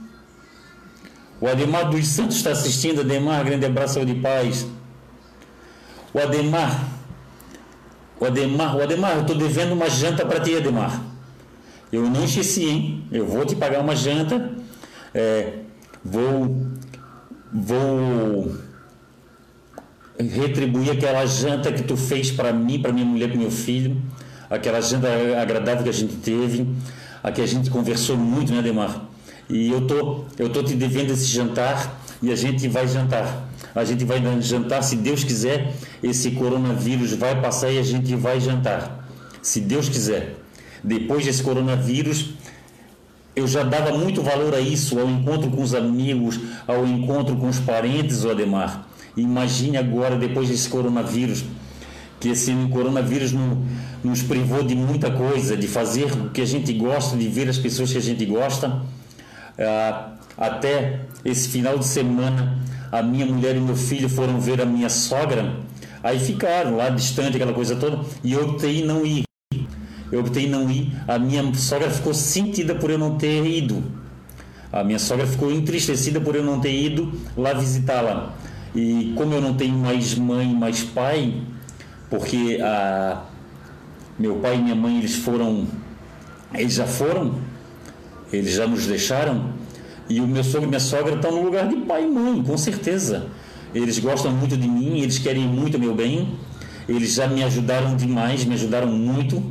O 1.40 1.48
Ademar 1.48 1.90
dos 1.90 2.08
Santos 2.08 2.38
está 2.38 2.52
assistindo. 2.52 3.02
Ademar, 3.02 3.46
grande 3.46 3.66
abraço, 3.66 3.96
saúde 3.96 4.14
e 4.14 4.20
paz. 4.20 4.66
O 6.14 6.20
Ademar, 6.20 6.90
o 8.20 8.26
Ademar, 8.26 8.76
o 8.78 8.82
Ademar, 8.82 9.16
eu 9.16 9.22
estou 9.22 9.36
devendo 9.36 9.74
uma 9.74 9.90
janta 9.90 10.26
para 10.26 10.40
ti, 10.40 10.56
Ademar. 10.56 11.02
Eu 11.92 12.10
não 12.10 12.24
esqueci, 12.24 12.66
hein? 12.66 13.08
Eu 13.12 13.28
vou 13.28 13.46
te 13.46 13.56
pagar 13.56 13.82
uma 13.82 13.96
janta. 13.96 14.52
É, 15.14 15.60
vou, 16.04 16.58
vou 17.54 18.65
retribuir 20.20 20.92
aquela 20.92 21.26
janta 21.26 21.72
que 21.72 21.84
tu 21.84 21.98
fez 21.98 22.32
para 22.32 22.54
mim, 22.54 22.82
para 22.82 22.92
minha 22.92 23.06
mulher, 23.06 23.30
para 23.30 23.38
meu 23.38 23.52
filho. 23.52 24.02
Aquela 24.50 24.80
janta 24.82 25.08
agradável 25.40 25.84
que 25.84 25.90
a 25.90 25.94
gente 25.94 26.16
teve, 26.18 26.68
a 27.24 27.32
que 27.32 27.42
a 27.42 27.48
gente 27.48 27.70
conversou 27.70 28.16
muito, 28.16 28.54
né, 28.54 28.60
Ademar? 28.60 29.10
E 29.50 29.70
eu 29.70 29.82
tô, 29.82 30.26
eu 30.38 30.50
tô 30.50 30.64
te 30.64 30.74
devendo 30.76 31.12
esse 31.12 31.26
jantar 31.26 32.02
e 32.22 32.32
a 32.32 32.36
gente 32.36 32.68
vai 32.68 32.88
jantar. 32.88 33.50
A 33.74 33.84
gente 33.84 34.06
vai 34.06 34.22
jantar, 34.42 34.82
se 34.84 34.96
Deus 34.96 35.24
quiser, 35.24 35.74
esse 36.02 36.32
coronavírus 36.32 37.12
vai 37.14 37.40
passar 37.42 37.72
e 37.72 37.78
a 37.78 37.84
gente 37.84 38.16
vai 38.16 38.40
jantar. 38.40 39.08
Se 39.42 39.60
Deus 39.60 39.90
quiser. 39.90 40.36
Depois 40.84 41.26
desse 41.26 41.44
coronavírus, 41.44 42.36
eu 43.36 43.48
já 43.48 43.64
dava 43.64 43.98
muito 43.98 44.22
valor 44.22 44.54
a 44.56 44.60
isso, 44.60 44.98
ao 44.98 45.10
encontro 45.10 45.50
com 45.52 45.62
os 45.62 45.74
amigos, 45.74 46.40
ao 46.66 46.88
encontro 46.88 47.36
com 47.36 47.50
os 47.50 47.60
parentes, 47.60 48.24
o 48.24 48.30
Ademar. 48.30 48.88
Imagine 49.18 49.78
agora, 49.78 50.18
depois 50.18 50.50
desse 50.50 50.68
coronavírus, 50.70 51.46
que 52.20 52.30
esse 52.30 52.54
coronavírus 52.72 53.34
nos 54.04 54.22
privou 54.24 54.64
de 54.64 54.76
muita 54.76 55.12
coisa, 55.12 55.56
de 55.56 55.68
fazer 55.68 56.12
o 56.12 56.30
que 56.30 56.42
a 56.42 56.46
gente 56.46 56.74
gosta, 56.74 57.16
de 57.16 57.28
ver 57.28 57.50
as 57.50 57.58
pessoas 57.58 57.92
que 57.92 57.98
a 57.98 58.02
gente 58.02 58.26
gosta 58.26 58.82
ah, 59.58 60.14
até 60.38 61.02
esse 61.24 61.50
final 61.50 61.78
de 61.78 61.86
semana, 61.86 62.60
a 62.92 63.02
minha 63.02 63.26
mulher 63.26 63.56
e 63.56 63.60
meu 63.60 63.76
filho 63.76 64.10
foram 64.10 64.40
ver 64.40 64.62
a 64.62 64.66
minha 64.66 64.90
sogra, 64.90 65.58
aí 66.04 66.20
ficaram 66.20 66.76
lá 66.76 66.90
distante, 66.90 67.36
aquela 67.36 67.54
coisa 67.54 67.76
toda, 67.76 68.00
e 68.24 68.34
eu 68.34 68.50
optei 68.50 68.84
não 68.84 69.06
ir. 69.06 69.24
Eu 70.12 70.20
optei 70.20 70.48
não 70.48 70.70
ir. 70.70 70.94
A 71.08 71.18
minha 71.18 71.54
sogra 71.56 71.90
ficou 71.90 72.14
sentida 72.14 72.76
por 72.76 72.90
eu 72.90 72.98
não 72.98 73.18
ter 73.18 73.46
ido. 73.46 73.84
A 74.72 74.84
minha 74.84 75.00
sogra 75.00 75.26
ficou 75.26 75.52
entristecida 75.52 76.22
por 76.22 76.36
eu 76.36 76.44
não 76.44 76.60
ter 76.60 76.74
ido 76.74 77.12
lá 77.36 77.54
visitá-la. 77.54 78.36
E 78.76 79.14
como 79.16 79.34
eu 79.34 79.42
não 79.42 79.54
tenho 79.54 79.78
mais 79.78 80.16
mãe, 80.16 80.48
mais 80.54 80.84
pai, 80.84 81.42
porque 82.10 82.60
a 82.62 83.24
meu 84.20 84.36
pai 84.36 84.56
e 84.56 84.62
minha 84.62 84.76
mãe 84.76 85.00
eles 85.00 85.16
foram, 85.16 85.66
eles 86.54 86.74
já 86.74 86.86
foram, 86.86 87.36
eles 88.32 88.54
já 88.54 88.68
nos 88.68 88.86
deixaram 88.86 89.54
e 90.10 90.20
o 90.22 90.28
meu 90.28 90.44
sogro 90.44 90.66
e 90.66 90.68
minha 90.68 90.80
sogra 90.80 91.16
estão 91.16 91.32
no 91.32 91.42
lugar 91.44 91.68
de 91.68 91.78
pai 91.78 92.04
e 92.04 92.08
mãe, 92.08 92.44
com 92.44 92.58
certeza. 92.58 93.28
Eles 93.74 94.00
gostam 94.00 94.32
muito 94.32 94.56
de 94.56 94.68
mim, 94.68 95.00
eles 95.00 95.18
querem 95.18 95.48
muito 95.48 95.80
meu 95.80 95.94
bem. 95.96 96.38
Eles 96.88 97.16
já 97.16 97.28
me 97.28 97.44
ajudaram 97.44 97.96
demais, 97.96 98.46
me 98.46 98.54
ajudaram 98.54 98.88
muito. 98.88 99.42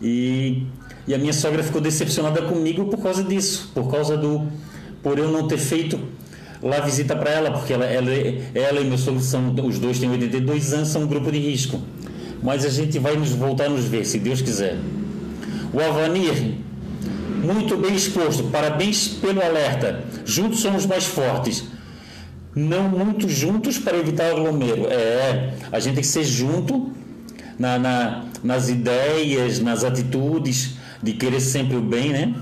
E, 0.00 0.66
e 1.08 1.14
a 1.14 1.18
minha 1.18 1.32
sogra 1.32 1.62
ficou 1.62 1.80
decepcionada 1.80 2.42
comigo 2.42 2.84
por 2.86 3.02
causa 3.02 3.24
disso, 3.24 3.70
por 3.74 3.90
causa 3.90 4.16
do 4.16 4.46
por 5.02 5.18
eu 5.18 5.30
não 5.30 5.48
ter 5.48 5.56
feito 5.56 5.98
lá 6.62 6.80
visita 6.80 7.16
para 7.16 7.30
ela, 7.30 7.50
porque 7.50 7.72
ela, 7.72 7.86
ela, 7.86 8.10
ela 8.54 8.80
e 8.80 8.84
meu 8.84 8.98
sogro 8.98 9.20
são 9.20 9.54
os 9.64 9.78
dois 9.78 9.98
têm 9.98 10.10
82 10.10 10.72
anos, 10.72 10.88
são 10.88 11.02
um 11.02 11.06
grupo 11.06 11.30
de 11.30 11.38
risco. 11.38 11.80
Mas 12.42 12.64
a 12.64 12.68
gente 12.68 12.98
vai 12.98 13.16
nos 13.16 13.30
voltar 13.30 13.66
a 13.66 13.68
nos 13.68 13.84
ver, 13.84 14.04
se 14.04 14.18
Deus 14.18 14.40
quiser. 14.40 14.76
O 15.72 15.80
Avanir 15.80 16.58
muito 17.42 17.76
bem 17.76 17.94
exposto. 17.94 18.44
Parabéns 18.44 19.08
pelo 19.08 19.42
alerta. 19.42 20.04
Juntos 20.24 20.60
somos 20.60 20.86
mais 20.86 21.04
fortes. 21.04 21.64
Não 22.54 22.88
muito 22.88 23.28
juntos 23.28 23.78
para 23.78 23.96
evitar 23.96 24.30
aglomero. 24.30 24.86
É, 24.90 25.54
a 25.70 25.80
gente 25.80 25.94
tem 25.94 26.02
que 26.02 26.08
ser 26.08 26.24
junto 26.24 26.92
na, 27.58 27.78
na, 27.78 28.24
nas 28.42 28.68
ideias, 28.68 29.60
nas 29.60 29.84
atitudes, 29.84 30.74
de 31.02 31.12
querer 31.12 31.40
sempre 31.40 31.76
o 31.76 31.80
bem, 31.80 32.10
né? 32.10 32.34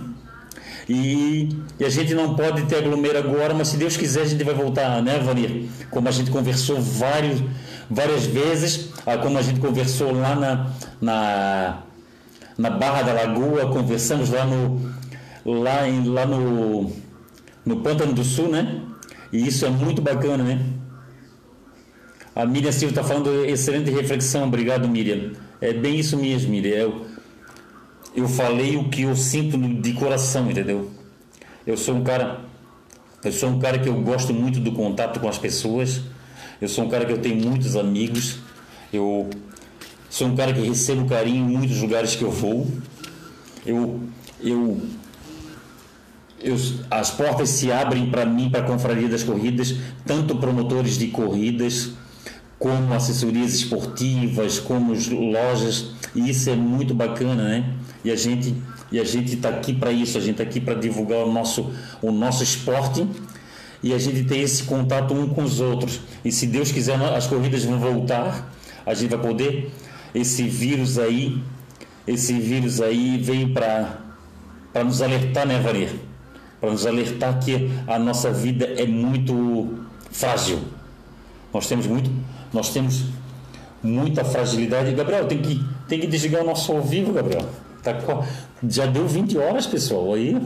E, 0.89 1.49
e, 1.78 1.84
a 1.84 1.91
gente 1.91 2.14
não 2.14 2.34
pode 2.34 2.62
ter 2.62 2.76
aglomero 2.76 3.18
agora, 3.18 3.53
mas 3.53 3.68
se 3.68 3.76
Deus 3.76 3.97
quiser 3.97 4.22
a 4.22 4.24
gente 4.24 4.43
vai 4.43 4.55
voltar, 4.55 5.03
né, 5.03 5.18
Vanir? 5.18 5.68
Como 5.91 6.09
a 6.09 6.11
gente 6.11 6.30
conversou 6.30 6.80
vários, 6.80 7.43
várias 7.91 8.24
vezes, 8.24 8.89
ah, 9.05 9.18
como 9.18 9.36
a 9.36 9.43
gente 9.43 9.61
conversou 9.61 10.12
lá 10.12 10.34
na, 10.34 10.70
na 11.01 11.82
na 12.59 12.70
Barra 12.70 13.03
da 13.03 13.12
Lagoa, 13.12 13.70
conversamos 13.70 14.30
lá 14.30 14.45
no 14.45 14.93
lá, 15.45 15.89
em, 15.89 16.05
lá 16.09 16.26
no, 16.26 16.91
no 17.64 17.76
Pântano 17.80 18.12
do 18.12 18.24
Sul, 18.24 18.49
né? 18.49 18.82
E 19.32 19.47
isso 19.47 19.64
é 19.64 19.70
muito 19.70 20.03
bacana, 20.03 20.43
né? 20.43 20.61
A 22.34 22.45
Miriam 22.45 22.72
Silva 22.72 22.93
está 22.93 23.05
falando 23.05 23.45
excelente 23.45 23.91
reflexão, 23.91 24.45
obrigado 24.45 24.89
Miriam. 24.89 25.32
É 25.61 25.72
bem 25.72 25.99
isso 25.99 26.16
mesmo, 26.16 26.51
Miriam. 26.51 27.03
Eu, 28.15 28.29
falei 28.29 28.77
o 28.77 28.89
que 28.89 29.03
eu 29.03 29.15
sinto 29.15 29.59
de 29.59 29.93
coração, 29.93 30.51
entendeu? 30.51 30.91
Eu 31.67 31.77
sou 31.77 31.95
um 31.95 32.03
cara, 32.03 32.41
eu 33.25 33.33
sou 33.33 33.51
um 33.51 33.59
cara 33.59 33.79
que 33.79 33.89
eu 33.89 34.01
gosto 34.01 34.33
muito 34.33 34.61
do 34.61 34.73
contato 34.73 35.21
com 35.21 35.29
as 35.29 35.39
pessoas. 35.39 36.03
Eu 36.61 36.69
sou 36.69 36.85
um 36.85 36.89
cara 36.89 37.05
que 37.05 37.13
eu 37.13 37.19
tenho 37.19 37.37
muitos 37.37 37.77
amigos. 37.77 38.39
Eu 38.93 39.29
Sou 40.11 40.29
um 40.29 40.35
cara 40.35 40.53
que 40.53 40.61
recebo 40.61 41.07
carinho 41.07 41.51
em 41.51 41.57
muitos 41.57 41.81
lugares 41.81 42.17
que 42.17 42.23
eu 42.23 42.31
vou. 42.31 42.67
Eu, 43.67 44.01
eu, 44.41 44.81
eu 46.41 46.57
as 46.91 47.11
portas 47.11 47.51
se 47.51 47.71
abrem 47.71 48.11
para 48.11 48.25
mim, 48.25 48.49
para 48.49 48.61
a 48.61 48.65
Confraria 48.65 49.09
das 49.09 49.23
Corridas, 49.23 49.75
tanto 50.07 50.37
promotores 50.37 50.97
de 50.97 51.09
corridas, 51.09 51.91
como 52.59 52.95
assessorias 52.95 53.55
esportivas, 53.55 54.59
como 54.59 54.95
lojas, 54.95 55.91
e 56.15 56.31
isso 56.31 56.49
é 56.49 56.57
muito 56.57 56.95
bacana, 56.95 57.45
né? 57.45 57.75
E 58.05 58.11
a 58.11 58.16
gente 58.16 58.55
e 58.90 58.99
a 58.99 59.05
gente 59.05 59.34
está 59.34 59.51
aqui 59.51 59.72
para 59.72 59.92
isso, 59.92 60.16
a 60.16 60.20
gente 60.20 60.40
está 60.40 60.44
aqui 60.44 60.61
para 60.61 60.74
divulgar 60.74 61.24
o 61.26 61.32
nosso 61.32 61.72
o 62.01 62.11
nosso 62.11 62.42
esporte 62.42 63.07
e 63.82 63.92
a 63.92 63.99
gente 63.99 64.24
tem 64.24 64.40
esse 64.40 64.64
contato 64.64 65.14
um 65.14 65.28
com 65.28 65.42
os 65.42 65.61
outros. 65.61 66.01
E 66.24 66.32
se 66.32 66.46
Deus 66.46 66.72
quiser, 66.72 67.01
as 67.01 67.26
corridas 67.26 67.64
vão 67.64 67.78
voltar, 67.78 68.53
a 68.84 68.94
gente 68.94 69.11
vai 69.11 69.20
poder 69.20 69.70
esse 70.14 70.42
vírus 70.44 70.99
aí, 70.99 71.40
esse 72.07 72.32
vírus 72.32 72.80
aí 72.80 73.18
veio 73.18 73.53
para 73.53 74.01
nos 74.84 75.03
alertar, 75.03 75.46
né, 75.46 75.61
Varia? 75.61 75.90
Para 76.61 76.70
nos 76.70 76.86
alertar 76.86 77.38
que 77.38 77.70
a 77.86 77.99
nossa 77.99 78.32
vida 78.32 78.64
é 78.64 78.86
muito 78.86 79.78
frágil. 80.11 80.59
Nós 81.53 81.66
temos 81.66 81.86
muito, 81.86 82.11
nós 82.53 82.70
temos 82.70 83.05
muita 83.82 84.24
fragilidade. 84.24 84.92
Gabriel, 84.92 85.26
tem 85.26 85.38
que, 85.40 85.64
tem 85.86 86.01
que 86.01 86.07
desligar 86.07 86.42
o 86.42 86.46
nosso 86.46 86.72
ao 86.72 86.82
vivo, 86.82 87.12
Gabriel. 87.12 87.49
Tá, 87.95 88.26
já 88.68 88.86
deu 88.86 89.07
20 89.07 89.39
horas, 89.39 89.66
pessoal. 89.66 90.14
Aí. 90.14 90.41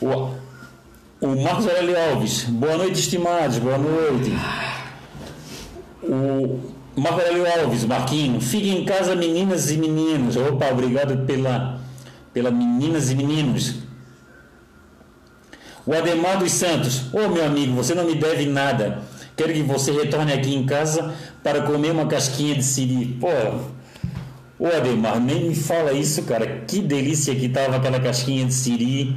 O, 0.00 0.30
o 1.20 1.42
Marcos 1.42 1.66
Aurélio 1.66 1.94
Alves, 2.10 2.44
boa 2.44 2.76
noite, 2.76 3.00
estimados, 3.00 3.58
boa 3.58 3.76
noite. 3.76 4.32
O, 6.02 6.70
Marco 6.96 7.20
Aurélio 7.20 7.46
Alves, 7.46 7.84
Marquinho, 7.84 8.40
fiquem 8.40 8.82
em 8.82 8.84
casa 8.84 9.14
meninas 9.14 9.70
e 9.70 9.76
meninos. 9.76 10.36
Opa, 10.36 10.66
obrigado 10.70 11.24
pela, 11.24 11.80
pela 12.34 12.50
meninas 12.50 13.10
e 13.10 13.14
meninos. 13.14 13.76
O 15.86 15.94
Ademar 15.94 16.38
dos 16.38 16.52
Santos, 16.52 17.12
ô 17.12 17.20
oh, 17.24 17.28
meu 17.28 17.44
amigo, 17.44 17.74
você 17.74 17.94
não 17.94 18.04
me 18.04 18.14
deve 18.14 18.46
nada. 18.46 19.02
Quero 19.36 19.52
que 19.52 19.62
você 19.62 19.92
retorne 19.92 20.32
aqui 20.32 20.54
em 20.54 20.66
casa 20.66 21.14
para 21.42 21.62
comer 21.62 21.92
uma 21.92 22.06
casquinha 22.06 22.54
de 22.54 22.62
siri. 22.62 23.16
Pô, 23.18 23.28
ô 24.60 24.66
Ademar, 24.66 25.18
nem 25.18 25.48
me 25.48 25.54
fala 25.54 25.92
isso, 25.92 26.22
cara. 26.22 26.64
Que 26.66 26.80
delícia 26.80 27.34
que 27.34 27.48
tava 27.48 27.76
aquela 27.76 27.98
casquinha 27.98 28.44
de 28.44 28.52
siri. 28.52 29.16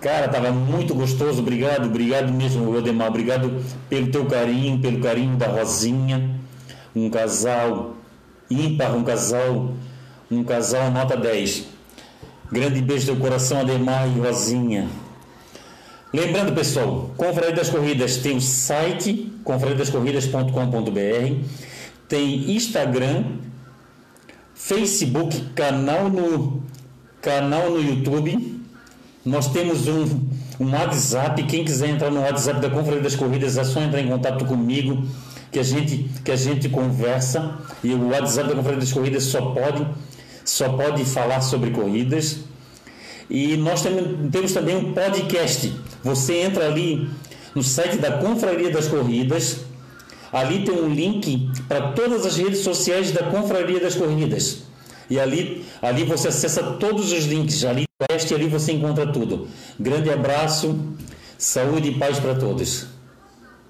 Cara, 0.00 0.28
tava 0.28 0.52
muito 0.52 0.94
gostoso. 0.94 1.40
Obrigado, 1.40 1.86
obrigado 1.86 2.30
mesmo, 2.30 2.76
Ademar. 2.76 3.08
Obrigado 3.08 3.64
pelo 3.88 4.12
teu 4.12 4.26
carinho, 4.26 4.78
pelo 4.78 5.00
carinho 5.00 5.36
da 5.36 5.46
Rosinha. 5.46 6.38
um 6.94 7.10
casal 7.10 7.96
ímpar, 8.50 8.94
um 8.94 9.02
casal, 9.02 9.72
um 10.30 10.44
casal 10.44 10.90
nota 10.90 11.16
10. 11.16 11.64
Grande 12.50 12.80
beijo 12.80 13.14
do 13.14 13.20
coração, 13.20 13.60
Ademar 13.60 14.08
e 14.08 14.20
Rosinha. 14.20 14.88
Lembrando, 16.12 16.54
pessoal, 16.54 17.10
Confraria 17.16 17.54
das 17.54 17.68
Corridas 17.68 18.16
tem 18.18 18.36
o 18.36 18.40
site 18.40 19.32
confrariadascorridas.com.br, 19.44 21.44
tem 22.08 22.52
Instagram, 22.52 23.24
Facebook, 24.58 25.40
canal 25.54 26.10
no 26.10 26.60
canal 27.22 27.70
no 27.70 27.80
YouTube. 27.80 28.60
Nós 29.24 29.52
temos 29.52 29.86
um, 29.86 30.28
um 30.58 30.72
WhatsApp. 30.72 31.40
Quem 31.44 31.64
quiser 31.64 31.90
entrar 31.90 32.10
no 32.10 32.20
WhatsApp 32.20 32.60
da 32.60 32.68
Confraria 32.68 33.00
das 33.00 33.14
Corridas 33.14 33.56
é 33.56 33.62
só 33.62 33.80
entrar 33.80 34.00
em 34.00 34.08
contato 34.08 34.44
comigo 34.44 35.06
que 35.52 35.60
a 35.60 35.62
gente 35.62 36.10
que 36.24 36.32
a 36.32 36.36
gente 36.36 36.68
conversa 36.68 37.56
e 37.82 37.94
o 37.94 38.08
WhatsApp 38.08 38.48
da 38.48 38.56
Confraria 38.56 38.80
das 38.80 38.92
Corridas 38.92 39.22
só 39.22 39.40
pode 39.52 39.86
só 40.44 40.70
pode 40.70 41.04
falar 41.04 41.40
sobre 41.40 41.70
corridas. 41.70 42.38
E 43.30 43.56
nós 43.56 43.82
temos 43.82 44.52
também 44.52 44.76
um 44.76 44.92
podcast. 44.92 45.72
Você 46.02 46.40
entra 46.40 46.66
ali 46.66 47.08
no 47.54 47.62
site 47.62 47.96
da 47.98 48.18
Confraria 48.18 48.70
das 48.70 48.88
Corridas. 48.88 49.60
Ali 50.32 50.64
tem 50.64 50.74
um 50.74 50.88
link 50.88 51.50
para 51.66 51.92
todas 51.92 52.26
as 52.26 52.36
redes 52.36 52.60
sociais 52.60 53.12
da 53.12 53.24
Confraria 53.24 53.80
das 53.80 53.94
Corridas. 53.94 54.62
E 55.08 55.18
ali, 55.18 55.64
ali 55.80 56.04
você 56.04 56.28
acessa 56.28 56.62
todos 56.62 57.12
os 57.12 57.24
links. 57.24 57.64
Ali 57.64 57.88
e 58.30 58.34
ali 58.34 58.46
você 58.46 58.72
encontra 58.72 59.12
tudo. 59.12 59.48
Grande 59.78 60.08
abraço, 60.08 60.78
saúde 61.36 61.88
e 61.88 61.98
paz 61.98 62.20
para 62.20 62.34
todos. 62.34 62.97